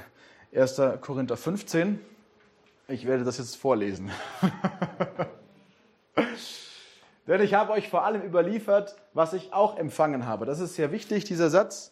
1. 0.55 0.81
Korinther 1.01 1.37
15. 1.37 1.99
Ich 2.87 3.05
werde 3.05 3.23
das 3.23 3.37
jetzt 3.37 3.55
vorlesen. 3.57 4.09
Denn 7.27 7.41
ich 7.41 7.53
habe 7.53 7.73
euch 7.73 7.89
vor 7.89 8.05
allem 8.05 8.23
überliefert, 8.23 8.95
was 9.13 9.33
ich 9.33 9.53
auch 9.53 9.77
empfangen 9.77 10.25
habe. 10.25 10.45
Das 10.45 10.59
ist 10.59 10.75
sehr 10.75 10.91
wichtig, 10.91 11.25
dieser 11.25 11.51
Satz. 11.51 11.91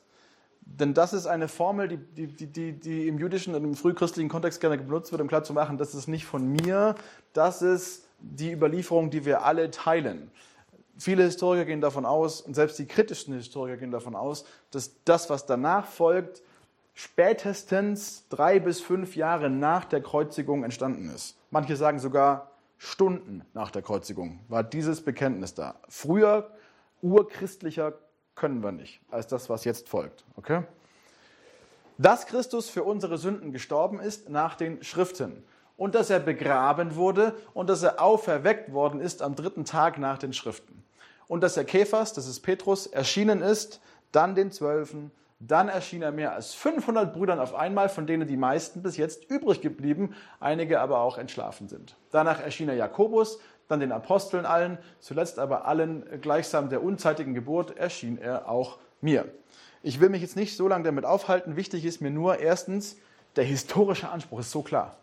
Denn 0.62 0.95
das 0.95 1.13
ist 1.13 1.27
eine 1.27 1.47
Formel, 1.47 1.88
die, 1.88 2.27
die, 2.27 2.47
die, 2.47 2.71
die 2.73 3.07
im 3.07 3.19
jüdischen 3.19 3.53
und 3.53 3.63
im 3.63 3.75
frühchristlichen 3.75 4.29
Kontext 4.29 4.60
gerne 4.60 4.77
benutzt 4.77 5.12
wird, 5.12 5.21
um 5.21 5.27
klarzumachen, 5.27 5.77
das 5.77 5.93
ist 5.93 6.07
nicht 6.07 6.25
von 6.25 6.47
mir, 6.51 6.95
das 7.33 7.62
ist 7.62 8.07
die 8.19 8.51
Überlieferung, 8.51 9.10
die 9.10 9.25
wir 9.25 9.43
alle 9.43 9.71
teilen. 9.71 10.32
Viele 10.97 11.23
Historiker 11.23 11.65
gehen 11.65 11.82
davon 11.82 12.06
aus, 12.06 12.41
und 12.41 12.56
selbst 12.56 12.80
die 12.80 12.88
kritischsten 12.88 13.36
Historiker 13.36 13.77
gehen 13.77 13.91
davon 13.91 14.15
aus, 14.15 14.45
dass 14.71 14.91
das, 15.06 15.30
was 15.30 15.45
danach 15.45 15.86
folgt, 15.86 16.41
spätestens 16.95 18.27
drei 18.30 18.60
bis 18.60 18.82
fünf 18.82 19.15
Jahre 19.15 19.49
nach 19.49 19.86
der 19.86 20.01
Kreuzigung 20.01 20.63
entstanden 20.63 21.10
ist. 21.10 21.38
Manche 21.51 21.75
sagen 21.75 21.99
sogar 21.99 22.51
Stunden 22.80 23.43
nach 23.53 23.69
der 23.69 23.84
Kreuzigung 23.84 24.39
war 24.47 24.63
dieses 24.63 25.01
Bekenntnis 25.01 25.53
da. 25.53 25.75
Früher, 25.89 26.49
urchristlicher 27.01 27.93
können 28.36 28.63
wir 28.63 28.71
nicht, 28.71 28.99
als 29.12 29.27
das, 29.27 29.49
was 29.49 29.63
jetzt 29.63 29.89
folgt. 29.89 30.25
Okay? 30.36 30.63
Dass 31.99 32.27
Christus 32.27 32.69
für 32.69 32.84
unsere 32.84 33.17
Sünden 33.17 33.51
gestorben 33.51 33.99
ist 33.99 34.30
nach 34.30 34.56
den 34.56 34.84
Schriften 34.84 35.43
und 35.78 35.96
dass 35.96 36.10
er 36.10 36.20
begraben 36.20 36.96
wurde 36.96 37.36
und 37.54 37.70
dass 37.70 37.84
er 37.84 38.02
auferweckt 38.02 38.74
worden 38.74 39.00
ist 39.00 39.22
am 39.22 39.36
dritten 39.36 39.63
Tag 39.63 39.98
nach 39.98 40.18
den 40.18 40.34
Schriften. 40.34 40.84
Und 41.28 41.42
dass 41.42 41.56
er 41.58 41.66
Kephas, 41.66 42.13
das 42.13 42.28
ist 42.28 42.42
Petrus, 42.42 42.88
erschienen 42.88 43.42
ist, 43.42 43.80
dann 44.12 44.36
den 44.36 44.52
Zwölfen, 44.52 45.12
dann 45.40 45.70
erschien 45.70 46.02
er 46.02 46.12
mehr 46.12 46.34
als 46.34 46.56
500 46.56 47.13
Brüdern 47.13 47.40
auf 47.40 47.54
einmal, 47.54 47.90
von 47.90 48.08
denen 48.08 48.28
die 48.28 48.38
meisten 48.38 48.82
bis 48.82 48.98
jetzt 48.98 49.30
übrig 49.30 49.62
geblieben, 49.62 50.16
einige 50.40 50.80
aber 50.80 51.00
auch 51.02 51.18
entschlafen 51.18 51.68
sind. 51.68 51.96
Danach 52.12 52.42
erschien 52.42 52.70
er 52.70 52.76
Jakobus, 52.76 53.40
dann 53.68 53.80
den 53.80 53.92
Aposteln 53.92 54.46
allen, 54.46 54.80
zuletzt 55.00 55.38
aber 55.38 55.68
allen 55.68 56.22
gleichsam 56.22 56.70
der 56.70 56.82
unzeitigen 56.82 57.34
Geburt 57.34 57.78
erschien 57.78 58.18
er 58.18 58.50
auch 58.50 58.80
mir. 59.02 59.26
Ich 59.84 60.00
will 60.00 60.10
mich 60.10 60.22
jetzt 60.22 60.36
nicht 60.36 60.58
so 60.58 60.68
lange 60.68 60.86
damit 60.86 61.06
aufhalten. 61.06 61.56
Wichtig 61.56 61.86
ist 61.86 62.02
mir 62.02 62.10
nur 62.10 62.40
erstens, 62.40 62.98
der 63.36 63.44
historische 63.44 64.10
Anspruch 64.10 64.40
ist 64.40 64.52
so 64.52 64.63
klar. 64.63 64.98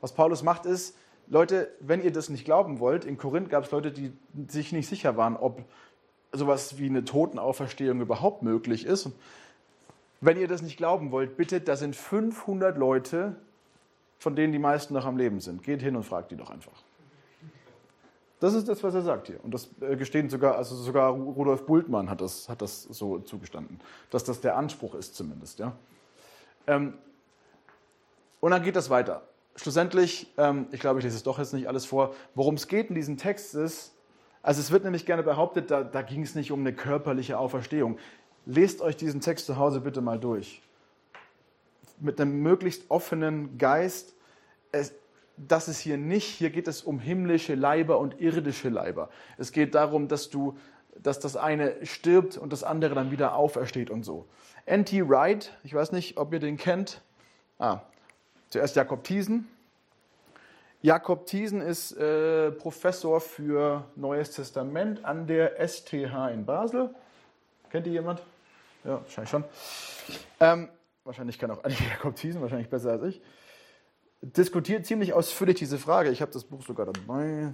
Was 0.00 0.12
Paulus 0.12 0.42
macht 0.42 0.66
ist, 0.66 0.96
Leute, 1.30 1.70
wenn 1.80 2.02
ihr 2.02 2.12
das 2.12 2.30
nicht 2.30 2.44
glauben 2.44 2.80
wollt, 2.80 3.04
in 3.04 3.18
Korinth 3.18 3.50
gab 3.50 3.64
es 3.64 3.70
Leute, 3.70 3.92
die 3.92 4.12
sich 4.48 4.72
nicht 4.72 4.88
sicher 4.88 5.16
waren, 5.16 5.36
ob 5.36 5.62
sowas 6.32 6.78
wie 6.78 6.86
eine 6.86 7.04
Totenauferstehung 7.04 8.00
überhaupt 8.00 8.42
möglich 8.42 8.86
ist. 8.86 9.06
Und 9.06 9.14
wenn 10.20 10.38
ihr 10.38 10.48
das 10.48 10.62
nicht 10.62 10.76
glauben 10.76 11.10
wollt, 11.10 11.36
bitte, 11.36 11.60
da 11.60 11.76
sind 11.76 11.96
500 11.96 12.76
Leute, 12.78 13.36
von 14.18 14.36
denen 14.36 14.52
die 14.52 14.58
meisten 14.58 14.94
noch 14.94 15.04
am 15.04 15.16
Leben 15.16 15.40
sind. 15.40 15.62
Geht 15.62 15.82
hin 15.82 15.96
und 15.96 16.04
fragt 16.04 16.30
die 16.30 16.36
doch 16.36 16.50
einfach. 16.50 16.72
Das 18.40 18.54
ist 18.54 18.68
das, 18.68 18.82
was 18.82 18.94
er 18.94 19.02
sagt 19.02 19.26
hier. 19.26 19.42
Und 19.42 19.52
das 19.52 19.68
äh, 19.80 19.96
gestehen 19.96 20.30
sogar, 20.30 20.56
also 20.56 20.76
sogar 20.76 21.10
Rudolf 21.10 21.66
Bultmann 21.66 22.08
hat 22.08 22.20
das, 22.20 22.48
hat 22.48 22.62
das 22.62 22.84
so 22.84 23.18
zugestanden, 23.18 23.80
dass 24.10 24.24
das 24.24 24.40
der 24.40 24.56
Anspruch 24.56 24.94
ist 24.94 25.14
zumindest. 25.14 25.58
Ja. 25.58 25.72
Ähm, 26.66 26.94
und 28.40 28.52
dann 28.52 28.62
geht 28.62 28.76
das 28.76 28.90
weiter 28.90 29.22
schlussendlich, 29.58 30.32
ähm, 30.38 30.66
ich 30.72 30.80
glaube, 30.80 31.00
ich 31.00 31.04
lese 31.04 31.16
es 31.16 31.22
doch 31.22 31.38
jetzt 31.38 31.52
nicht 31.52 31.68
alles 31.68 31.84
vor, 31.84 32.14
worum 32.34 32.54
es 32.54 32.68
geht 32.68 32.88
in 32.88 32.94
diesem 32.94 33.16
Text 33.16 33.54
ist, 33.54 33.94
also 34.42 34.60
es 34.60 34.70
wird 34.70 34.84
nämlich 34.84 35.04
gerne 35.04 35.22
behauptet, 35.22 35.70
da, 35.70 35.82
da 35.82 36.02
ging 36.02 36.22
es 36.22 36.34
nicht 36.34 36.52
um 36.52 36.60
eine 36.60 36.72
körperliche 36.72 37.38
Auferstehung. 37.38 37.98
Lest 38.46 38.80
euch 38.80 38.96
diesen 38.96 39.20
Text 39.20 39.46
zu 39.46 39.56
Hause 39.56 39.80
bitte 39.80 40.00
mal 40.00 40.18
durch. 40.18 40.62
Mit 41.98 42.20
einem 42.20 42.40
möglichst 42.40 42.90
offenen 42.90 43.58
Geist. 43.58 44.14
Es, 44.72 44.94
das 45.36 45.68
ist 45.68 45.80
hier 45.80 45.98
nicht, 45.98 46.26
hier 46.26 46.50
geht 46.50 46.68
es 46.68 46.82
um 46.82 47.00
himmlische 47.00 47.56
Leiber 47.56 47.98
und 47.98 48.20
irdische 48.20 48.68
Leiber. 48.68 49.10
Es 49.36 49.52
geht 49.52 49.74
darum, 49.74 50.08
dass 50.08 50.30
du 50.30 50.56
dass 51.02 51.20
das 51.20 51.36
eine 51.36 51.84
stirbt 51.86 52.36
und 52.36 52.52
das 52.52 52.64
andere 52.64 52.94
dann 52.94 53.10
wieder 53.10 53.34
aufersteht 53.34 53.90
und 53.90 54.04
so. 54.04 54.26
N.T. 54.66 55.08
Wright, 55.08 55.52
ich 55.64 55.74
weiß 55.74 55.92
nicht, 55.92 56.16
ob 56.16 56.32
ihr 56.32 56.40
den 56.40 56.56
kennt. 56.56 57.02
Ah, 57.58 57.82
zuerst 58.48 58.76
Jakob 58.76 59.04
Thiesen. 59.04 59.48
Jakob 60.80 61.26
Thiesen 61.26 61.60
ist 61.60 61.92
äh, 61.92 62.52
Professor 62.52 63.20
für 63.20 63.84
Neues 63.96 64.30
Testament 64.30 65.04
an 65.04 65.26
der 65.26 65.56
STH 65.66 66.30
in 66.32 66.44
Basel. 66.46 66.94
Kennt 67.70 67.86
ihr 67.86 67.94
jemand? 67.94 68.22
Ja, 68.84 69.02
wahrscheinlich 69.02 69.30
schon. 69.30 69.44
Ähm, 70.38 70.68
wahrscheinlich 71.04 71.38
kann 71.38 71.50
auch 71.50 71.62
Jakob 71.90 72.14
Thiesen, 72.16 72.40
wahrscheinlich 72.40 72.68
besser 72.68 72.92
als 72.92 73.02
ich. 73.02 73.20
Diskutiert 74.20 74.86
ziemlich 74.86 75.12
ausführlich 75.12 75.56
diese 75.56 75.78
Frage. 75.78 76.10
Ich 76.10 76.22
habe 76.22 76.32
das 76.32 76.44
Buch 76.44 76.62
sogar 76.62 76.86
dabei. 76.86 77.52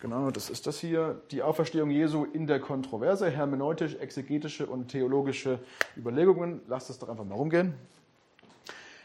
Genau, 0.00 0.30
das 0.30 0.50
ist 0.50 0.66
das 0.66 0.78
hier. 0.78 1.22
Die 1.30 1.42
Auferstehung 1.42 1.90
Jesu 1.90 2.24
in 2.24 2.46
der 2.46 2.60
Kontroverse, 2.60 3.30
hermeneutisch, 3.30 3.94
exegetische 3.94 4.66
und 4.66 4.88
theologische 4.88 5.58
Überlegungen. 5.96 6.60
Lasst 6.66 6.90
es 6.90 6.98
doch 6.98 7.08
einfach 7.08 7.24
mal 7.24 7.36
rumgehen. 7.36 7.74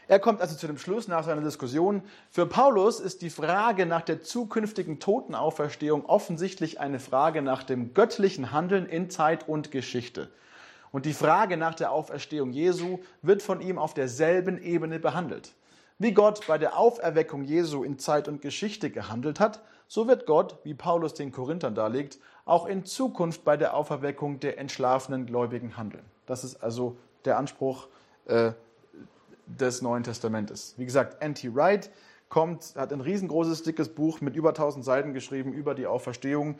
Er 0.08 0.18
kommt 0.18 0.40
also 0.40 0.56
zu 0.56 0.66
dem 0.66 0.78
Schluss 0.78 1.06
nach 1.06 1.22
seiner 1.24 1.42
Diskussion, 1.42 2.02
für 2.30 2.46
Paulus 2.46 2.98
ist 2.98 3.20
die 3.20 3.28
Frage 3.28 3.84
nach 3.84 4.00
der 4.00 4.22
zukünftigen 4.22 5.00
Totenauferstehung 5.00 6.06
offensichtlich 6.06 6.80
eine 6.80 6.98
Frage 6.98 7.42
nach 7.42 7.62
dem 7.62 7.92
göttlichen 7.92 8.50
Handeln 8.50 8.86
in 8.86 9.10
Zeit 9.10 9.46
und 9.46 9.70
Geschichte. 9.70 10.30
Und 10.92 11.04
die 11.04 11.12
Frage 11.12 11.58
nach 11.58 11.74
der 11.74 11.92
Auferstehung 11.92 12.52
Jesu 12.52 13.00
wird 13.20 13.42
von 13.42 13.60
ihm 13.60 13.78
auf 13.78 13.92
derselben 13.92 14.56
Ebene 14.62 14.98
behandelt. 14.98 15.52
Wie 15.98 16.12
Gott 16.12 16.46
bei 16.46 16.56
der 16.56 16.78
Auferweckung 16.78 17.44
Jesu 17.44 17.84
in 17.84 17.98
Zeit 17.98 18.28
und 18.28 18.40
Geschichte 18.40 18.88
gehandelt 18.88 19.40
hat, 19.40 19.60
so 19.88 20.08
wird 20.08 20.24
Gott, 20.24 20.56
wie 20.64 20.72
Paulus 20.72 21.12
den 21.12 21.32
Korinthern 21.32 21.74
darlegt, 21.74 22.18
auch 22.46 22.64
in 22.64 22.86
Zukunft 22.86 23.44
bei 23.44 23.58
der 23.58 23.74
Auferweckung 23.74 24.40
der 24.40 24.56
entschlafenen 24.56 25.26
Gläubigen 25.26 25.76
handeln. 25.76 26.04
Das 26.24 26.44
ist 26.44 26.62
also 26.62 26.96
der 27.26 27.36
Anspruch 27.36 27.88
äh, 28.24 28.52
des 29.48 29.82
Neuen 29.82 30.04
Testamentes. 30.04 30.74
Wie 30.76 30.84
gesagt, 30.84 31.22
N.T. 31.22 31.54
Wright 31.54 31.90
kommt, 32.28 32.74
hat 32.76 32.92
ein 32.92 33.00
riesengroßes, 33.00 33.62
dickes 33.62 33.88
Buch 33.88 34.20
mit 34.20 34.36
über 34.36 34.50
1000 34.50 34.84
Seiten 34.84 35.14
geschrieben 35.14 35.52
über 35.52 35.74
die 35.74 35.86
Auferstehung. 35.86 36.58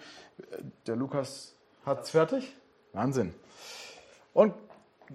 Der 0.87 0.97
Lukas 0.97 1.55
hat 1.85 2.05
es 2.05 2.11
fertig. 2.11 2.57
Wahnsinn. 2.93 3.35
Und 4.33 4.55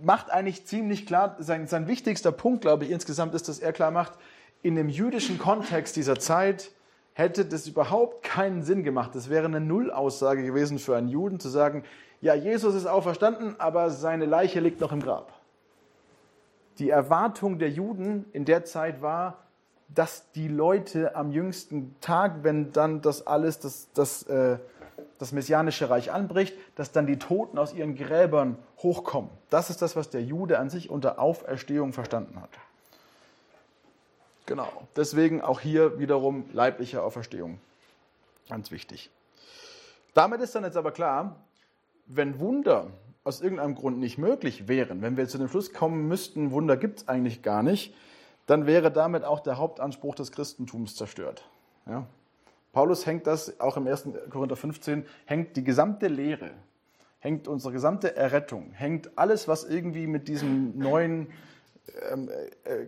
macht 0.01 0.29
eigentlich 0.29 0.65
ziemlich 0.65 1.05
klar, 1.05 1.35
sein, 1.39 1.67
sein 1.67 1.87
wichtigster 1.87 2.31
Punkt, 2.31 2.61
glaube 2.61 2.85
ich, 2.85 2.91
insgesamt 2.91 3.33
ist, 3.33 3.47
dass 3.47 3.59
er 3.59 3.73
klar 3.73 3.91
macht, 3.91 4.13
in 4.61 4.75
dem 4.75 4.89
jüdischen 4.89 5.37
Kontext 5.37 5.95
dieser 5.95 6.19
Zeit 6.19 6.71
hätte 7.13 7.45
das 7.45 7.67
überhaupt 7.67 8.23
keinen 8.23 8.63
Sinn 8.63 8.83
gemacht. 8.83 9.13
Das 9.13 9.29
wäre 9.29 9.45
eine 9.45 9.59
Nullaussage 9.59 10.43
gewesen 10.43 10.79
für 10.79 10.95
einen 10.95 11.09
Juden 11.09 11.39
zu 11.39 11.49
sagen, 11.49 11.83
ja, 12.21 12.33
Jesus 12.33 12.73
ist 12.73 12.85
auferstanden, 12.85 13.59
aber 13.59 13.89
seine 13.89 14.25
Leiche 14.25 14.61
liegt 14.61 14.79
noch 14.79 14.93
im 14.93 15.01
Grab 15.01 15.42
die 16.79 16.89
Erwartung 16.89 17.59
der 17.59 17.69
Juden 17.69 18.25
in 18.33 18.45
der 18.45 18.65
Zeit 18.65 19.01
war, 19.01 19.43
dass 19.89 20.31
die 20.31 20.47
Leute 20.47 21.15
am 21.15 21.31
jüngsten 21.31 21.95
Tag, 22.01 22.43
wenn 22.43 22.71
dann 22.71 23.01
das 23.01 23.27
alles, 23.27 23.59
das, 23.59 23.89
das, 23.93 24.23
äh, 24.23 24.57
das 25.19 25.31
messianische 25.31 25.89
Reich 25.89 26.11
anbricht, 26.11 26.55
dass 26.75 26.91
dann 26.91 27.05
die 27.05 27.19
Toten 27.19 27.57
aus 27.57 27.73
ihren 27.73 27.95
Gräbern 27.95 28.57
hochkommen. 28.79 29.29
Das 29.49 29.69
ist 29.69 29.81
das, 29.81 29.95
was 29.95 30.09
der 30.09 30.23
Jude 30.23 30.59
an 30.59 30.69
sich 30.69 30.89
unter 30.89 31.19
Auferstehung 31.19 31.93
verstanden 31.93 32.41
hat. 32.41 32.49
Genau. 34.45 34.69
Deswegen 34.95 35.41
auch 35.41 35.59
hier 35.59 35.99
wiederum 35.99 36.45
leibliche 36.51 37.01
Auferstehung. 37.01 37.59
Ganz 38.49 38.71
wichtig. 38.71 39.09
Damit 40.13 40.41
ist 40.41 40.53
dann 40.53 40.63
jetzt 40.63 40.77
aber 40.77 40.91
klar, 40.91 41.37
wenn 42.07 42.39
Wunder 42.39 42.87
aus 43.23 43.41
irgendeinem 43.41 43.75
Grund 43.75 43.99
nicht 43.99 44.17
möglich 44.17 44.67
wären, 44.67 45.01
wenn 45.01 45.17
wir 45.17 45.27
zu 45.27 45.37
dem 45.37 45.47
Schluss 45.47 45.73
kommen 45.73 46.07
müssten, 46.07 46.51
Wunder 46.51 46.77
gibt 46.77 46.99
es 46.99 47.07
eigentlich 47.07 47.41
gar 47.41 47.63
nicht, 47.63 47.93
dann 48.45 48.65
wäre 48.65 48.91
damit 48.91 49.23
auch 49.23 49.39
der 49.39 49.57
Hauptanspruch 49.57 50.15
des 50.15 50.31
Christentums 50.31 50.95
zerstört. 50.95 51.47
Ja? 51.85 52.05
Paulus 52.73 53.05
hängt 53.05 53.27
das, 53.27 53.59
auch 53.59 53.77
im 53.77 53.87
1. 53.87 54.09
Korinther 54.29 54.55
15, 54.55 55.05
hängt 55.25 55.55
die 55.55 55.63
gesamte 55.63 56.07
Lehre, 56.07 56.51
hängt 57.19 57.47
unsere 57.47 57.71
gesamte 57.71 58.15
Errettung, 58.15 58.71
hängt 58.71 59.11
alles, 59.17 59.47
was 59.47 59.63
irgendwie 59.63 60.07
mit 60.07 60.27
diesem 60.27 60.77
neuen, 60.77 61.27
ähm, 62.11 62.29
äh, 62.65 62.81
äh 62.81 62.87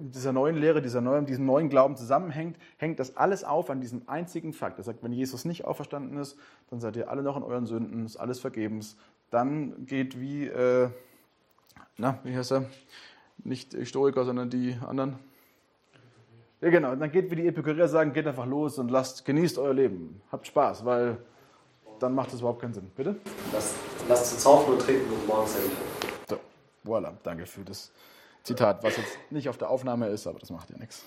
dieser 0.00 0.32
neuen 0.32 0.56
Lehre, 0.56 0.80
dieser 0.80 1.02
neuen, 1.02 1.26
diesem 1.26 1.44
neuen 1.44 1.68
Glauben 1.68 1.94
zusammenhängt, 1.94 2.56
hängt 2.78 2.98
das 2.98 3.16
alles 3.16 3.44
auf 3.44 3.68
an 3.70 3.80
diesem 3.80 4.08
einzigen 4.08 4.54
Fakt. 4.54 4.78
Er 4.78 4.84
sagt, 4.84 5.02
wenn 5.04 5.12
Jesus 5.12 5.44
nicht 5.44 5.66
auferstanden 5.66 6.18
ist, 6.18 6.38
dann 6.70 6.80
seid 6.80 6.96
ihr 6.96 7.10
alle 7.10 7.22
noch 7.22 7.36
in 7.36 7.42
euren 7.42 7.66
Sünden, 7.66 8.06
ist 8.06 8.16
alles 8.16 8.40
vergebens, 8.40 8.96
dann 9.32 9.86
geht 9.86 10.20
wie, 10.20 10.46
äh, 10.46 10.90
na, 11.96 12.18
wie 12.22 12.36
heißt 12.36 12.52
er? 12.52 12.66
Nicht 13.38 13.72
Historiker, 13.72 14.24
sondern 14.24 14.50
die 14.50 14.76
anderen. 14.86 15.18
Ja, 16.60 16.70
genau. 16.70 16.94
Dann 16.94 17.10
geht 17.10 17.30
wie 17.30 17.36
die 17.36 17.46
Epikureer 17.48 17.88
sagen, 17.88 18.12
geht 18.12 18.26
einfach 18.26 18.46
los 18.46 18.78
und 18.78 18.90
lasst, 18.90 19.24
genießt 19.24 19.58
euer 19.58 19.74
Leben. 19.74 20.20
Habt 20.30 20.46
Spaß, 20.46 20.84
weil 20.84 21.16
dann 21.98 22.14
macht 22.14 22.32
es 22.32 22.40
überhaupt 22.40 22.60
keinen 22.60 22.74
Sinn. 22.74 22.90
Bitte? 22.94 23.16
Lasst, 23.52 23.74
lasst 24.06 24.26
zu 24.34 24.40
saufen 24.40 24.74
und 24.74 24.82
trinken 24.82 25.10
und 25.10 25.26
morgens. 25.26 25.56
So, 26.28 26.38
voilà. 26.84 27.14
Danke 27.22 27.46
für 27.46 27.64
das 27.64 27.90
Zitat, 28.42 28.84
was 28.84 28.98
jetzt 28.98 29.16
nicht 29.30 29.48
auf 29.48 29.56
der 29.56 29.70
Aufnahme 29.70 30.08
ist, 30.08 30.26
aber 30.26 30.38
das 30.38 30.50
macht 30.50 30.70
ja 30.70 30.76
nichts. 30.76 31.04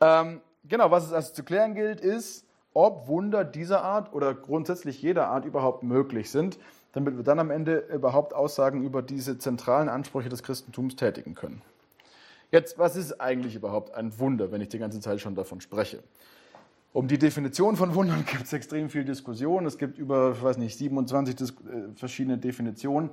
Ähm, 0.00 0.40
genau, 0.64 0.90
was 0.90 1.06
es 1.06 1.12
also 1.12 1.32
zu 1.32 1.44
klären 1.44 1.74
gilt, 1.74 2.00
ist, 2.00 2.45
ob 2.76 3.08
Wunder 3.08 3.42
dieser 3.42 3.82
Art 3.82 4.12
oder 4.12 4.34
grundsätzlich 4.34 5.00
jeder 5.00 5.28
Art 5.28 5.46
überhaupt 5.46 5.82
möglich 5.82 6.30
sind, 6.30 6.58
damit 6.92 7.16
wir 7.16 7.24
dann 7.24 7.38
am 7.38 7.50
Ende 7.50 7.78
überhaupt 7.92 8.34
Aussagen 8.34 8.82
über 8.82 9.00
diese 9.00 9.38
zentralen 9.38 9.88
Ansprüche 9.88 10.28
des 10.28 10.42
Christentums 10.42 10.94
tätigen 10.94 11.34
können. 11.34 11.62
Jetzt, 12.50 12.78
was 12.78 12.94
ist 12.94 13.18
eigentlich 13.18 13.54
überhaupt 13.54 13.94
ein 13.94 14.18
Wunder, 14.18 14.52
wenn 14.52 14.60
ich 14.60 14.68
die 14.68 14.78
ganze 14.78 15.00
Zeit 15.00 15.22
schon 15.22 15.34
davon 15.34 15.62
spreche? 15.62 16.02
Um 16.92 17.08
die 17.08 17.18
Definition 17.18 17.76
von 17.76 17.94
Wundern 17.94 18.26
gibt 18.30 18.44
es 18.44 18.52
extrem 18.52 18.90
viel 18.90 19.06
Diskussion. 19.06 19.64
Es 19.64 19.78
gibt 19.78 19.96
über, 19.96 20.32
ich 20.36 20.42
weiß 20.42 20.58
nicht, 20.58 20.76
27 20.76 21.34
Dis 21.34 21.50
äh, 21.52 21.94
verschiedene 21.94 22.36
Definitionen. 22.36 23.08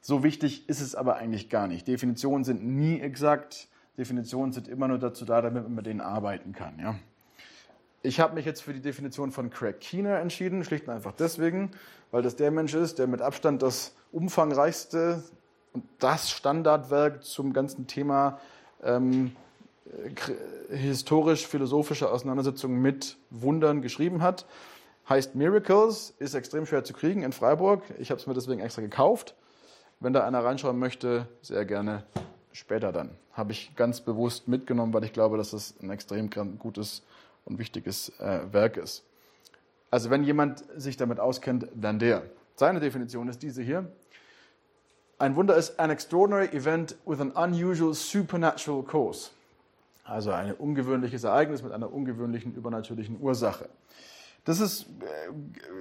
So 0.00 0.22
wichtig 0.22 0.70
ist 0.70 0.80
es 0.80 0.94
aber 0.94 1.16
eigentlich 1.16 1.50
gar 1.50 1.66
nicht. 1.66 1.86
Definitionen 1.86 2.44
sind 2.44 2.64
nie 2.64 2.98
exakt. 3.00 3.68
Definitionen 3.98 4.54
sind 4.54 4.68
immer 4.68 4.88
nur 4.88 4.98
dazu 4.98 5.26
da, 5.26 5.42
damit 5.42 5.64
man 5.64 5.74
mit 5.74 5.84
denen 5.84 6.00
arbeiten 6.00 6.52
kann. 6.52 6.78
Ja? 6.78 6.94
Ich 8.06 8.20
habe 8.20 8.36
mich 8.36 8.44
jetzt 8.44 8.62
für 8.62 8.72
die 8.72 8.80
Definition 8.80 9.32
von 9.32 9.50
Craig 9.50 9.80
Keener 9.80 10.20
entschieden, 10.20 10.62
schlicht 10.62 10.86
und 10.86 10.94
einfach 10.94 11.10
deswegen, 11.10 11.72
weil 12.12 12.22
das 12.22 12.36
der 12.36 12.52
Mensch 12.52 12.72
ist, 12.72 13.00
der 13.00 13.08
mit 13.08 13.20
Abstand 13.20 13.62
das 13.62 13.96
umfangreichste 14.12 15.24
und 15.72 15.82
das 15.98 16.30
Standardwerk 16.30 17.24
zum 17.24 17.52
ganzen 17.52 17.88
Thema 17.88 18.38
ähm, 18.84 19.34
historisch-philosophische 20.70 22.08
Auseinandersetzung 22.08 22.80
mit 22.80 23.16
Wundern 23.30 23.82
geschrieben 23.82 24.22
hat. 24.22 24.46
Heißt 25.08 25.34
Miracles, 25.34 26.14
ist 26.20 26.34
extrem 26.34 26.64
schwer 26.64 26.84
zu 26.84 26.92
kriegen 26.92 27.24
in 27.24 27.32
Freiburg. 27.32 27.82
Ich 27.98 28.12
habe 28.12 28.20
es 28.20 28.28
mir 28.28 28.34
deswegen 28.34 28.60
extra 28.60 28.82
gekauft. 28.82 29.34
Wenn 29.98 30.12
da 30.12 30.24
einer 30.24 30.44
reinschauen 30.44 30.78
möchte, 30.78 31.26
sehr 31.42 31.64
gerne 31.64 32.04
später 32.52 32.92
dann. 32.92 33.10
Habe 33.32 33.50
ich 33.50 33.74
ganz 33.74 34.00
bewusst 34.00 34.46
mitgenommen, 34.46 34.94
weil 34.94 35.02
ich 35.02 35.12
glaube, 35.12 35.36
dass 35.36 35.52
es 35.52 35.74
ein 35.82 35.90
extrem 35.90 36.30
gutes 36.60 37.02
und 37.46 37.58
wichtiges 37.58 38.10
äh, 38.20 38.40
Werk 38.52 38.76
ist. 38.76 39.04
Also 39.90 40.10
wenn 40.10 40.22
jemand 40.22 40.64
sich 40.76 40.96
damit 40.96 41.18
auskennt, 41.18 41.68
dann 41.74 41.98
der. 41.98 42.22
Seine 42.56 42.80
Definition 42.80 43.28
ist 43.28 43.42
diese 43.42 43.62
hier. 43.62 43.90
Ein 45.18 45.36
Wunder 45.36 45.56
ist 45.56 45.80
an 45.80 45.90
extraordinary 45.90 46.48
event 46.48 46.96
with 47.06 47.20
an 47.20 47.30
unusual 47.30 47.94
supernatural 47.94 48.82
cause. 48.82 49.30
Also 50.04 50.30
ein 50.30 50.52
ungewöhnliches 50.52 51.24
Ereignis 51.24 51.62
mit 51.62 51.72
einer 51.72 51.92
ungewöhnlichen 51.92 52.54
übernatürlichen 52.54 53.18
Ursache. 53.20 53.68
Das 54.44 54.60
ist, 54.60 54.82
äh, 54.82 55.32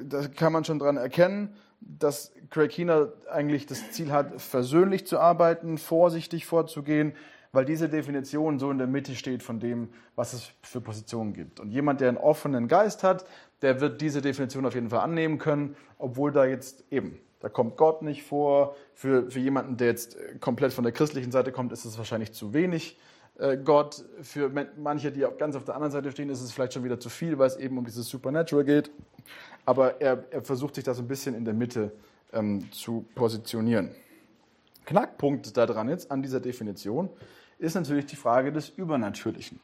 da 0.03 0.27
kann 0.27 0.53
man 0.53 0.63
schon 0.63 0.79
dran 0.79 0.97
erkennen, 0.97 1.55
dass 1.81 2.31
Craig 2.49 2.71
Keener 2.71 3.11
eigentlich 3.29 3.65
das 3.65 3.91
Ziel 3.91 4.11
hat, 4.11 4.41
versöhnlich 4.41 5.05
zu 5.05 5.19
arbeiten, 5.19 5.77
vorsichtig 5.77 6.45
vorzugehen, 6.45 7.13
weil 7.55 7.65
diese 7.65 7.89
Definition 7.89 8.59
so 8.59 8.69
in 8.69 8.77
der 8.77 8.87
Mitte 8.87 9.15
steht 9.15 9.41
von 9.41 9.59
dem, 9.59 9.89
was 10.15 10.33
es 10.33 10.51
für 10.61 10.81
Positionen 10.81 11.33
gibt. 11.33 11.59
Und 11.59 11.71
jemand, 11.71 12.01
der 12.01 12.09
einen 12.09 12.17
offenen 12.17 12.67
Geist 12.67 13.01
hat, 13.01 13.25
der 13.61 13.79
wird 13.81 14.01
diese 14.01 14.21
Definition 14.21 14.65
auf 14.65 14.75
jeden 14.75 14.89
Fall 14.89 14.99
annehmen 14.99 15.37
können, 15.37 15.75
obwohl 15.97 16.31
da 16.31 16.45
jetzt 16.45 16.83
eben, 16.91 17.17
da 17.39 17.49
kommt 17.49 17.77
Gott 17.77 18.01
nicht 18.01 18.23
vor. 18.23 18.75
Für, 18.93 19.31
für 19.31 19.39
jemanden, 19.39 19.77
der 19.77 19.87
jetzt 19.87 20.17
komplett 20.41 20.73
von 20.73 20.83
der 20.83 20.91
christlichen 20.91 21.31
Seite 21.31 21.51
kommt, 21.51 21.71
ist 21.71 21.85
es 21.85 21.97
wahrscheinlich 21.97 22.33
zu 22.33 22.53
wenig. 22.53 22.99
Äh, 23.39 23.57
Gott, 23.57 24.03
für 24.21 24.51
manche, 24.77 25.11
die 25.11 25.25
ganz 25.37 25.55
auf 25.55 25.63
der 25.63 25.75
anderen 25.75 25.91
Seite 25.91 26.11
stehen, 26.11 26.29
ist 26.29 26.41
es 26.41 26.51
vielleicht 26.51 26.73
schon 26.73 26.83
wieder 26.83 26.99
zu 26.99 27.09
viel, 27.09 27.37
weil 27.37 27.47
es 27.47 27.55
eben 27.55 27.77
um 27.77 27.85
dieses 27.85 28.09
Supernatural 28.09 28.65
geht. 28.65 28.91
Aber 29.65 30.01
er, 30.01 30.25
er 30.29 30.41
versucht 30.43 30.75
sich 30.75 30.83
da 30.83 30.93
so 30.93 31.01
ein 31.01 31.07
bisschen 31.07 31.35
in 31.35 31.45
der 31.45 31.53
Mitte 31.53 31.91
ähm, 32.33 32.69
zu 32.71 33.05
positionieren. 33.15 33.91
Knackpunkt 34.85 35.57
daran 35.57 35.89
jetzt 35.89 36.11
an 36.11 36.21
dieser 36.21 36.39
Definition 36.39 37.09
ist 37.57 37.75
natürlich 37.75 38.05
die 38.05 38.15
Frage 38.15 38.51
des 38.51 38.69
Übernatürlichen. 38.69 39.59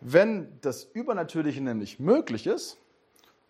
Wenn 0.00 0.48
das 0.60 0.84
Übernatürliche 0.84 1.62
nämlich 1.62 1.98
möglich 1.98 2.46
ist 2.46 2.78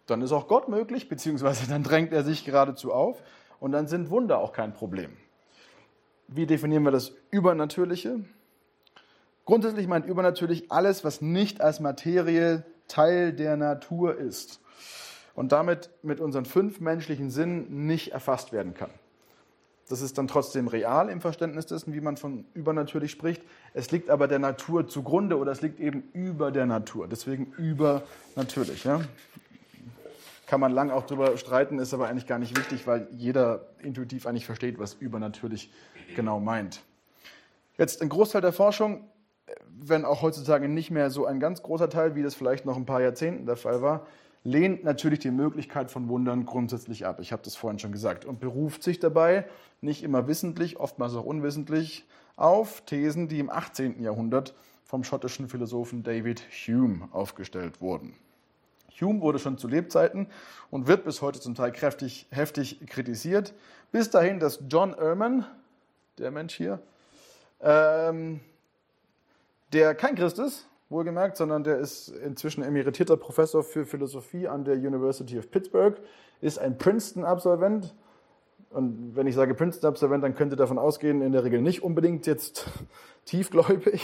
dann 0.06 0.22
ist 0.22 0.32
auch 0.32 0.48
Gott 0.48 0.68
möglich, 0.68 1.08
beziehungsweise 1.08 1.68
dann 1.68 1.82
drängt 1.82 2.12
er 2.12 2.24
sich 2.24 2.44
geradezu 2.44 2.92
auf 2.92 3.22
und 3.60 3.72
dann 3.72 3.88
sind 3.88 4.10
Wunder 4.10 4.38
auch 4.38 4.52
kein 4.52 4.72
Problem. 4.72 5.16
Wie 6.28 6.46
definieren 6.46 6.84
wir 6.84 6.90
das 6.90 7.12
Übernatürliche? 7.30 8.24
Grundsätzlich 9.44 9.86
meint 9.86 10.06
übernatürlich 10.06 10.72
alles, 10.72 11.04
was 11.04 11.20
nicht 11.20 11.60
als 11.60 11.78
Materie 11.78 12.64
Teil 12.88 13.32
der 13.32 13.56
Natur 13.56 14.16
ist 14.16 14.60
und 15.34 15.52
damit 15.52 15.90
mit 16.02 16.20
unseren 16.20 16.44
fünf 16.44 16.80
menschlichen 16.80 17.30
Sinnen 17.30 17.86
nicht 17.86 18.12
erfasst 18.12 18.52
werden 18.52 18.74
kann. 18.74 18.90
Das 19.88 20.00
ist 20.00 20.18
dann 20.18 20.26
trotzdem 20.26 20.66
real 20.66 21.08
im 21.08 21.20
Verständnis 21.20 21.66
dessen, 21.66 21.94
wie 21.94 22.00
man 22.00 22.16
von 22.16 22.44
übernatürlich 22.54 23.12
spricht. 23.12 23.42
Es 23.72 23.90
liegt 23.92 24.10
aber 24.10 24.26
der 24.26 24.40
Natur 24.40 24.88
zugrunde 24.88 25.38
oder 25.38 25.52
es 25.52 25.62
liegt 25.62 25.78
eben 25.78 26.02
über 26.12 26.50
der 26.50 26.66
Natur. 26.66 27.06
Deswegen 27.06 27.52
übernatürlich. 27.56 28.82
Ja? 28.82 29.00
Kann 30.46 30.60
man 30.60 30.72
lang 30.72 30.90
auch 30.90 31.06
darüber 31.06 31.36
streiten, 31.36 31.78
ist 31.78 31.94
aber 31.94 32.08
eigentlich 32.08 32.26
gar 32.26 32.38
nicht 32.38 32.56
wichtig, 32.56 32.86
weil 32.86 33.06
jeder 33.12 33.66
intuitiv 33.78 34.26
eigentlich 34.26 34.46
versteht, 34.46 34.78
was 34.78 34.94
übernatürlich 34.94 35.72
genau 36.16 36.40
meint. 36.40 36.82
Jetzt 37.78 38.02
ein 38.02 38.08
Großteil 38.08 38.40
der 38.40 38.52
Forschung, 38.52 39.08
wenn 39.68 40.04
auch 40.04 40.22
heutzutage 40.22 40.68
nicht 40.68 40.90
mehr 40.90 41.10
so 41.10 41.26
ein 41.26 41.38
ganz 41.38 41.62
großer 41.62 41.88
Teil, 41.88 42.16
wie 42.16 42.22
das 42.22 42.34
vielleicht 42.34 42.64
noch 42.64 42.76
ein 42.76 42.86
paar 42.86 43.02
Jahrzehnten 43.02 43.46
der 43.46 43.56
Fall 43.56 43.82
war, 43.82 44.06
lehnt 44.46 44.84
natürlich 44.84 45.18
die 45.18 45.32
Möglichkeit 45.32 45.90
von 45.90 46.08
Wundern 46.08 46.46
grundsätzlich 46.46 47.04
ab. 47.04 47.18
Ich 47.20 47.32
habe 47.32 47.42
das 47.42 47.56
vorhin 47.56 47.80
schon 47.80 47.90
gesagt. 47.90 48.24
Und 48.24 48.38
beruft 48.38 48.82
sich 48.84 49.00
dabei, 49.00 49.44
nicht 49.80 50.04
immer 50.04 50.28
wissentlich, 50.28 50.78
oftmals 50.78 51.14
auch 51.14 51.24
unwissentlich, 51.24 52.06
auf 52.36 52.82
Thesen, 52.82 53.26
die 53.28 53.40
im 53.40 53.50
18. 53.50 54.00
Jahrhundert 54.00 54.54
vom 54.84 55.02
schottischen 55.02 55.48
Philosophen 55.48 56.04
David 56.04 56.42
Hume 56.66 57.08
aufgestellt 57.10 57.80
wurden. 57.80 58.14
Hume 59.00 59.20
wurde 59.20 59.40
schon 59.40 59.58
zu 59.58 59.66
Lebzeiten 59.66 60.28
und 60.70 60.86
wird 60.86 61.04
bis 61.04 61.22
heute 61.22 61.40
zum 61.40 61.56
Teil 61.56 61.72
kräftig, 61.72 62.26
heftig 62.30 62.86
kritisiert, 62.86 63.52
bis 63.90 64.10
dahin, 64.10 64.38
dass 64.38 64.62
John 64.68 64.94
Ehrman, 64.94 65.44
der 66.18 66.30
Mensch 66.30 66.54
hier, 66.54 66.80
ähm, 67.60 68.40
der 69.72 69.94
kein 69.96 70.14
Christ 70.14 70.38
ist, 70.38 70.68
wohlgemerkt, 70.88 71.36
sondern 71.36 71.64
der 71.64 71.78
ist 71.78 72.08
inzwischen 72.08 72.62
emeritierter 72.62 73.16
Professor 73.16 73.62
für 73.62 73.84
Philosophie 73.84 74.46
an 74.46 74.64
der 74.64 74.74
University 74.74 75.38
of 75.38 75.50
Pittsburgh, 75.50 75.96
ist 76.40 76.58
ein 76.58 76.78
Princeton-Absolvent. 76.78 77.94
Und 78.70 79.16
wenn 79.16 79.26
ich 79.26 79.34
sage 79.34 79.54
Princeton-Absolvent, 79.54 80.22
dann 80.22 80.34
könnt 80.34 80.52
ihr 80.52 80.56
davon 80.56 80.78
ausgehen, 80.78 81.22
in 81.22 81.32
der 81.32 81.44
Regel 81.44 81.60
nicht 81.60 81.82
unbedingt 81.82 82.26
jetzt 82.26 82.68
tiefgläubig. 83.24 84.02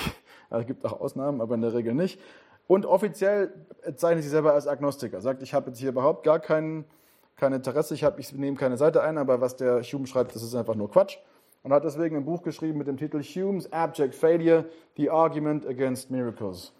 Es 0.50 0.66
gibt 0.66 0.84
auch 0.84 1.00
Ausnahmen, 1.00 1.40
aber 1.40 1.54
in 1.54 1.62
der 1.62 1.72
Regel 1.72 1.94
nicht. 1.94 2.20
Und 2.66 2.84
offiziell 2.86 3.52
zeichnet 3.96 4.22
sich 4.22 4.30
selber 4.30 4.54
als 4.54 4.66
Agnostiker. 4.66 5.20
Sagt, 5.20 5.42
ich 5.42 5.54
habe 5.54 5.70
jetzt 5.70 5.78
hier 5.78 5.90
überhaupt 5.90 6.24
gar 6.24 6.40
kein, 6.40 6.84
kein 7.36 7.52
Interesse, 7.52 7.94
ich, 7.94 8.04
hab, 8.04 8.18
ich 8.18 8.32
nehme 8.32 8.56
keine 8.56 8.76
Seite 8.76 9.02
ein, 9.02 9.18
aber 9.18 9.40
was 9.40 9.56
der 9.56 9.82
Hume 9.82 10.06
schreibt, 10.06 10.34
das 10.34 10.42
ist 10.42 10.54
einfach 10.54 10.74
nur 10.74 10.90
Quatsch 10.90 11.18
und 11.62 11.72
hat 11.72 11.84
deswegen 11.84 12.16
ein 12.16 12.24
Buch 12.24 12.42
geschrieben 12.42 12.78
mit 12.78 12.86
dem 12.86 12.96
Titel 12.96 13.22
Hume's 13.22 13.70
Abject 13.72 14.14
Failure, 14.14 14.64
The 14.96 15.10
Argument 15.10 15.66
Against 15.66 16.10
Miracles. 16.10 16.72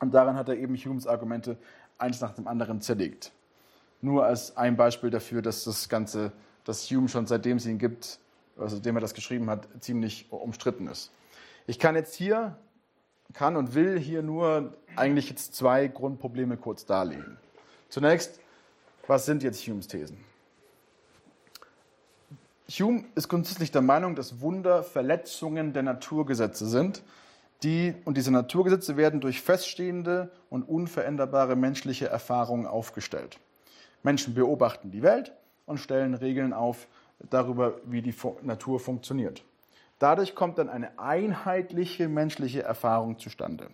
Und 0.00 0.12
darin 0.14 0.36
hat 0.36 0.48
er 0.48 0.56
eben 0.56 0.76
Humes 0.76 1.06
Argumente 1.06 1.56
eins 1.98 2.20
nach 2.20 2.32
dem 2.32 2.46
anderen 2.46 2.80
zerlegt. 2.80 3.32
Nur 4.00 4.24
als 4.24 4.56
ein 4.56 4.76
Beispiel 4.76 5.10
dafür, 5.10 5.42
dass 5.42 5.64
das 5.64 5.88
Ganze, 5.88 6.32
dass 6.64 6.90
Hume 6.90 7.08
schon 7.08 7.26
seitdem 7.26 7.56
es 7.56 7.66
ihn 7.66 7.78
gibt, 7.78 8.18
also 8.56 8.76
seitdem 8.76 8.96
er 8.96 9.00
das 9.00 9.14
geschrieben 9.14 9.48
hat, 9.50 9.66
ziemlich 9.80 10.26
umstritten 10.30 10.86
ist. 10.88 11.10
Ich 11.66 11.78
kann 11.78 11.94
jetzt 11.94 12.14
hier, 12.14 12.56
kann 13.32 13.56
und 13.56 13.74
will 13.74 13.98
hier 13.98 14.22
nur 14.22 14.74
eigentlich 14.96 15.30
jetzt 15.30 15.54
zwei 15.54 15.88
Grundprobleme 15.88 16.56
kurz 16.56 16.84
darlegen. 16.84 17.38
Zunächst, 17.88 18.40
was 19.06 19.26
sind 19.26 19.42
jetzt 19.42 19.66
Humes 19.66 19.88
Thesen? 19.88 20.18
Hume 22.68 23.04
ist 23.14 23.28
grundsätzlich 23.28 23.72
der 23.72 23.82
Meinung, 23.82 24.14
dass 24.14 24.40
Wunder 24.40 24.82
Verletzungen 24.82 25.72
der 25.72 25.82
Naturgesetze 25.82 26.66
sind. 26.66 27.02
Die, 27.62 27.94
und 28.04 28.16
diese 28.16 28.30
Naturgesetze 28.30 28.96
werden 28.96 29.20
durch 29.20 29.40
feststehende 29.40 30.30
und 30.50 30.62
unveränderbare 30.62 31.56
menschliche 31.56 32.08
Erfahrungen 32.08 32.66
aufgestellt. 32.66 33.38
Menschen 34.02 34.34
beobachten 34.34 34.90
die 34.90 35.02
Welt 35.02 35.32
und 35.66 35.78
stellen 35.78 36.14
Regeln 36.14 36.52
auf 36.52 36.88
darüber, 37.30 37.80
wie 37.84 38.02
die 38.02 38.14
Natur 38.42 38.80
funktioniert. 38.80 39.44
Dadurch 39.98 40.34
kommt 40.34 40.58
dann 40.58 40.68
eine 40.68 40.98
einheitliche 40.98 42.08
menschliche 42.08 42.62
Erfahrung 42.62 43.18
zustande. 43.18 43.68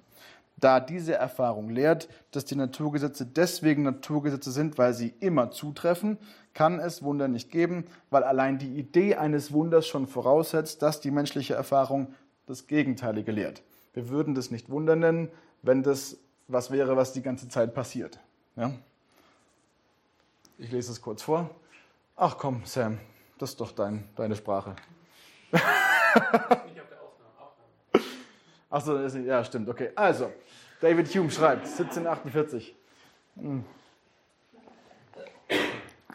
Da 0.61 0.79
diese 0.79 1.15
Erfahrung 1.15 1.71
lehrt, 1.71 2.09
dass 2.31 2.45
die 2.45 2.55
Naturgesetze 2.55 3.27
deswegen 3.27 3.83
Naturgesetze 3.83 4.53
sind, 4.53 4.79
weil 4.79 4.93
sie 4.93 5.15
immer 5.21 5.51
zutreffen, 5.51 6.19
kann 6.53 6.79
es 6.79 7.03
Wunder 7.03 7.29
nicht 7.29 7.51
geben, 7.51 7.87
weil 8.11 8.25
allein 8.25 8.59
die 8.59 8.79
Idee 8.79 9.17
eines 9.17 9.53
Wunders 9.53 9.87
schon 9.87 10.07
voraussetzt, 10.07 10.83
dass 10.83 11.01
die 11.01 11.11
menschliche 11.11 11.55
Erfahrung 11.55 12.15
das 12.47 12.67
Gegenteilige 12.67 13.33
lehrt. 13.33 13.63
Wir 13.95 14.09
würden 14.09 14.35
das 14.35 14.51
nicht 14.51 14.71
Wunder 14.71 14.97
nennen, 14.97 15.31
wenn 15.63 15.83
das 15.83 16.19
was 16.49 16.71
wäre, 16.71 16.97
was 16.97 17.13
die 17.13 17.23
ganze 17.23 17.49
Zeit 17.49 17.75
passiert. 17.75 18.19
Ja? 18.57 18.73
Ich 20.59 20.71
lese 20.71 20.93
es 20.93 21.01
kurz 21.01 21.23
vor. 21.23 21.51
Ach 22.17 22.37
komm, 22.37 22.63
Sam, 22.65 22.99
das 23.39 23.51
ist 23.51 23.61
doch 23.61 23.73
dein, 23.73 24.09
deine 24.17 24.37
Sprache. 24.37 24.77
Achso, 28.71 28.97
ja, 28.99 29.45
stimmt, 29.45 29.69
okay. 29.69 29.91
Also, 29.97 30.31
David 30.81 31.09
Hume 31.15 31.31
schreibt, 31.31 31.67
1748. 31.67 32.75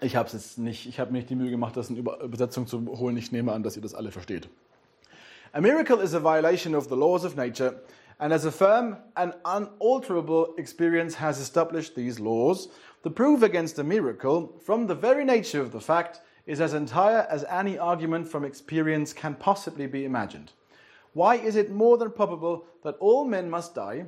Ich 0.01 0.15
habe 0.15 0.29
es 0.29 0.57
nicht, 0.57 0.87
ich 0.87 0.99
habe 0.99 1.11
mir 1.11 1.19
nicht 1.19 1.29
die 1.29 1.35
Mühe 1.35 1.51
gemacht, 1.51 1.75
das 1.75 1.89
in 1.89 1.97
Übersetzung 1.97 2.65
zu 2.65 2.85
holen. 2.97 3.17
Ich 3.17 3.31
nehme 3.31 3.51
an, 3.51 3.61
dass 3.61 3.75
ihr 3.75 3.81
das 3.81 3.93
alle 3.93 4.11
versteht. 4.11 4.49
A 5.51 5.61
miracle 5.61 6.01
is 6.01 6.13
a 6.13 6.19
violation 6.19 6.75
of 6.75 6.87
the 6.89 6.95
laws 6.95 7.23
of 7.23 7.35
nature, 7.35 7.81
and 8.19 8.33
as 8.33 8.45
a 8.45 8.51
firm 8.51 8.97
and 9.15 9.33
unalterable 9.45 10.53
experience 10.57 11.15
has 11.19 11.39
established 11.39 11.95
these 11.95 12.19
laws, 12.19 12.69
the 13.03 13.09
proof 13.09 13.43
against 13.43 13.79
a 13.79 13.83
miracle, 13.83 14.53
from 14.65 14.87
the 14.87 14.95
very 14.95 15.23
nature 15.23 15.61
of 15.61 15.71
the 15.71 15.79
fact, 15.79 16.21
is 16.45 16.59
as 16.59 16.73
entire 16.73 17.25
as 17.29 17.45
any 17.45 17.77
argument 17.77 18.27
from 18.27 18.43
experience 18.43 19.13
can 19.13 19.35
possibly 19.35 19.87
be 19.87 20.03
imagined. 20.05 20.51
Why 21.15 21.35
is 21.35 21.55
it 21.55 21.71
more 21.71 21.97
than 21.97 22.11
probable 22.11 22.65
that 22.83 22.97
all 22.99 23.23
men 23.23 23.49
must 23.49 23.73
die, 23.73 24.07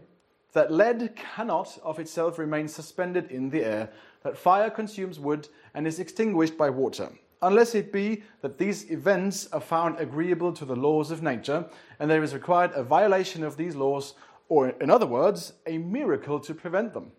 that 0.52 0.74
lead 0.74 1.16
cannot 1.16 1.80
of 1.82 2.00
itself 2.00 2.38
remain 2.38 2.68
suspended 2.68 3.32
in 3.32 3.50
the 3.50 3.64
air, 3.64 3.90
that 4.24 4.38
fire 4.38 4.70
consumes 4.70 5.18
wood 5.18 5.48
and 5.74 5.88
is 5.88 6.02
extinguished 6.02 6.58
by 6.58 6.70
water, 6.70 7.10
unless 7.42 7.76
it 7.76 7.94
be 7.94 8.24
that 8.42 8.58
these 8.58 8.92
events 8.92 9.48
are 9.54 9.62
found 9.62 9.98
agreeable 10.02 10.52
to 10.52 10.66
the 10.66 10.76
laws 10.76 11.10
of 11.10 11.24
nature, 11.24 11.70
and 11.98 12.12
there 12.12 12.24
is 12.24 12.34
required 12.34 12.72
a 12.74 12.84
violation 12.84 13.42
of 13.42 13.56
these 13.56 13.74
laws, 13.74 14.14
or, 14.50 14.72
in 14.72 14.90
other 14.90 15.08
words, 15.08 15.54
a 15.66 15.78
miracle 15.78 16.42
to 16.42 16.54
prevent 16.54 16.94
them. 16.94 17.14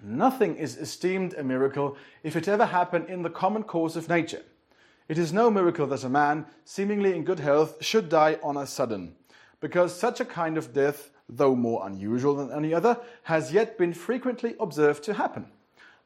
Nothing 0.00 0.54
is 0.54 0.76
esteemed 0.76 1.34
a 1.34 1.42
miracle 1.42 1.96
if 2.22 2.36
it 2.36 2.46
ever 2.46 2.66
happen 2.66 3.06
in 3.06 3.22
the 3.22 3.30
common 3.30 3.64
course 3.64 3.96
of 3.96 4.08
nature. 4.08 4.44
It 5.08 5.18
is 5.18 5.32
no 5.32 5.52
miracle 5.52 5.86
that 5.86 6.02
a 6.02 6.08
man, 6.08 6.46
seemingly 6.64 7.14
in 7.14 7.22
good 7.22 7.38
health, 7.38 7.76
should 7.80 8.08
die 8.08 8.38
on 8.42 8.56
a 8.56 8.66
sudden, 8.66 9.14
because 9.60 9.94
such 9.94 10.18
a 10.18 10.24
kind 10.24 10.58
of 10.58 10.72
death, 10.72 11.10
though 11.28 11.54
more 11.54 11.86
unusual 11.86 12.34
than 12.34 12.50
any 12.50 12.74
other, 12.74 12.98
has 13.22 13.52
yet 13.52 13.78
been 13.78 13.94
frequently 13.94 14.56
observed 14.58 15.04
to 15.04 15.14
happen. 15.14 15.46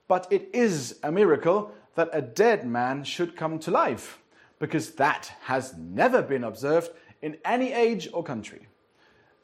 But 0.06 0.26
it 0.30 0.50
is 0.52 0.98
a 1.02 1.10
miracle 1.10 1.72
that 1.94 2.10
a 2.12 2.20
dead 2.20 2.66
man 2.66 3.02
should 3.04 3.36
come 3.36 3.58
to 3.60 3.70
life, 3.70 4.18
because 4.58 4.90
that 4.92 5.32
has 5.42 5.74
never 5.78 6.20
been 6.20 6.44
observed 6.44 6.90
in 7.22 7.38
any 7.42 7.72
age 7.72 8.06
or 8.12 8.22
country. 8.22 8.66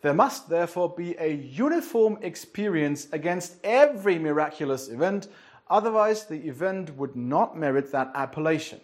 There 0.03 0.13
must 0.13 0.51
therefore 0.51 0.91
be 0.91 1.17
a 1.19 1.33
uniform 1.33 2.19
experience 2.21 3.09
against 3.11 3.57
every 3.65 4.19
miraculous 4.19 4.89
event, 4.89 5.29
otherwise, 5.71 6.27
the 6.27 6.47
event 6.47 6.95
would 6.97 7.17
not 7.17 7.57
merit 7.57 7.91
that 7.93 8.13
appellation. 8.15 8.81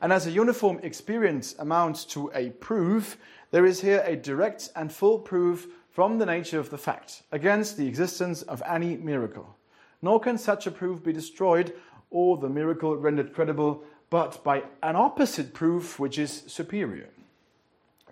And 0.00 0.12
as 0.12 0.26
a 0.26 0.30
uniform 0.30 0.80
experience 0.82 1.54
amounts 1.58 2.04
to 2.06 2.30
a 2.34 2.50
proof, 2.50 3.16
there 3.50 3.64
is 3.64 3.80
here 3.80 4.02
a 4.04 4.16
direct 4.16 4.70
and 4.76 4.92
full 4.92 5.18
proof 5.18 5.68
from 5.90 6.18
the 6.18 6.26
nature 6.26 6.58
of 6.58 6.70
the 6.70 6.78
fact 6.78 7.22
against 7.30 7.76
the 7.76 7.86
existence 7.86 8.42
of 8.42 8.62
any 8.66 8.96
miracle. 8.96 9.56
Nor 10.02 10.20
can 10.20 10.36
such 10.38 10.66
a 10.66 10.70
proof 10.70 11.02
be 11.02 11.12
destroyed 11.12 11.72
or 12.10 12.36
the 12.36 12.48
miracle 12.48 12.96
rendered 12.96 13.32
credible, 13.32 13.82
but 14.10 14.42
by 14.44 14.64
an 14.82 14.96
opposite 14.96 15.54
proof 15.54 15.98
which 15.98 16.18
is 16.18 16.42
superior. 16.46 17.08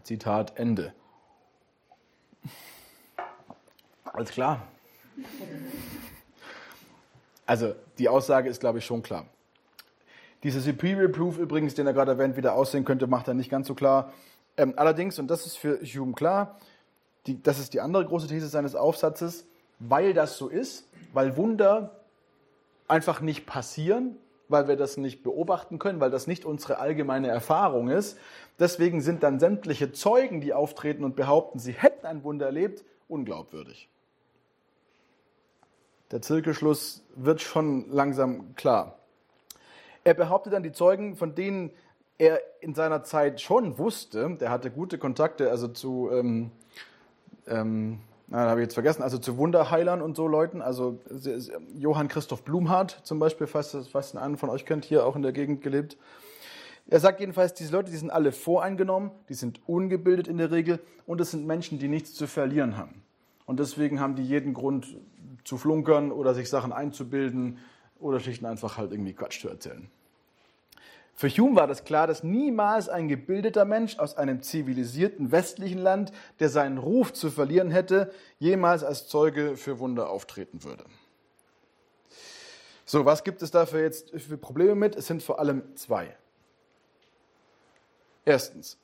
Zitat 0.04 0.52
Ende. 0.56 0.92
Alles 4.14 4.30
klar. 4.30 4.60
Also 7.46 7.74
die 7.98 8.08
Aussage 8.08 8.48
ist, 8.48 8.60
glaube 8.60 8.78
ich, 8.78 8.86
schon 8.86 9.02
klar. 9.02 9.26
Dieser 10.42 10.60
Superior 10.60 11.08
Proof 11.10 11.38
übrigens, 11.38 11.74
den 11.74 11.86
er 11.86 11.92
gerade 11.92 12.12
erwähnt, 12.12 12.36
wie 12.36 12.42
der 12.42 12.54
aussehen 12.54 12.84
könnte, 12.84 13.06
macht 13.06 13.28
er 13.28 13.34
nicht 13.34 13.50
ganz 13.50 13.68
so 13.68 13.74
klar. 13.74 14.12
Ähm, 14.56 14.74
allerdings, 14.76 15.18
und 15.18 15.28
das 15.28 15.46
ist 15.46 15.56
für 15.56 15.80
Hume 15.82 16.14
klar, 16.14 16.58
die, 17.26 17.42
das 17.42 17.58
ist 17.58 17.74
die 17.74 17.80
andere 17.80 18.04
große 18.04 18.26
These 18.26 18.48
seines 18.48 18.74
Aufsatzes, 18.74 19.46
weil 19.78 20.12
das 20.14 20.36
so 20.36 20.48
ist, 20.48 20.88
weil 21.12 21.36
Wunder 21.36 22.02
einfach 22.88 23.20
nicht 23.20 23.46
passieren, 23.46 24.16
weil 24.48 24.68
wir 24.68 24.76
das 24.76 24.96
nicht 24.96 25.22
beobachten 25.22 25.78
können, 25.78 26.00
weil 26.00 26.10
das 26.10 26.26
nicht 26.26 26.44
unsere 26.44 26.78
allgemeine 26.78 27.28
Erfahrung 27.28 27.88
ist. 27.88 28.18
Deswegen 28.58 29.00
sind 29.00 29.22
dann 29.22 29.40
sämtliche 29.40 29.92
Zeugen, 29.92 30.40
die 30.40 30.52
auftreten 30.52 31.04
und 31.04 31.16
behaupten, 31.16 31.58
sie 31.58 31.72
hätten 31.72 32.04
ein 32.06 32.24
Wunder 32.24 32.46
erlebt, 32.46 32.84
unglaubwürdig. 33.08 33.88
Der 36.10 36.20
Zirkelschluss 36.20 37.02
wird 37.14 37.40
schon 37.40 37.88
langsam 37.90 38.54
klar. 38.54 38.98
Er 40.04 40.14
behauptet 40.14 40.52
dann, 40.52 40.62
die 40.62 40.72
Zeugen, 40.72 41.16
von 41.16 41.34
denen 41.34 41.70
er 42.18 42.40
in 42.60 42.74
seiner 42.74 43.02
Zeit 43.02 43.40
schon 43.40 43.78
wusste, 43.78 44.36
der 44.40 44.50
hatte 44.50 44.70
gute 44.70 44.98
Kontakte, 44.98 45.50
also 45.50 45.68
zu, 45.68 46.10
ähm, 46.12 46.50
ähm, 47.46 47.98
na, 48.28 48.48
habe 48.48 48.60
ich 48.60 48.66
jetzt 48.66 48.74
vergessen, 48.74 49.02
also 49.02 49.18
zu 49.18 49.36
Wunderheilern 49.36 50.00
und 50.00 50.16
so 50.16 50.28
Leuten, 50.28 50.62
also 50.62 50.98
Johann 51.76 52.08
Christoph 52.08 52.44
Blumhardt 52.44 53.00
zum 53.02 53.18
Beispiel, 53.18 53.46
falls, 53.46 53.76
falls 53.90 54.16
einen 54.16 54.36
von 54.36 54.50
euch 54.50 54.64
kennt, 54.66 54.84
hier 54.84 55.04
auch 55.04 55.16
in 55.16 55.22
der 55.22 55.32
Gegend 55.32 55.62
gelebt. 55.62 55.96
Er 56.88 57.00
sagt 57.00 57.20
jedenfalls, 57.20 57.54
diese 57.54 57.72
Leute, 57.72 57.90
die 57.90 57.96
sind 57.96 58.10
alle 58.10 58.32
voreingenommen, 58.32 59.10
die 59.28 59.34
sind 59.34 59.60
ungebildet 59.66 60.28
in 60.28 60.38
der 60.38 60.50
Regel 60.50 60.80
und 61.06 61.20
es 61.20 61.30
sind 61.30 61.46
Menschen, 61.46 61.78
die 61.78 61.88
nichts 61.88 62.14
zu 62.14 62.26
verlieren 62.26 62.76
haben. 62.76 63.02
Und 63.46 63.60
deswegen 63.60 64.00
haben 64.00 64.14
die 64.14 64.24
jeden 64.24 64.54
Grund 64.54 64.96
zu 65.44 65.56
flunkern 65.56 66.12
oder 66.12 66.34
sich 66.34 66.48
Sachen 66.48 66.72
einzubilden 66.72 67.58
oder 68.02 68.20
schlicht 68.20 68.42
und 68.42 68.48
einfach 68.48 68.76
halt 68.76 68.92
irgendwie 68.92 69.14
Quatsch 69.14 69.40
zu 69.40 69.48
erzählen. 69.48 69.90
Für 71.14 71.28
Hume 71.28 71.56
war 71.56 71.66
das 71.66 71.84
klar, 71.84 72.06
dass 72.06 72.22
niemals 72.22 72.88
ein 72.88 73.06
gebildeter 73.06 73.64
Mensch 73.64 73.98
aus 73.98 74.16
einem 74.16 74.42
zivilisierten 74.42 75.30
westlichen 75.30 75.78
Land, 75.78 76.12
der 76.40 76.48
seinen 76.48 76.78
Ruf 76.78 77.12
zu 77.12 77.30
verlieren 77.30 77.70
hätte, 77.70 78.12
jemals 78.38 78.82
als 78.82 79.08
Zeuge 79.08 79.56
für 79.56 79.78
Wunder 79.78 80.10
auftreten 80.10 80.64
würde. 80.64 80.84
So, 82.84 83.04
was 83.04 83.24
gibt 83.24 83.42
es 83.42 83.50
dafür 83.50 83.82
jetzt 83.82 84.10
für 84.10 84.36
Probleme 84.36 84.74
mit? 84.74 84.96
Es 84.96 85.06
sind 85.06 85.22
vor 85.22 85.38
allem 85.38 85.62
zwei. 85.76 86.16
Erstens, 88.24 88.78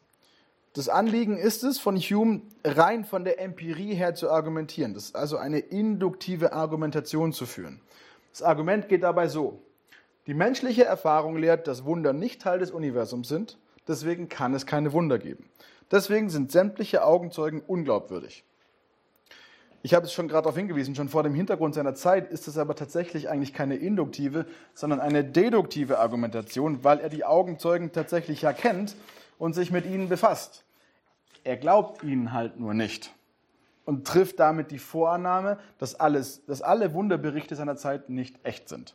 das 0.75 0.89
Anliegen 0.89 1.37
ist 1.37 1.65
es, 1.65 1.79
von 1.79 1.97
Hume 1.97 2.43
rein 2.63 3.05
von 3.05 3.25
der 3.25 3.41
Empirie 3.41 3.95
her 3.95 4.15
zu 4.15 4.31
argumentieren. 4.31 4.95
Das 4.95 5.07
ist 5.07 5.17
also 5.17 5.37
eine 5.37 5.59
induktive 5.59 6.53
Argumentation 6.53 7.33
zu 7.33 7.47
führen. 7.47 7.81
Das 8.33 8.43
Argument 8.43 8.89
geht 8.89 9.03
dabei 9.03 9.29
so. 9.29 9.63
Die 10.27 10.35
menschliche 10.35 10.85
Erfahrung 10.85 11.37
lehrt, 11.37 11.67
dass 11.67 11.85
Wunder 11.85 12.13
nicht 12.13 12.43
Teil 12.43 12.59
des 12.59 12.71
Universums 12.71 13.29
sind, 13.29 13.59
deswegen 13.87 14.29
kann 14.29 14.55
es 14.55 14.67
keine 14.67 14.93
Wunder 14.93 15.19
geben. 15.19 15.49
Deswegen 15.91 16.29
sind 16.29 16.53
sämtliche 16.53 17.05
Augenzeugen 17.05 17.63
unglaubwürdig. 17.67 18.45
Ich 19.83 19.95
habe 19.95 20.07
es 20.07 20.13
schon 20.13 20.29
gerade 20.29 20.43
darauf 20.43 20.57
hingewiesen, 20.57 20.95
schon 20.95 21.09
vor 21.09 21.23
dem 21.23 21.35
Hintergrund 21.35 21.75
seiner 21.75 21.95
Zeit 21.95 22.31
ist 22.31 22.49
es 22.49 22.59
aber 22.59 22.75
tatsächlich 22.75 23.31
eigentlich 23.31 23.55
keine 23.55 23.77
induktive, 23.77 24.45
sondern 24.75 25.01
eine 25.01 25.25
deduktive 25.25 25.99
Argumentation, 25.99 26.85
weil 26.85 26.99
er 26.99 27.09
die 27.09 27.25
Augenzeugen 27.25 27.93
tatsächlich 27.93 28.43
ja 28.43 28.53
kennt 28.53 28.97
und 29.39 29.55
sich 29.55 29.71
mit 29.71 29.87
ihnen 29.87 30.09
befasst. 30.09 30.65
Er 31.45 31.57
glaubt 31.57 32.03
ihnen 32.03 32.33
halt 32.33 32.59
nur 32.59 32.75
nicht 32.75 33.15
und 33.89 34.07
trifft 34.07 34.39
damit 34.39 34.71
die 34.71 34.79
Vorannahme, 34.79 35.57
dass, 35.79 35.99
alles, 35.99 36.45
dass 36.45 36.61
alle 36.61 36.93
Wunderberichte 36.93 37.57
seiner 37.57 37.77
Zeit 37.77 38.11
nicht 38.11 38.39
echt 38.43 38.69
sind. 38.69 38.95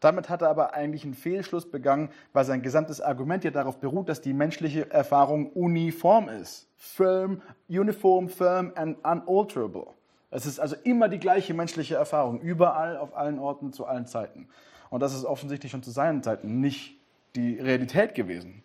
Damit 0.00 0.28
hat 0.28 0.42
er 0.42 0.50
aber 0.50 0.74
eigentlich 0.74 1.04
einen 1.04 1.14
Fehlschluss 1.14 1.70
begangen, 1.70 2.10
weil 2.34 2.44
sein 2.44 2.60
gesamtes 2.60 3.00
Argument 3.00 3.42
ja 3.42 3.50
darauf 3.50 3.78
beruht, 3.78 4.10
dass 4.10 4.20
die 4.20 4.34
menschliche 4.34 4.90
Erfahrung 4.90 5.50
uniform 5.52 6.28
ist. 6.28 6.68
Firm, 6.76 7.40
uniform, 7.70 8.28
firm 8.28 8.70
and 8.74 8.98
unalterable. 9.02 9.86
Es 10.30 10.44
ist 10.44 10.60
also 10.60 10.76
immer 10.84 11.08
die 11.08 11.20
gleiche 11.20 11.54
menschliche 11.54 11.94
Erfahrung, 11.94 12.42
überall, 12.42 12.98
auf 12.98 13.16
allen 13.16 13.38
Orten, 13.38 13.72
zu 13.72 13.86
allen 13.86 14.04
Zeiten. 14.04 14.50
Und 14.90 15.00
das 15.00 15.14
ist 15.14 15.24
offensichtlich 15.24 15.72
schon 15.72 15.82
zu 15.82 15.90
seinen 15.90 16.22
Zeiten 16.22 16.60
nicht 16.60 17.00
die 17.34 17.58
Realität 17.58 18.14
gewesen. 18.14 18.62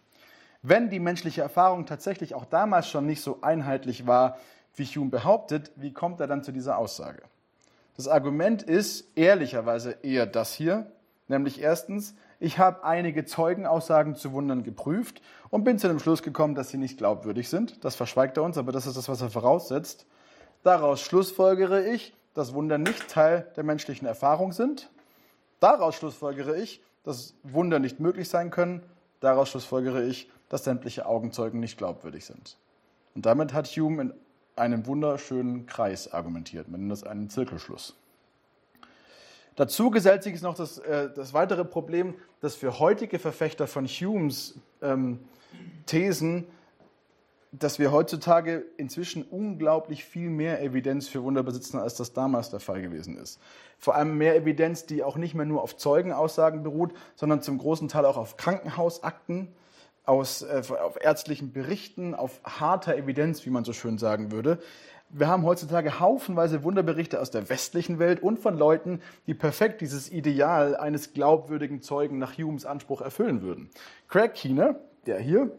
Wenn 0.61 0.89
die 0.89 0.99
menschliche 0.99 1.41
Erfahrung 1.41 1.85
tatsächlich 1.85 2.35
auch 2.35 2.43
damals 2.43 2.89
schon 2.89 3.05
nicht 3.05 3.21
so 3.21 3.39
einheitlich 3.41 4.05
war, 4.05 4.37
wie 4.75 4.85
Hume 4.85 5.09
behauptet, 5.09 5.71
wie 5.75 5.93
kommt 5.93 6.19
er 6.19 6.27
dann 6.27 6.43
zu 6.43 6.51
dieser 6.51 6.77
Aussage? 6.77 7.23
Das 7.95 8.07
Argument 8.07 8.63
ist 8.63 9.07
ehrlicherweise 9.15 9.97
eher 10.01 10.25
das 10.25 10.53
hier, 10.53 10.91
nämlich 11.27 11.61
erstens, 11.61 12.15
ich 12.39 12.57
habe 12.57 12.83
einige 12.83 13.23
Zeugenaussagen 13.25 14.15
zu 14.15 14.33
Wundern 14.33 14.63
geprüft 14.63 15.21
und 15.49 15.63
bin 15.63 15.77
zu 15.77 15.87
dem 15.87 15.99
Schluss 15.99 16.23
gekommen, 16.23 16.55
dass 16.55 16.69
sie 16.69 16.77
nicht 16.77 16.97
glaubwürdig 16.97 17.49
sind. 17.49 17.85
Das 17.85 17.95
verschweigt 17.95 18.37
er 18.37 18.43
uns, 18.43 18.57
aber 18.57 18.71
das 18.71 18.87
ist 18.87 18.97
das, 18.97 19.07
was 19.07 19.21
er 19.21 19.29
voraussetzt. 19.29 20.05
Daraus 20.63 21.01
schlussfolgere 21.01 21.87
ich, 21.87 22.13
dass 22.33 22.53
Wunder 22.53 22.77
nicht 22.77 23.07
Teil 23.09 23.47
der 23.55 23.63
menschlichen 23.63 24.07
Erfahrung 24.07 24.51
sind. 24.51 24.89
Daraus 25.59 25.95
schlussfolgere 25.95 26.57
ich, 26.57 26.81
dass 27.03 27.35
Wunder 27.43 27.79
nicht 27.79 27.99
möglich 27.99 28.27
sein 28.27 28.49
können. 28.49 28.83
Daraus 29.19 29.49
schlussfolgere 29.49 30.03
ich, 30.03 30.29
dass 30.49 30.63
sämtliche 30.63 31.05
Augenzeugen 31.05 31.59
nicht 31.59 31.77
glaubwürdig 31.77 32.25
sind. 32.25 32.57
Und 33.15 33.25
damit 33.25 33.53
hat 33.53 33.67
Hume 33.67 34.01
in 34.01 34.13
einem 34.55 34.85
wunderschönen 34.85 35.65
Kreis 35.65 36.11
argumentiert. 36.11 36.67
Man 36.69 36.81
nennt 36.81 36.91
das 36.91 37.03
einen 37.03 37.29
Zirkelschluss. 37.29 37.95
Dazu 39.55 39.91
gesellt 39.91 40.23
sich 40.23 40.41
noch 40.41 40.55
das, 40.55 40.79
äh, 40.79 41.09
das 41.13 41.33
weitere 41.33 41.63
Problem, 41.63 42.15
dass 42.41 42.55
für 42.55 42.79
heutige 42.79 43.19
Verfechter 43.19 43.67
von 43.67 43.85
Humes 43.85 44.55
ähm, 44.81 45.19
Thesen, 45.85 46.47
dass 47.51 47.77
wir 47.77 47.91
heutzutage 47.91 48.65
inzwischen 48.77 49.23
unglaublich 49.23 50.05
viel 50.05 50.29
mehr 50.29 50.63
Evidenz 50.63 51.07
für 51.07 51.21
Wunder 51.23 51.43
besitzen, 51.43 51.77
als 51.77 51.93
das 51.95 52.13
damals 52.13 52.49
der 52.49 52.59
Fall 52.59 52.81
gewesen 52.81 53.15
ist. 53.15 53.39
Vor 53.77 53.93
allem 53.93 54.17
mehr 54.17 54.35
Evidenz, 54.35 54.87
die 54.87 55.03
auch 55.03 55.17
nicht 55.17 55.35
mehr 55.35 55.45
nur 55.45 55.61
auf 55.61 55.77
Zeugenaussagen 55.77 56.63
beruht, 56.63 56.93
sondern 57.15 57.43
zum 57.43 57.59
großen 57.59 57.87
Teil 57.89 58.05
auch 58.05 58.17
auf 58.17 58.37
Krankenhausakten, 58.37 59.49
aus, 60.05 60.41
äh, 60.41 60.61
auf 60.69 61.01
ärztlichen 61.01 61.53
Berichten, 61.53 62.13
auf 62.13 62.41
harter 62.43 62.95
Evidenz, 62.95 63.45
wie 63.45 63.49
man 63.49 63.63
so 63.63 63.73
schön 63.73 63.97
sagen 63.97 64.31
würde. 64.31 64.59
Wir 65.09 65.27
haben 65.27 65.43
heutzutage 65.43 65.99
haufenweise 65.99 66.63
Wunderberichte 66.63 67.21
aus 67.21 67.29
der 67.29 67.47
westlichen 67.47 67.99
Welt 67.99 68.23
und 68.23 68.39
von 68.39 68.57
Leuten, 68.57 69.01
die 69.27 69.35
perfekt 69.35 69.81
dieses 69.81 70.11
Ideal 70.11 70.75
eines 70.75 71.13
glaubwürdigen 71.13 71.81
Zeugen 71.81 72.17
nach 72.17 72.37
Humes 72.37 72.65
Anspruch 72.65 73.01
erfüllen 73.01 73.41
würden. 73.43 73.69
Craig 74.07 74.33
Keener, 74.33 74.79
der 75.05 75.19
hier, 75.19 75.51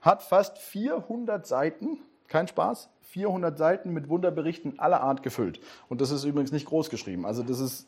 hat 0.00 0.22
fast 0.22 0.58
400 0.58 1.46
Seiten, 1.46 1.98
kein 2.28 2.48
Spaß, 2.48 2.88
400 3.02 3.58
Seiten 3.58 3.92
mit 3.92 4.08
Wunderberichten 4.08 4.78
aller 4.78 5.02
Art 5.02 5.22
gefüllt. 5.22 5.60
Und 5.88 6.00
das 6.00 6.10
ist 6.10 6.24
übrigens 6.24 6.50
nicht 6.50 6.66
groß 6.66 6.88
geschrieben. 6.88 7.26
Also 7.26 7.42
das 7.42 7.60
ist 7.60 7.86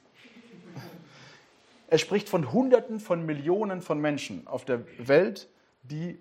er 1.89 1.99
spricht 1.99 2.29
von 2.29 2.53
Hunderten 2.53 3.01
von 3.01 3.25
Millionen 3.25 3.81
von 3.81 4.01
Menschen 4.01 4.47
auf 4.47 4.65
der 4.65 4.83
Welt, 4.99 5.49
die 5.91 6.19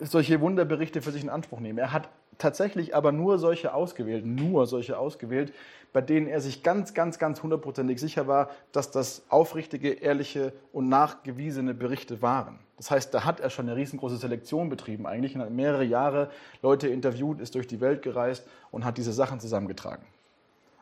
solche 0.00 0.40
Wunderberichte 0.40 1.02
für 1.02 1.10
sich 1.10 1.22
in 1.22 1.30
Anspruch 1.30 1.60
nehmen. 1.60 1.78
Er 1.78 1.92
hat 1.92 2.08
tatsächlich 2.38 2.94
aber 2.94 3.12
nur 3.12 3.38
solche 3.38 3.72
ausgewählt, 3.72 4.26
nur 4.26 4.66
solche 4.66 4.98
ausgewählt, 4.98 5.52
bei 5.92 6.02
denen 6.02 6.26
er 6.26 6.40
sich 6.40 6.62
ganz, 6.62 6.92
ganz, 6.92 7.18
ganz 7.18 7.42
hundertprozentig 7.42 7.98
sicher 7.98 8.26
war, 8.26 8.50
dass 8.72 8.90
das 8.90 9.22
aufrichtige, 9.30 9.92
ehrliche 9.92 10.52
und 10.72 10.88
nachgewiesene 10.88 11.72
Berichte 11.72 12.20
waren. 12.20 12.58
Das 12.76 12.90
heißt, 12.90 13.14
da 13.14 13.24
hat 13.24 13.40
er 13.40 13.48
schon 13.48 13.66
eine 13.66 13.76
riesengroße 13.76 14.18
Selektion 14.18 14.68
betrieben 14.68 15.06
eigentlich 15.06 15.34
und 15.34 15.40
hat 15.40 15.50
mehrere 15.50 15.84
Jahre 15.84 16.30
Leute 16.60 16.88
interviewt, 16.88 17.40
ist 17.40 17.54
durch 17.54 17.66
die 17.66 17.80
Welt 17.80 18.02
gereist 18.02 18.46
und 18.70 18.84
hat 18.84 18.98
diese 18.98 19.14
Sachen 19.14 19.40
zusammengetragen. 19.40 20.04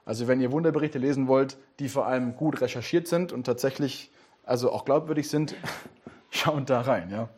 Also 0.05 0.27
wenn 0.27 0.41
ihr 0.41 0.51
Wunderberichte 0.51 0.99
lesen 0.99 1.29
wollt, 1.29 1.57
die 1.79 1.89
vor 1.89 2.07
allem 2.07 2.37
gut 2.37 2.61
recherchiert 2.61 3.07
sind 3.07 3.33
und 3.33 3.45
tatsächlich 3.45 4.11
also 4.45 4.73
auch 4.73 4.85
glaubwürdig 4.85 5.31
sind, 5.31 5.55
schaut 6.31 6.69
da 6.69 6.81
rein. 6.81 7.11
Ja. 7.11 7.29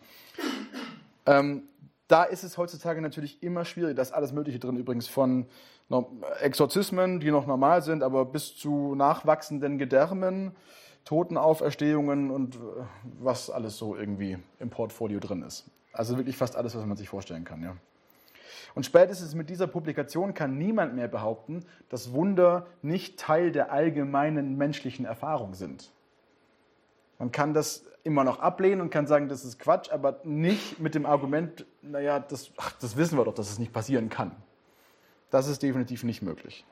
Ähm, 1.26 1.64
da 2.08 2.22
ist 2.22 2.44
es 2.44 2.56
heutzutage 2.56 3.02
natürlich 3.02 3.42
immer 3.42 3.64
schwierig. 3.64 3.96
Da 3.96 4.02
ist 4.02 4.12
alles 4.12 4.32
Mögliche 4.32 4.58
drin, 4.58 4.76
übrigens 4.76 5.08
von 5.08 5.46
Exorzismen, 6.40 7.20
die 7.20 7.30
noch 7.30 7.46
normal 7.46 7.82
sind, 7.82 8.02
aber 8.02 8.24
bis 8.24 8.56
zu 8.56 8.94
nachwachsenden 8.94 9.78
Gedärmen, 9.78 10.54
Totenauferstehungen 11.04 12.30
und 12.30 12.56
äh, 12.56 12.58
was 13.20 13.50
alles 13.50 13.76
so 13.76 13.96
irgendwie 13.96 14.38
im 14.58 14.70
Portfolio 14.70 15.20
drin 15.20 15.42
ist. 15.42 15.64
Also 15.92 16.16
wirklich 16.16 16.36
fast 16.36 16.56
alles, 16.56 16.74
was 16.76 16.84
man 16.84 16.96
sich 16.96 17.08
vorstellen 17.08 17.44
kann. 17.44 17.62
Ja. 17.62 17.76
Und 18.74 18.84
spätestens 18.84 19.34
mit 19.34 19.48
dieser 19.48 19.66
Publikation 19.66 20.34
kann 20.34 20.58
niemand 20.58 20.94
mehr 20.94 21.08
behaupten, 21.08 21.64
dass 21.88 22.12
Wunder 22.12 22.66
nicht 22.82 23.18
Teil 23.18 23.50
der 23.52 23.72
allgemeinen 23.72 24.58
menschlichen 24.58 25.06
Erfahrung 25.06 25.54
sind. 25.54 25.90
Man 27.18 27.32
kann 27.32 27.54
das 27.54 27.84
immer 28.06 28.24
noch 28.24 28.38
ablehnen 28.38 28.80
und 28.80 28.90
kann 28.90 29.06
sagen, 29.06 29.28
das 29.28 29.44
ist 29.44 29.58
Quatsch, 29.58 29.90
aber 29.90 30.20
nicht 30.22 30.78
mit 30.78 30.94
dem 30.94 31.04
Argument, 31.04 31.66
naja, 31.82 32.20
das, 32.20 32.52
ach, 32.56 32.72
das 32.80 32.96
wissen 32.96 33.18
wir 33.18 33.24
doch, 33.24 33.34
dass 33.34 33.50
es 33.50 33.58
nicht 33.58 33.72
passieren 33.72 34.08
kann. 34.08 34.30
Das 35.30 35.48
ist 35.48 35.62
definitiv 35.62 36.04
nicht 36.04 36.22
möglich. 36.22 36.64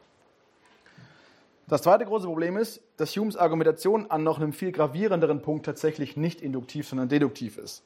Das 1.66 1.82
zweite 1.82 2.04
große 2.04 2.26
Problem 2.26 2.56
ist, 2.56 2.82
dass 2.98 3.16
Humes 3.16 3.36
Argumentation 3.36 4.10
an 4.10 4.22
noch 4.22 4.38
einem 4.38 4.52
viel 4.52 4.70
gravierenderen 4.70 5.42
Punkt 5.42 5.66
tatsächlich 5.66 6.16
nicht 6.16 6.40
induktiv, 6.40 6.86
sondern 6.86 7.08
deduktiv 7.08 7.58
ist. 7.58 7.82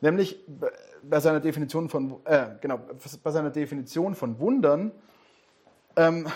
Nämlich 0.00 0.38
bei 1.02 1.20
seiner 1.20 1.40
Definition 1.40 1.88
von, 1.88 2.16
äh, 2.24 2.46
genau, 2.60 2.80
bei 3.22 3.30
seiner 3.30 3.50
Definition 3.50 4.14
von 4.14 4.38
Wundern 4.40 4.92
ähm, 5.96 6.26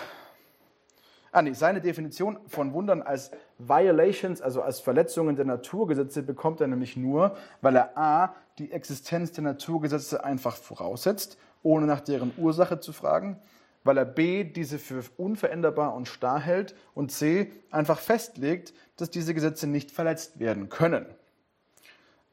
ah 1.35 1.41
nee, 1.41 1.53
seine 1.53 1.81
Definition 1.81 2.39
von 2.47 2.71
Wundern 2.71 3.01
als 3.01 3.29
Violations, 3.57 4.41
also 4.41 4.61
als 4.61 4.79
Verletzungen 4.79 5.35
der 5.35 5.43
Naturgesetze, 5.43 6.23
bekommt 6.23 6.61
er 6.61 6.67
nämlich 6.67 6.95
nur, 6.95 7.35
weil 7.61 7.75
er 7.75 7.97
a. 7.97 8.35
die 8.57 8.71
Existenz 8.71 9.33
der 9.33 9.43
Naturgesetze 9.43 10.23
einfach 10.23 10.55
voraussetzt, 10.55 11.37
ohne 11.61 11.87
nach 11.87 11.99
deren 11.99 12.31
Ursache 12.37 12.79
zu 12.79 12.93
fragen, 12.93 13.37
weil 13.83 13.97
er 13.97 14.05
b. 14.05 14.45
diese 14.45 14.79
für 14.79 15.03
unveränderbar 15.17 15.93
und 15.93 16.07
starr 16.07 16.39
hält 16.39 16.73
und 16.93 17.11
c. 17.11 17.51
einfach 17.69 17.99
festlegt, 17.99 18.73
dass 18.95 19.09
diese 19.09 19.33
Gesetze 19.33 19.67
nicht 19.67 19.91
verletzt 19.91 20.39
werden 20.39 20.69
können. 20.69 21.05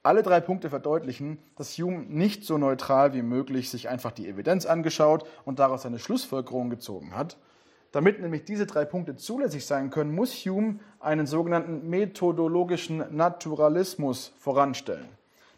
Alle 0.04 0.22
drei 0.22 0.40
Punkte 0.40 0.70
verdeutlichen, 0.70 1.38
dass 1.56 1.76
Hume 1.76 2.04
nicht 2.08 2.44
so 2.44 2.56
neutral 2.56 3.14
wie 3.14 3.22
möglich 3.22 3.68
sich 3.68 3.88
einfach 3.88 4.12
die 4.12 4.28
Evidenz 4.28 4.64
angeschaut 4.64 5.26
und 5.44 5.58
daraus 5.58 5.82
seine 5.82 5.98
Schlussfolgerung 5.98 6.70
gezogen 6.70 7.16
hat. 7.16 7.36
Damit 7.92 8.20
nämlich 8.20 8.44
diese 8.44 8.66
drei 8.66 8.86
Punkte 8.86 9.16
zulässig 9.16 9.66
sein 9.66 9.90
können, 9.90 10.14
muss 10.14 10.34
Hume 10.34 10.80
einen 10.98 11.26
sogenannten 11.26 11.88
methodologischen 11.88 13.04
Naturalismus 13.14 14.32
voranstellen. 14.38 15.08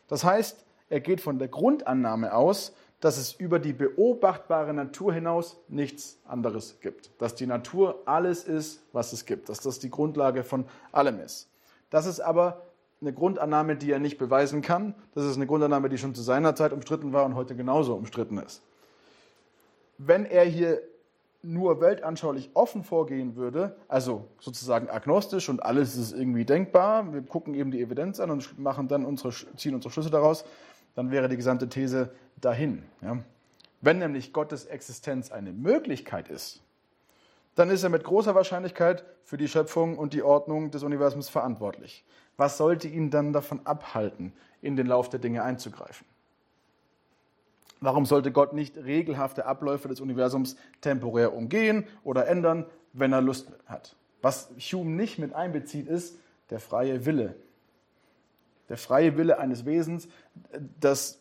Das 0.09 0.25
heißt, 0.25 0.65
er 0.91 1.01
geht 1.01 1.21
von 1.21 1.39
der 1.39 1.49
Grundannahme 1.49 2.35
aus, 2.35 2.75
dass 3.01 3.19
es 3.19 3.33
über 3.33 3.59
die 3.59 3.73
beobachtbare 3.73 4.73
Natur 4.75 5.13
hinaus 5.13 5.59
nichts 5.69 6.19
anderes 6.27 6.81
gibt. 6.81 7.11
Dass 7.19 7.35
die 7.35 7.47
Natur 7.47 8.03
alles 8.07 8.45
ist, 8.45 8.83
was 8.93 9.13
es 9.13 9.27
gibt. 9.27 9.49
Dass 9.49 9.61
das 9.61 9.79
die 9.79 9.91
Grundlage 9.91 10.43
von 10.43 10.65
allem 10.91 11.21
ist. 11.21 11.49
Das 11.91 12.07
ist 12.07 12.21
aber 12.21 12.63
eine 13.01 13.13
Grundannahme, 13.13 13.77
die 13.77 13.93
er 13.93 13.99
nicht 13.99 14.19
beweisen 14.19 14.63
kann. 14.63 14.95
Das 15.15 15.25
ist 15.25 15.37
eine 15.37 15.47
Grundannahme, 15.47 15.89
die 15.89 15.99
schon 15.99 16.15
zu 16.15 16.23
seiner 16.23 16.57
Zeit 16.57 16.73
umstritten 16.73 17.13
war 17.13 17.25
und 17.27 17.35
heute 17.35 17.55
genauso 17.55 17.95
umstritten 17.95 18.39
ist. 18.39 18.63
Wenn 19.99 20.25
er 20.25 20.45
hier 20.45 20.81
nur 21.45 21.81
weltanschaulich 21.81 22.51
offen 22.55 22.83
vorgehen 22.83 23.37
würde, 23.37 23.77
also 23.89 24.27
sozusagen 24.41 24.89
agnostisch 24.89 25.49
und 25.49 25.63
alles 25.63 25.97
ist 25.97 26.13
irgendwie 26.13 26.45
denkbar, 26.45 27.13
wir 27.13 27.23
gucken 27.23 27.55
eben 27.55 27.71
die 27.71 27.81
Evidenz 27.81 28.21
an 28.21 28.31
und 28.31 28.59
machen 28.59 28.89
dann 28.89 29.05
unsere, 29.05 29.33
ziehen 29.57 29.75
unsere 29.75 29.93
Schlüsse 29.93 30.11
daraus, 30.11 30.45
dann 30.95 31.11
wäre 31.11 31.29
die 31.29 31.37
gesamte 31.37 31.69
These 31.69 32.11
dahin. 32.41 32.83
Ja. 33.03 33.19
Wenn 33.81 33.99
nämlich 33.99 34.33
Gottes 34.33 34.65
Existenz 34.65 35.31
eine 35.31 35.53
Möglichkeit 35.53 36.29
ist, 36.29 36.63
dann 37.55 37.71
ist 37.71 37.83
er 37.83 37.91
mit 37.91 38.05
großer 38.05 38.35
Wahrscheinlichkeit 38.35 39.05
für 39.23 39.37
die 39.37 39.49
Schöpfung 39.49 39.99
und 39.99 40.13
die 40.13 40.23
Ordnung 40.23 40.71
des 40.71 40.83
Universums 40.83 41.29
verantwortlich. 41.29 42.05
Was 42.37 42.57
sollte 42.57 42.89
ihn 42.89 43.11
dann 43.11 43.33
davon 43.33 43.61
abhalten, 43.65 44.33
in 44.61 44.77
den 44.77 44.87
Lauf 44.87 45.09
der 45.09 45.21
Dinge 45.21 45.43
einzugreifen? 45.43 46.07
Warum 47.85 48.07
sollte 48.07 48.33
Gott 48.33 48.55
nicht 48.55 48.79
regelhafte 48.79 49.45
Abläufe 49.45 49.89
des 49.89 50.01
Universums 50.01 50.57
temporär 50.81 51.35
umgehen 51.35 51.85
oder 52.03 52.27
ändern, 52.27 52.65
wenn 52.95 53.13
er 53.13 53.21
Lust 53.21 53.53
hat? 53.67 53.95
Was 54.23 54.49
Hume 54.59 54.93
nicht 54.93 55.19
mit 55.19 55.35
einbezieht, 55.35 55.87
ist 55.87 56.19
der 56.49 56.61
freie 56.61 57.05
Wille. 57.05 57.35
Der 58.71 58.79
freie 58.79 59.19
Wille 59.19 59.39
eines 59.39 59.67
Wesens, 59.67 60.09
das 60.81 61.21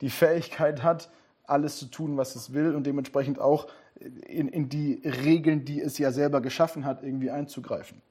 die 0.00 0.10
Fähigkeit 0.10 0.82
hat, 0.82 1.10
alles 1.44 1.78
zu 1.78 1.86
tun, 1.86 2.16
was 2.16 2.34
es 2.34 2.52
will 2.52 2.74
und 2.74 2.84
dementsprechend 2.84 3.38
auch 3.38 3.68
in, 4.00 4.48
in 4.48 4.68
die 4.68 5.00
Regeln, 5.04 5.64
die 5.64 5.80
es 5.80 5.96
ja 5.96 6.10
selber 6.10 6.40
geschaffen 6.40 6.84
hat, 6.86 7.04
irgendwie 7.04 7.30
einzugreifen. 7.30 8.02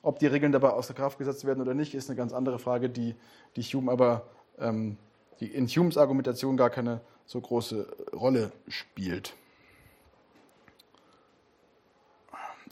Ob 0.00 0.20
die 0.20 0.26
Regeln 0.26 0.52
dabei 0.52 0.70
außer 0.70 0.94
Kraft 0.94 1.18
gesetzt 1.18 1.44
werden 1.44 1.60
oder 1.60 1.74
nicht, 1.74 1.94
ist 1.94 2.08
eine 2.08 2.16
ganz 2.16 2.32
andere 2.32 2.58
Frage, 2.58 2.88
die, 2.88 3.14
die 3.56 3.62
Hume 3.62 3.92
aber 3.92 4.26
ähm, 4.58 4.96
die 5.40 5.46
in 5.46 5.66
Humes 5.66 5.96
Argumentation 5.96 6.56
gar 6.56 6.70
keine 6.70 7.00
so 7.30 7.40
große 7.40 7.86
Rolle 8.12 8.50
spielt. 8.66 9.34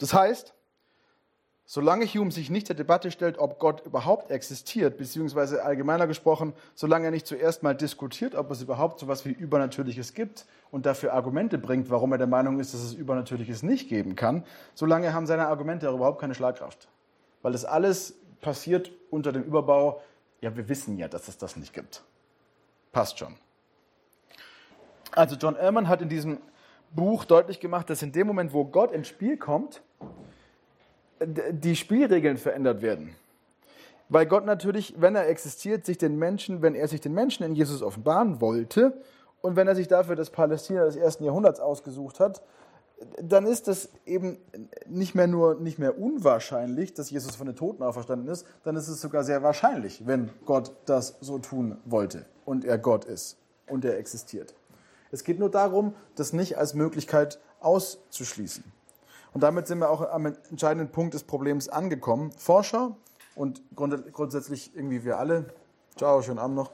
Das 0.01 0.13
heißt, 0.13 0.53
solange 1.65 2.05
Hume 2.07 2.33
sich 2.33 2.51
nicht 2.51 2.69
der 2.69 2.75
Debatte 2.75 3.13
stellt, 3.13 3.39
ob 3.39 3.61
Gott 3.61 3.87
überhaupt 3.87 4.33
existiert, 4.33 4.99
beziehungsweise 4.99 5.63
allgemeiner 5.63 6.09
gesprochen, 6.09 6.55
solange 6.75 7.05
er 7.05 7.11
nicht 7.13 7.29
zuerst 7.29 7.63
mal 7.63 7.77
diskutiert, 7.77 8.35
ob 8.35 8.51
es 8.51 8.61
überhaupt 8.61 8.99
so 8.99 9.07
etwas 9.07 9.25
wie 9.25 9.31
Übernatürliches 9.31 10.13
gibt 10.13 10.45
und 10.73 10.87
dafür 10.87 11.13
Argumente 11.13 11.57
bringt, 11.57 11.89
warum 11.89 12.11
er 12.11 12.19
der 12.19 12.27
Meinung 12.27 12.59
ist, 12.59 12.75
dass 12.75 12.81
es 12.81 12.95
Übernatürliches 12.95 13.63
nicht 13.63 13.89
geben 13.89 14.17
kann, 14.17 14.45
solange 14.75 15.13
haben 15.13 15.29
seine 15.29 15.47
Argumente 15.47 15.89
auch 15.89 15.95
überhaupt 15.95 16.21
keine 16.21 16.35
Schlagkraft. 16.35 16.89
Weil 17.43 17.53
das 17.53 17.65
alles 17.65 18.17
passiert 18.41 18.91
unter 19.11 19.31
dem 19.31 19.45
Überbau, 19.45 20.03
ja, 20.41 20.57
wir 20.57 20.69
wissen 20.69 20.99
ja, 20.99 21.07
dass 21.07 21.29
es 21.29 21.39
das 21.39 21.55
nicht 21.55 21.73
gibt. 21.73 22.03
Passt 22.91 23.21
schon. 23.21 23.37
Also 25.13 25.37
John 25.37 25.57
Ehrman 25.57 25.89
hat 25.89 26.03
in 26.03 26.09
diesem 26.09 26.39
Buch 26.95 27.25
deutlich 27.25 27.61
gemacht, 27.61 27.91
dass 27.91 28.03
in 28.03 28.13
dem 28.13 28.27
Moment, 28.27 28.53
wo 28.53 28.65
Gott 28.65 28.93
ins 28.93 29.09
Spiel 29.09 29.37
kommt, 29.37 29.83
die 31.21 31.77
Spielregeln 31.77 32.37
verändert 32.37 32.83
werden. 32.83 33.15
Weil 34.09 34.27
Gott 34.27 34.47
natürlich, 34.47 34.95
wenn 34.99 35.15
er 35.17 35.29
existiert, 35.29 35.85
sich 35.85 35.99
den 35.99 36.19
Menschen, 36.19 36.63
wenn 36.63 36.75
er 36.75 36.89
sich 36.89 37.01
den 37.01 37.13
Menschen 37.13 37.45
in 37.45 37.55
Jesus 37.55 37.83
offenbaren 37.83 38.41
wollte 38.41 38.95
und 39.43 39.57
wenn 39.57 39.69
er 39.69 39.75
sich 39.75 39.89
dafür 39.89 40.17
das 40.17 40.31
Palästina 40.31 40.85
des 40.85 40.97
ersten 40.97 41.25
Jahrhunderts 41.25 41.61
ausgesucht 41.61 42.21
hat, 42.21 42.43
dann 43.23 43.47
ist 43.47 43.69
es 43.69 43.91
eben 44.07 44.39
nicht 44.87 45.15
mehr 45.15 45.29
nur 45.29 45.55
nicht 45.57 45.79
mehr 45.79 45.99
unwahrscheinlich, 45.99 46.95
dass 46.95 47.11
Jesus 47.11 47.37
von 47.37 47.47
den 47.47 47.55
Toten 47.55 47.83
auferstanden 47.83 48.29
ist, 48.29 48.47
dann 48.65 48.75
ist 48.77 48.89
es 48.89 49.01
sogar 49.01 49.23
sehr 49.25 49.43
wahrscheinlich, 49.43 50.07
wenn 50.07 50.31
Gott 50.47 50.73
das 50.87 51.17
so 51.21 51.39
tun 51.39 51.77
wollte 51.85 52.25
und 52.45 52.65
er 52.65 52.79
Gott 52.79 53.05
ist 53.05 53.37
und 53.69 53.85
er 53.85 53.99
existiert. 53.99 54.55
Es 55.11 55.25
geht 55.25 55.39
nur 55.39 55.51
darum, 55.51 55.95
das 56.15 56.33
nicht 56.33 56.59
als 56.59 56.75
Möglichkeit 56.75 57.41
auszuschließen. 57.61 58.65
Und 59.33 59.43
damit 59.43 59.67
sind 59.67 59.79
wir 59.79 59.91
auch 59.91 60.09
am 60.11 60.27
entscheidenden 60.27 60.91
Punkt 60.91 61.15
des 61.15 61.25
Problems 61.25 61.69
angekommen. 61.69 62.33
Forscher 62.33 62.97
und 63.35 63.63
grundsätzlich 63.75 64.75
irgendwie 64.75 65.05
wir 65.05 65.19
alle, 65.19 65.47
ciao, 65.97 66.23
schönen 66.23 66.39
Abend 66.39 66.57
noch, 66.57 66.71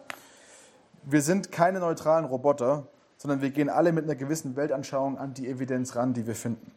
wir 1.03 1.21
sind 1.21 1.53
keine 1.53 1.81
neutralen 1.81 2.25
Roboter, 2.25 2.87
sondern 3.17 3.43
wir 3.43 3.51
gehen 3.51 3.69
alle 3.69 3.93
mit 3.93 4.05
einer 4.05 4.15
gewissen 4.15 4.57
Weltanschauung 4.57 5.19
an 5.19 5.35
die 5.35 5.49
Evidenz 5.49 5.97
ran, 5.97 6.15
die 6.15 6.27
wir 6.27 6.35
finden. 6.35 6.73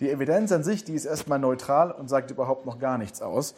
Die 0.00 0.10
Evidenz 0.10 0.52
an 0.52 0.62
sich, 0.62 0.84
die 0.84 0.94
ist 0.94 1.04
erstmal 1.04 1.38
neutral 1.38 1.90
und 1.90 2.08
sagt 2.08 2.30
überhaupt 2.30 2.66
noch 2.66 2.78
gar 2.78 2.98
nichts 2.98 3.22
aus. 3.22 3.54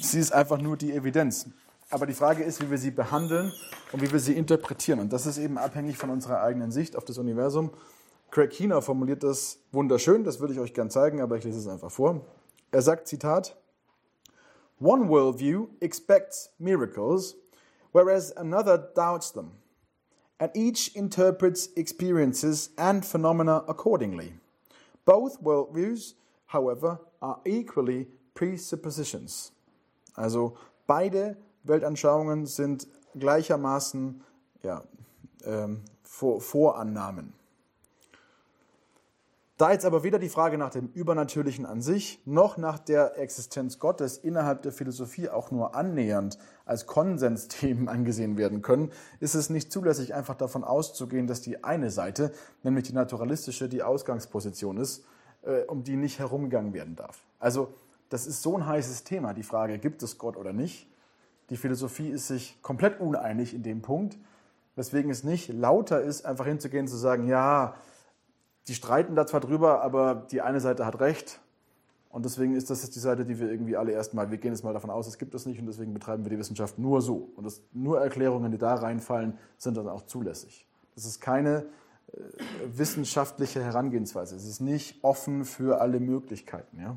Sie 0.00 0.18
ist 0.18 0.32
einfach 0.32 0.58
nur 0.58 0.76
die 0.76 0.92
Evidenz. 0.92 1.46
Aber 1.92 2.06
die 2.06 2.14
Frage 2.14 2.42
ist, 2.42 2.62
wie 2.62 2.70
wir 2.70 2.78
sie 2.78 2.90
behandeln 2.90 3.52
und 3.92 4.00
wie 4.00 4.10
wir 4.10 4.18
sie 4.18 4.32
interpretieren. 4.32 4.98
Und 4.98 5.12
das 5.12 5.26
ist 5.26 5.36
eben 5.36 5.58
abhängig 5.58 5.98
von 5.98 6.08
unserer 6.08 6.40
eigenen 6.40 6.72
Sicht 6.72 6.96
auf 6.96 7.04
das 7.04 7.18
Universum. 7.18 7.70
Craig 8.30 8.48
Keener 8.48 8.80
formuliert 8.80 9.22
das 9.22 9.58
wunderschön, 9.72 10.24
das 10.24 10.40
würde 10.40 10.54
ich 10.54 10.60
euch 10.60 10.72
gern 10.72 10.88
zeigen, 10.88 11.20
aber 11.20 11.36
ich 11.36 11.44
lese 11.44 11.58
es 11.58 11.68
einfach 11.68 11.90
vor. 11.90 12.24
Er 12.70 12.80
sagt, 12.80 13.08
Zitat, 13.08 13.58
One 14.80 15.10
worldview 15.10 15.66
expects 15.80 16.50
miracles, 16.58 17.36
whereas 17.92 18.34
another 18.38 18.78
doubts 18.78 19.30
them 19.30 19.50
and 20.40 20.50
each 20.56 20.96
interprets 20.96 21.68
experiences 21.76 22.70
and 22.78 23.04
phenomena 23.04 23.64
accordingly. 23.68 24.32
Both 25.04 25.42
worldviews, 25.42 26.14
however, 26.46 27.00
are 27.20 27.40
equally 27.44 28.08
presuppositions. 28.34 29.52
Also 30.16 30.56
beide 30.86 31.36
Weltanschauungen 31.64 32.46
sind 32.46 32.88
gleichermaßen 33.14 34.22
ja, 34.62 34.82
ähm, 35.44 35.82
Vor 36.02 36.40
Vorannahmen. 36.40 37.34
Da 39.62 39.70
jetzt 39.70 39.84
aber 39.84 40.02
weder 40.02 40.18
die 40.18 40.28
Frage 40.28 40.58
nach 40.58 40.70
dem 40.70 40.88
Übernatürlichen 40.88 41.66
an 41.66 41.82
sich 41.82 42.20
noch 42.24 42.56
nach 42.56 42.80
der 42.80 43.16
Existenz 43.18 43.78
Gottes 43.78 44.16
innerhalb 44.16 44.62
der 44.62 44.72
Philosophie 44.72 45.28
auch 45.28 45.52
nur 45.52 45.76
annähernd 45.76 46.36
als 46.64 46.86
Konsensthemen 46.86 47.88
angesehen 47.88 48.36
werden 48.36 48.62
können, 48.62 48.90
ist 49.20 49.36
es 49.36 49.50
nicht 49.50 49.70
zulässig, 49.70 50.14
einfach 50.14 50.34
davon 50.34 50.64
auszugehen, 50.64 51.28
dass 51.28 51.42
die 51.42 51.62
eine 51.62 51.92
Seite, 51.92 52.32
nämlich 52.64 52.88
die 52.88 52.92
naturalistische, 52.92 53.68
die 53.68 53.84
Ausgangsposition 53.84 54.78
ist, 54.78 55.04
äh, 55.42 55.62
um 55.66 55.84
die 55.84 55.94
nicht 55.94 56.18
herumgegangen 56.18 56.72
werden 56.72 56.96
darf. 56.96 57.22
Also 57.38 57.72
das 58.08 58.26
ist 58.26 58.42
so 58.42 58.56
ein 58.56 58.66
heißes 58.66 59.04
Thema, 59.04 59.32
die 59.32 59.44
Frage, 59.44 59.78
gibt 59.78 60.02
es 60.02 60.18
Gott 60.18 60.36
oder 60.36 60.52
nicht? 60.52 60.88
Die 61.52 61.58
Philosophie 61.58 62.08
ist 62.08 62.28
sich 62.28 62.56
komplett 62.62 62.98
uneinig 62.98 63.52
in 63.52 63.62
dem 63.62 63.82
Punkt, 63.82 64.16
weswegen 64.74 65.10
es 65.10 65.22
nicht 65.22 65.52
lauter 65.52 66.00
ist, 66.00 66.24
einfach 66.24 66.46
hinzugehen 66.46 66.84
und 66.84 66.88
zu 66.88 66.96
sagen, 66.96 67.28
ja, 67.28 67.74
die 68.68 68.74
streiten 68.74 69.14
da 69.14 69.26
zwar 69.26 69.40
drüber, 69.40 69.82
aber 69.82 70.26
die 70.30 70.40
eine 70.40 70.60
Seite 70.60 70.86
hat 70.86 70.98
recht. 71.00 71.40
Und 72.08 72.24
deswegen 72.24 72.56
ist 72.56 72.70
das 72.70 72.82
jetzt 72.82 72.96
die 72.96 73.00
Seite, 73.00 73.26
die 73.26 73.38
wir 73.38 73.50
irgendwie 73.50 73.76
alle 73.76 73.92
erstmal, 73.92 74.30
wir 74.30 74.38
gehen 74.38 74.54
jetzt 74.54 74.64
mal 74.64 74.72
davon 74.72 74.88
aus, 74.88 75.06
es 75.06 75.18
gibt 75.18 75.34
es 75.34 75.44
nicht 75.44 75.60
und 75.60 75.66
deswegen 75.66 75.92
betreiben 75.92 76.24
wir 76.24 76.30
die 76.30 76.38
Wissenschaft 76.38 76.78
nur 76.78 77.02
so. 77.02 77.30
Und 77.36 77.44
das, 77.44 77.60
nur 77.74 78.00
Erklärungen, 78.00 78.50
die 78.50 78.56
da 78.56 78.74
reinfallen, 78.74 79.36
sind 79.58 79.76
dann 79.76 79.90
auch 79.90 80.06
zulässig. 80.06 80.66
Das 80.94 81.04
ist 81.04 81.20
keine 81.20 81.66
äh, 82.14 82.18
wissenschaftliche 82.64 83.62
Herangehensweise. 83.62 84.36
Es 84.36 84.46
ist 84.46 84.60
nicht 84.60 85.04
offen 85.04 85.44
für 85.44 85.82
alle 85.82 86.00
Möglichkeiten. 86.00 86.80
Ja? 86.80 86.96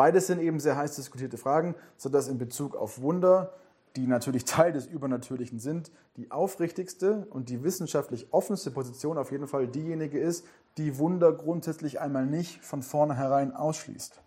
Beides 0.00 0.28
sind 0.28 0.40
eben 0.40 0.60
sehr 0.60 0.78
heiß 0.78 0.96
diskutierte 0.96 1.36
Fragen, 1.36 1.74
sodass 1.98 2.28
in 2.28 2.38
Bezug 2.38 2.74
auf 2.74 3.02
Wunder 3.02 3.52
die 3.96 4.06
natürlich 4.06 4.44
Teil 4.46 4.72
des 4.72 4.86
Übernatürlichen 4.86 5.58
sind, 5.58 5.92
die 6.16 6.30
aufrichtigste 6.30 7.26
und 7.28 7.50
die 7.50 7.62
wissenschaftlich 7.62 8.28
offenste 8.30 8.70
Position 8.70 9.18
auf 9.18 9.30
jeden 9.30 9.46
Fall 9.46 9.68
diejenige 9.68 10.18
ist, 10.18 10.46
die 10.78 10.96
Wunder 10.96 11.34
grundsätzlich 11.34 12.00
einmal 12.00 12.24
nicht 12.24 12.64
von 12.64 12.82
vornherein 12.82 13.54
ausschließt. 13.54 14.22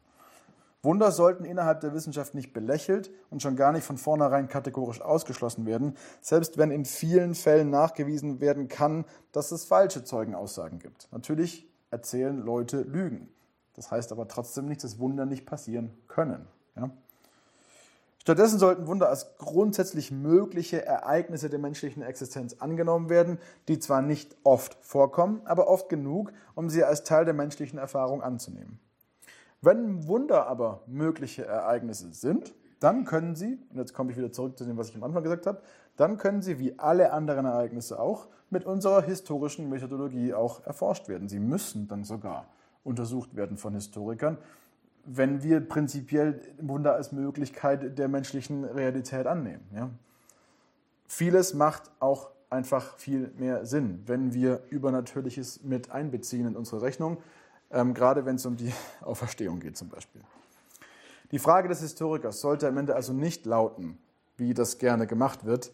Wunder 0.83 1.11
sollten 1.11 1.43
innerhalb 1.43 1.81
der 1.81 1.95
Wissenschaft 1.95 2.35
nicht 2.35 2.53
belächelt 2.53 3.09
und 3.31 3.41
schon 3.41 3.55
gar 3.55 3.71
nicht 3.71 3.83
von 3.83 3.97
vornherein 3.97 4.49
kategorisch 4.49 5.01
ausgeschlossen 5.01 5.65
werden, 5.65 5.97
selbst 6.21 6.59
wenn 6.59 6.69
in 6.69 6.85
vielen 6.85 7.33
Fällen 7.33 7.71
nachgewiesen 7.71 8.39
werden 8.41 8.67
kann, 8.67 9.05
dass 9.31 9.51
es 9.51 9.65
falsche 9.65 10.03
Zeugenaussagen 10.03 10.77
gibt. 10.77 11.07
Natürlich 11.11 11.67
erzählen 11.89 12.37
Leute 12.37 12.83
Lügen. 12.83 13.27
Das 13.75 13.91
heißt 13.91 14.11
aber 14.11 14.27
trotzdem 14.27 14.67
nicht, 14.67 14.83
dass 14.83 14.99
Wunder 14.99 15.25
nicht 15.25 15.45
passieren 15.45 15.91
können. 16.07 16.47
Ja? 16.75 16.89
Stattdessen 18.23 18.57
sollten 18.57 18.87
Wunder 18.87 19.09
als 19.09 19.37
grundsätzlich 19.37 20.09
mögliche 20.09 20.85
Ereignisse 20.85 21.49
der 21.49 21.59
menschlichen 21.59 22.03
Existenz 22.03 22.55
angenommen 22.59 23.09
werden, 23.09 23.37
die 23.67 23.79
zwar 23.79 24.01
nicht 24.01 24.37
oft 24.43 24.77
vorkommen, 24.81 25.41
aber 25.43 25.67
oft 25.67 25.89
genug, 25.89 26.31
um 26.55 26.69
sie 26.69 26.85
als 26.85 27.03
Teil 27.03 27.25
der 27.25 27.33
menschlichen 27.33 27.77
Erfahrung 27.77 28.21
anzunehmen. 28.21 28.79
Wenn 29.61 30.07
Wunder 30.07 30.47
aber 30.47 30.83
mögliche 30.87 31.45
Ereignisse 31.45 32.13
sind, 32.13 32.53
dann 32.79 33.03
können 33.03 33.35
sie, 33.35 33.59
und 33.71 33.77
jetzt 33.77 33.93
komme 33.93 34.11
ich 34.11 34.17
wieder 34.17 34.31
zurück 34.31 34.57
zu 34.57 34.63
dem, 34.63 34.77
was 34.77 34.89
ich 34.89 34.95
am 34.95 35.03
Anfang 35.03 35.23
gesagt 35.23 35.45
habe, 35.45 35.61
dann 35.97 36.17
können 36.17 36.41
sie 36.41 36.59
wie 36.59 36.79
alle 36.79 37.11
anderen 37.11 37.45
Ereignisse 37.45 37.99
auch 37.99 38.27
mit 38.49 38.65
unserer 38.65 39.01
historischen 39.01 39.69
Methodologie 39.69 40.33
auch 40.33 40.65
erforscht 40.65 41.09
werden. 41.09 41.27
Sie 41.27 41.39
müssen 41.39 41.87
dann 41.87 42.03
sogar 42.05 42.47
untersucht 42.83 43.35
werden 43.35 43.57
von 43.57 43.73
Historikern, 43.73 44.37
wenn 45.05 45.43
wir 45.43 45.59
prinzipiell 45.59 46.41
Wunder 46.59 46.95
als 46.95 47.11
Möglichkeit 47.11 47.97
der 47.97 48.07
menschlichen 48.07 48.63
Realität 48.63 49.27
annehmen. 49.27 49.65
Ja? 49.75 49.89
Vieles 51.07 51.53
macht 51.53 51.91
auch 51.99 52.31
einfach 52.49 52.97
viel 52.97 53.31
mehr 53.37 53.65
Sinn, 53.65 54.03
wenn 54.05 54.33
wir 54.33 54.63
Übernatürliches 54.69 55.63
mit 55.63 55.91
einbeziehen 55.91 56.47
in 56.47 56.55
unsere 56.55 56.81
Rechnung, 56.81 57.17
ähm, 57.71 57.93
gerade 57.93 58.25
wenn 58.25 58.35
es 58.35 58.45
um 58.45 58.55
die 58.55 58.71
Auferstehung 59.01 59.59
geht 59.59 59.75
zum 59.75 59.89
Beispiel. 59.89 60.21
Die 61.31 61.39
Frage 61.39 61.67
des 61.67 61.81
Historikers 61.81 62.41
sollte 62.41 62.67
am 62.67 62.77
Ende 62.77 62.95
also 62.95 63.11
nicht 63.11 63.45
lauten, 63.45 63.97
wie 64.37 64.53
das 64.53 64.77
gerne 64.77 65.07
gemacht 65.07 65.45
wird, 65.45 65.71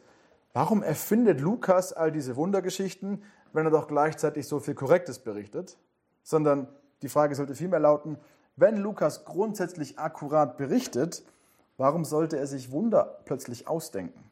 warum 0.53 0.81
erfindet 0.81 1.41
Lukas 1.41 1.93
all 1.93 2.11
diese 2.11 2.35
Wundergeschichten, 2.37 3.23
wenn 3.51 3.65
er 3.65 3.71
doch 3.71 3.87
gleichzeitig 3.87 4.47
so 4.47 4.59
viel 4.59 4.73
Korrektes 4.73 5.19
berichtet, 5.19 5.77
sondern 6.23 6.67
die 7.01 7.09
Frage 7.09 7.35
sollte 7.35 7.55
vielmehr 7.55 7.79
lauten, 7.79 8.17
wenn 8.55 8.77
Lukas 8.77 9.25
grundsätzlich 9.25 9.99
akkurat 9.99 10.57
berichtet, 10.57 11.23
warum 11.77 12.03
sollte 12.03 12.37
er 12.37 12.47
sich 12.47 12.71
Wunder 12.71 13.19
plötzlich 13.25 13.67
ausdenken? 13.67 14.29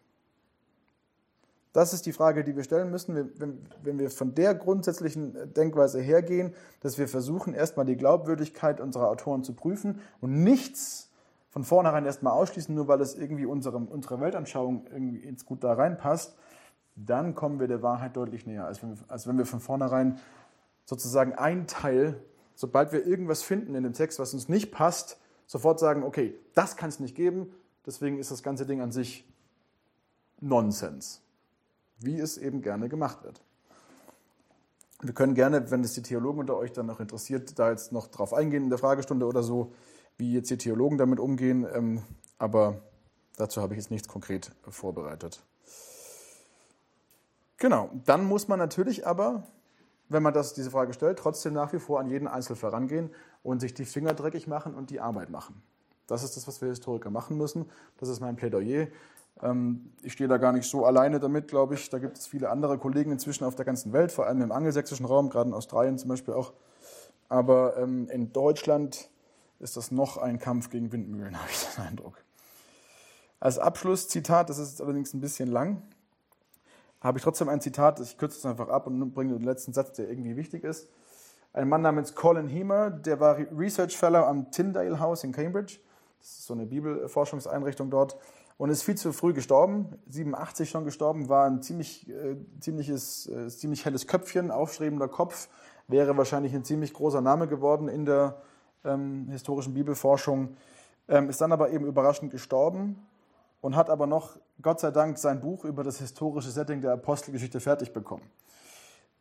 Das 1.77 1.93
ist 1.93 2.05
die 2.05 2.13
Frage, 2.13 2.43
die 2.43 2.55
wir 2.55 2.63
stellen 2.63 2.89
müssen, 2.89 3.31
wenn 3.83 3.99
wir 3.99 4.09
von 4.09 4.33
der 4.33 4.55
grundsätzlichen 4.55 5.53
Denkweise 5.53 6.01
hergehen, 6.01 6.55
dass 6.81 6.97
wir 6.97 7.07
versuchen, 7.07 7.53
erstmal 7.53 7.85
die 7.85 7.95
Glaubwürdigkeit 7.95 8.81
unserer 8.81 9.09
Autoren 9.09 9.43
zu 9.43 9.53
prüfen 9.53 10.01
und 10.19 10.43
nichts 10.43 11.11
von 11.49 11.63
vornherein 11.63 12.05
erstmal 12.05 12.33
ausschließen, 12.33 12.73
nur 12.73 12.87
weil 12.87 12.99
es 13.01 13.15
irgendwie 13.15 13.45
unsere, 13.45 13.77
unsere 13.77 14.19
Weltanschauung 14.19 14.87
irgendwie 14.91 15.17
ins 15.17 15.45
gut 15.45 15.63
da 15.63 15.73
reinpasst, 15.73 16.35
dann 16.95 17.35
kommen 17.35 17.59
wir 17.59 17.67
der 17.67 17.83
Wahrheit 17.83 18.17
deutlich 18.17 18.47
näher, 18.47 18.65
als 18.65 18.81
wenn, 18.81 18.97
als 19.07 19.27
wenn 19.27 19.37
wir 19.37 19.45
von 19.45 19.59
vornherein 19.59 20.17
sozusagen 20.85 21.33
ein 21.33 21.67
Teil 21.67 22.19
sobald 22.57 22.91
wir 22.91 23.05
irgendwas 23.05 23.43
finden 23.43 23.75
in 23.75 23.83
dem 23.83 23.93
Text, 23.93 24.17
was 24.17 24.33
uns 24.33 24.49
nicht 24.49 24.71
passt, 24.71 25.19
sofort 25.45 25.79
sagen, 25.79 26.03
okay, 26.03 26.37
das 26.55 26.75
kann 26.75 26.89
es 26.89 26.99
nicht 26.99 27.15
geben, 27.15 27.53
deswegen 27.85 28.17
ist 28.17 28.31
das 28.31 28.41
ganze 28.41 28.65
Ding 28.65 28.81
an 28.81 28.91
sich 28.91 29.31
Nonsens, 30.41 31.21
wie 31.99 32.19
es 32.19 32.37
eben 32.37 32.61
gerne 32.61 32.89
gemacht 32.89 33.23
wird. 33.23 33.41
Wir 35.01 35.13
können 35.13 35.35
gerne, 35.35 35.69
wenn 35.69 35.83
es 35.83 35.93
die 35.93 36.01
Theologen 36.01 36.39
unter 36.39 36.57
euch 36.57 36.71
dann 36.71 36.87
noch 36.87 36.99
interessiert, 36.99 37.59
da 37.59 37.69
jetzt 37.69 37.91
noch 37.91 38.07
drauf 38.07 38.33
eingehen 38.33 38.63
in 38.63 38.69
der 38.69 38.79
Fragestunde 38.79 39.27
oder 39.27 39.43
so, 39.43 39.71
wie 40.17 40.33
jetzt 40.33 40.49
die 40.49 40.57
Theologen 40.57 40.97
damit 40.97 41.19
umgehen, 41.19 41.67
ähm, 41.71 42.01
aber 42.39 42.81
dazu 43.35 43.61
habe 43.61 43.75
ich 43.75 43.77
jetzt 43.77 43.91
nichts 43.91 44.07
konkret 44.07 44.51
vorbereitet. 44.67 45.43
Genau, 47.57 47.91
dann 48.05 48.25
muss 48.25 48.47
man 48.47 48.57
natürlich 48.57 49.05
aber 49.05 49.43
wenn 50.09 50.23
man 50.23 50.33
das, 50.33 50.53
diese 50.53 50.71
Frage 50.71 50.93
stellt, 50.93 51.19
trotzdem 51.19 51.53
nach 51.53 51.73
wie 51.73 51.79
vor 51.79 51.99
an 51.99 52.09
jeden 52.09 52.27
Einzelfall 52.27 52.71
rangehen 52.71 53.09
und 53.43 53.59
sich 53.59 53.73
die 53.73 53.85
Finger 53.85 54.13
dreckig 54.13 54.47
machen 54.47 54.73
und 54.73 54.89
die 54.89 54.99
Arbeit 54.99 55.29
machen. 55.29 55.61
Das 56.07 56.23
ist 56.23 56.37
das, 56.37 56.47
was 56.47 56.61
wir 56.61 56.69
Historiker 56.69 57.09
machen 57.09 57.37
müssen. 57.37 57.69
Das 57.97 58.09
ist 58.09 58.21
mein 58.21 58.35
Plädoyer. 58.35 58.87
Ähm, 59.41 59.91
ich 60.01 60.13
stehe 60.13 60.27
da 60.27 60.37
gar 60.37 60.53
nicht 60.53 60.69
so 60.69 60.85
alleine 60.85 61.19
damit, 61.19 61.47
glaube 61.49 61.75
ich. 61.75 61.89
Da 61.89 61.99
gibt 61.99 62.17
es 62.17 62.27
viele 62.27 62.49
andere 62.49 62.77
Kollegen 62.77 63.11
inzwischen 63.11 63.43
auf 63.43 63.55
der 63.55 63.65
ganzen 63.65 63.93
Welt, 63.93 64.11
vor 64.11 64.25
allem 64.25 64.41
im 64.41 64.51
angelsächsischen 64.51 65.05
Raum, 65.05 65.29
gerade 65.29 65.49
in 65.49 65.53
Australien 65.53 65.97
zum 65.97 66.09
Beispiel 66.09 66.33
auch. 66.33 66.53
Aber 67.29 67.77
ähm, 67.77 68.07
in 68.09 68.31
Deutschland 68.31 69.09
ist 69.59 69.75
das 69.75 69.91
noch 69.91 70.17
ein 70.17 70.39
Kampf 70.39 70.69
gegen 70.69 70.91
Windmühlen, 70.91 71.37
habe 71.39 71.49
ich 71.51 71.75
den 71.75 71.83
Eindruck. 71.83 72.23
Als 73.39 73.59
Abschlusszitat, 73.59 74.49
das 74.49 74.57
ist 74.57 74.81
allerdings 74.81 75.13
ein 75.13 75.21
bisschen 75.21 75.49
lang, 75.49 75.83
habe 77.07 77.17
ich 77.17 77.23
trotzdem 77.23 77.49
ein 77.49 77.61
Zitat, 77.61 77.99
ich 77.99 78.17
kürze 78.17 78.37
es 78.37 78.45
einfach 78.45 78.69
ab 78.69 78.85
und 78.85 79.13
bringe 79.13 79.33
den 79.33 79.43
letzten 79.43 79.73
Satz, 79.73 79.93
der 79.93 80.09
irgendwie 80.09 80.35
wichtig 80.35 80.63
ist. 80.63 80.89
Ein 81.53 81.69
Mann 81.69 81.81
namens 81.81 82.13
Colin 82.13 82.47
Heemer, 82.47 82.91
der 82.91 83.19
war 83.19 83.37
Research 83.57 83.97
Fellow 83.97 84.23
am 84.23 84.51
Tyndale 84.51 84.99
House 84.99 85.23
in 85.23 85.31
Cambridge. 85.31 85.79
Das 86.19 86.29
ist 86.29 86.45
so 86.45 86.53
eine 86.53 86.65
Bibelforschungseinrichtung 86.65 87.89
dort. 87.89 88.17
Und 88.57 88.69
ist 88.69 88.83
viel 88.83 88.95
zu 88.95 89.13
früh 89.13 89.33
gestorben, 89.33 89.97
87 90.09 90.69
schon 90.69 90.83
gestorben, 90.83 91.29
war 91.29 91.45
ein 91.45 91.61
ziemlich, 91.61 92.09
äh, 92.09 92.35
ziemliches, 92.59 93.27
äh, 93.27 93.47
ziemlich 93.49 93.85
helles 93.85 94.07
Köpfchen, 94.07 94.51
aufstrebender 94.51 95.07
Kopf, 95.07 95.47
wäre 95.87 96.17
wahrscheinlich 96.17 96.53
ein 96.55 96.63
ziemlich 96.63 96.93
großer 96.93 97.21
Name 97.21 97.47
geworden 97.47 97.87
in 97.87 98.05
der 98.05 98.41
ähm, 98.83 99.27
historischen 99.29 99.75
Bibelforschung, 99.75 100.57
ähm, 101.07 101.29
ist 101.29 101.39
dann 101.39 101.51
aber 101.51 101.69
eben 101.69 101.85
überraschend 101.85 102.31
gestorben 102.31 102.97
und 103.61 103.75
hat 103.75 103.89
aber 103.89 104.07
noch, 104.07 104.37
Gott 104.61 104.79
sei 104.79 104.91
Dank, 104.91 105.17
sein 105.17 105.39
Buch 105.39 105.65
über 105.65 105.83
das 105.83 105.99
historische 105.99 106.51
Setting 106.51 106.81
der 106.81 106.93
Apostelgeschichte 106.93 107.59
fertig 107.59 107.93
bekommen. 107.93 108.29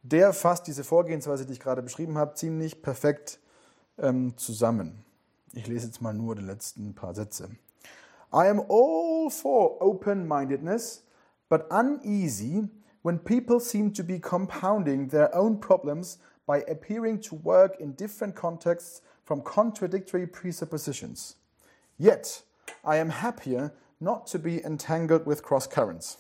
Der 0.03 0.33
fasst 0.33 0.67
diese 0.67 0.85
Vorgehensweise, 0.85 1.47
die 1.47 1.55
ich 1.55 1.61
gerade 1.61 1.83
beschrieben 1.83 2.17
habe, 2.17 2.35
ziemlich 2.35 2.83
perfekt 2.83 3.41
ähm, 3.99 4.37
zusammen. 4.37 5.05
Ich 5.53 5.67
lese 5.67 5.87
jetzt 5.87 6.01
mal 6.01 6.15
nur 6.15 6.37
die 6.37 6.43
letzten 6.45 6.95
paar 6.95 7.15
Sätze. 7.15 7.49
I 8.33 8.49
am 8.49 8.61
all 8.61 9.31
for 9.31 9.81
open-mindedness, 9.81 11.03
but 11.49 11.65
uneasy 11.71 12.69
when 13.03 13.19
people 13.19 13.61
seem 13.61 13.95
to 13.95 14.05
be 14.05 14.21
compounding 14.21 15.09
their 15.09 15.35
own 15.35 15.59
problems 15.61 16.19
by 16.47 16.63
appearing 16.69 17.21
to 17.23 17.37
work 17.43 17.81
in 17.81 17.97
different 17.97 18.35
contexts 18.37 19.03
from 19.25 19.43
contradictory 19.43 20.27
presuppositions. 20.27 21.37
Yet, 21.99 22.45
I 22.85 22.99
am 22.99 23.11
happier 23.11 23.73
not 24.01 24.27
to 24.29 24.39
be 24.39 24.65
entangled 24.65 25.27
with 25.27 25.43
cross 25.43 25.67
currents. 25.67 26.19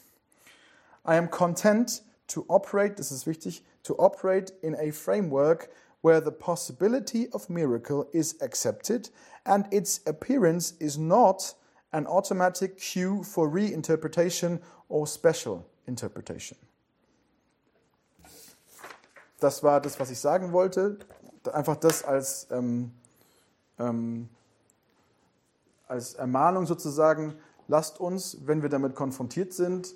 I 1.04 1.16
am 1.16 1.28
content 1.28 2.00
to 2.28 2.44
operate, 2.48 2.96
this 2.96 3.12
is 3.12 3.24
wichtig, 3.24 3.60
to 3.84 3.94
operate 3.94 4.50
in 4.62 4.74
a 4.80 4.90
framework 4.90 5.70
where 6.00 6.20
the 6.20 6.32
possibility 6.32 7.28
of 7.32 7.48
miracle 7.48 8.08
is 8.12 8.36
accepted 8.40 9.10
and 9.44 9.66
its 9.70 10.00
appearance 10.06 10.74
is 10.80 10.98
not 10.98 11.54
an 11.92 12.06
automatic 12.06 12.78
cue 12.78 13.22
for 13.22 13.48
reinterpretation 13.48 14.60
or 14.88 15.06
special 15.06 15.64
interpretation. 15.86 16.56
Das 19.40 19.62
war 19.62 19.80
das, 19.80 20.00
was 20.00 20.10
ich 20.10 20.18
sagen 20.18 20.52
wollte. 20.52 20.98
Einfach 21.52 21.76
das 21.76 22.02
als, 22.02 22.46
ähm, 22.50 22.90
ähm, 23.78 24.28
als 25.86 26.14
Ermahnung 26.14 26.66
sozusagen, 26.66 27.38
lasst 27.68 28.00
uns, 28.00 28.38
wenn 28.44 28.62
wir 28.62 28.68
damit 28.68 28.94
konfrontiert 28.94 29.52
sind, 29.52 29.94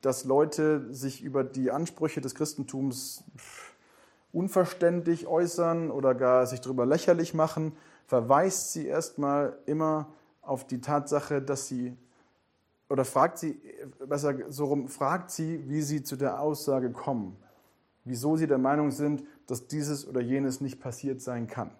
dass 0.00 0.24
Leute 0.24 0.92
sich 0.92 1.22
über 1.22 1.44
die 1.44 1.70
Ansprüche 1.70 2.20
des 2.20 2.34
Christentums 2.34 3.24
unverständlich 4.32 5.26
äußern 5.26 5.90
oder 5.90 6.14
gar 6.14 6.46
sich 6.46 6.60
darüber 6.60 6.86
lächerlich 6.86 7.34
machen, 7.34 7.76
verweist 8.06 8.72
sie 8.72 8.86
erstmal 8.86 9.58
immer 9.66 10.12
auf 10.40 10.66
die 10.66 10.80
Tatsache, 10.80 11.40
dass 11.40 11.68
sie 11.68 11.96
oder 12.88 13.04
fragt 13.04 13.38
sie, 13.38 13.58
besser 14.06 14.34
so 14.50 14.66
rum, 14.66 14.88
fragt 14.88 15.30
sie, 15.30 15.66
wie 15.68 15.80
sie 15.80 16.02
zu 16.02 16.16
der 16.16 16.40
Aussage 16.40 16.90
kommen, 16.90 17.36
wieso 18.04 18.36
sie 18.36 18.46
der 18.46 18.58
Meinung 18.58 18.90
sind, 18.90 19.24
dass 19.46 19.66
dieses 19.66 20.06
oder 20.06 20.20
jenes 20.20 20.60
nicht 20.60 20.78
passiert 20.78 21.22
sein 21.22 21.46
kann 21.46 21.70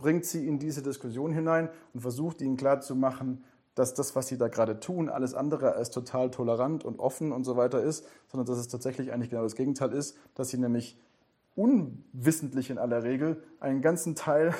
bringt 0.00 0.24
sie 0.24 0.46
in 0.46 0.58
diese 0.58 0.82
Diskussion 0.82 1.32
hinein 1.32 1.68
und 1.92 2.00
versucht 2.00 2.40
ihnen 2.40 2.56
klarzumachen, 2.56 3.44
dass 3.74 3.94
das, 3.94 4.16
was 4.16 4.28
sie 4.28 4.36
da 4.36 4.48
gerade 4.48 4.80
tun, 4.80 5.08
alles 5.08 5.34
andere 5.34 5.74
als 5.74 5.90
total 5.90 6.30
tolerant 6.30 6.84
und 6.84 6.98
offen 6.98 7.32
und 7.32 7.44
so 7.44 7.56
weiter 7.56 7.82
ist, 7.82 8.06
sondern 8.28 8.46
dass 8.46 8.58
es 8.58 8.68
tatsächlich 8.68 9.12
eigentlich 9.12 9.30
genau 9.30 9.42
das 9.42 9.54
Gegenteil 9.54 9.92
ist, 9.92 10.16
dass 10.34 10.48
sie 10.48 10.58
nämlich 10.58 10.98
unwissentlich 11.54 12.70
in 12.70 12.78
aller 12.78 13.02
Regel 13.02 13.42
einen 13.60 13.82
ganzen 13.82 14.14
Teil 14.14 14.54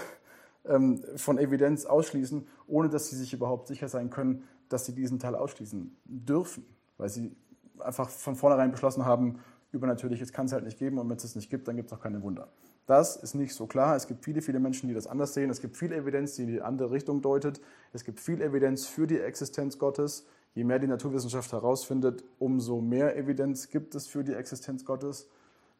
ähm, 0.65 1.03
von 1.17 1.39
Evidenz 1.39 1.87
ausschließen, 1.87 2.47
ohne 2.67 2.89
dass 2.89 3.09
sie 3.09 3.17
sich 3.17 3.33
überhaupt 3.33 3.67
sicher 3.67 3.89
sein 3.89 4.11
können, 4.11 4.45
dass 4.69 4.87
sie 4.87 4.95
diesen 4.95 5.19
Teil 5.19 5.35
ausschließen 5.35 5.97
dürfen, 6.05 6.65
weil 6.99 7.09
sie 7.09 7.35
einfach 7.79 8.09
von 8.09 8.37
vornherein 8.37 8.71
beschlossen 8.71 9.05
haben, 9.05 9.41
Übernatürliches 9.73 10.33
kann 10.33 10.47
es 10.47 10.53
halt 10.53 10.65
nicht 10.65 10.79
geben 10.79 10.99
und 10.99 11.09
wenn 11.09 11.17
es 11.17 11.25
es 11.25 11.37
nicht 11.37 11.49
gibt, 11.49 11.69
dann 11.69 11.77
gibt 11.77 11.91
es 11.91 11.97
auch 11.97 12.03
keine 12.03 12.23
Wunder. 12.23 12.49
Das 12.91 13.15
ist 13.15 13.35
nicht 13.35 13.55
so 13.55 13.69
klar. 13.69 13.95
Es 13.95 14.09
gibt 14.09 14.25
viele, 14.25 14.43
viele 14.43 14.59
Menschen, 14.59 14.89
die 14.89 14.95
das 14.97 15.07
anders 15.07 15.33
sehen. 15.33 15.49
Es 15.49 15.61
gibt 15.61 15.77
viel 15.77 15.93
Evidenz, 15.93 16.35
die 16.35 16.43
in 16.43 16.49
die 16.49 16.61
andere 16.61 16.91
Richtung 16.91 17.23
deutet. 17.23 17.61
Es 17.93 18.03
gibt 18.03 18.19
viel 18.19 18.43
Evidenz 18.43 18.87
für 18.87 19.07
die 19.07 19.21
Existenz 19.21 19.79
Gottes. 19.79 20.27
Je 20.55 20.65
mehr 20.65 20.81
die 20.81 20.89
Naturwissenschaft 20.89 21.53
herausfindet, 21.53 22.25
umso 22.41 22.81
mehr 22.81 23.17
Evidenz 23.17 23.69
gibt 23.69 23.95
es 23.95 24.09
für 24.09 24.25
die 24.25 24.33
Existenz 24.33 24.85
Gottes. 24.85 25.29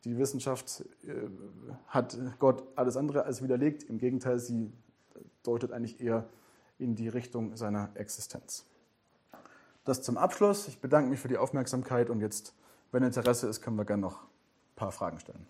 Die 0.05 0.19
Wissenschaft 0.19 0.85
äh, 1.03 1.29
hat 1.89 2.17
Gott 2.39 2.63
alles 2.77 2.97
andere 2.97 3.25
als 3.25 3.43
widerlegt. 3.43 3.83
Im 3.83 3.99
Gegenteil, 3.99 4.39
sie 4.39 4.73
deutet 5.43 5.73
eigentlich 5.73 6.01
eher 6.01 6.29
in 6.79 6.95
die 6.95 7.09
Richtung 7.09 7.57
seiner 7.57 7.91
Existenz. 7.95 8.67
Das 9.85 10.01
zum 10.01 10.17
Abschluss. 10.17 10.69
Ich 10.69 10.81
bedanke 10.81 11.11
mich 11.11 11.19
für 11.19 11.27
die 11.27 11.39
Aufmerksamkeit 11.39 12.09
und 12.09 12.21
jetzt, 12.21 12.55
wenn 12.93 13.03
Interesse 13.03 13.49
ist, 13.49 13.63
können 13.63 13.75
wir 13.75 13.85
gerne 13.85 14.03
noch 14.03 14.23
ein 14.23 14.77
paar 14.77 14.93
Fragen 14.93 15.19
stellen. 15.19 15.45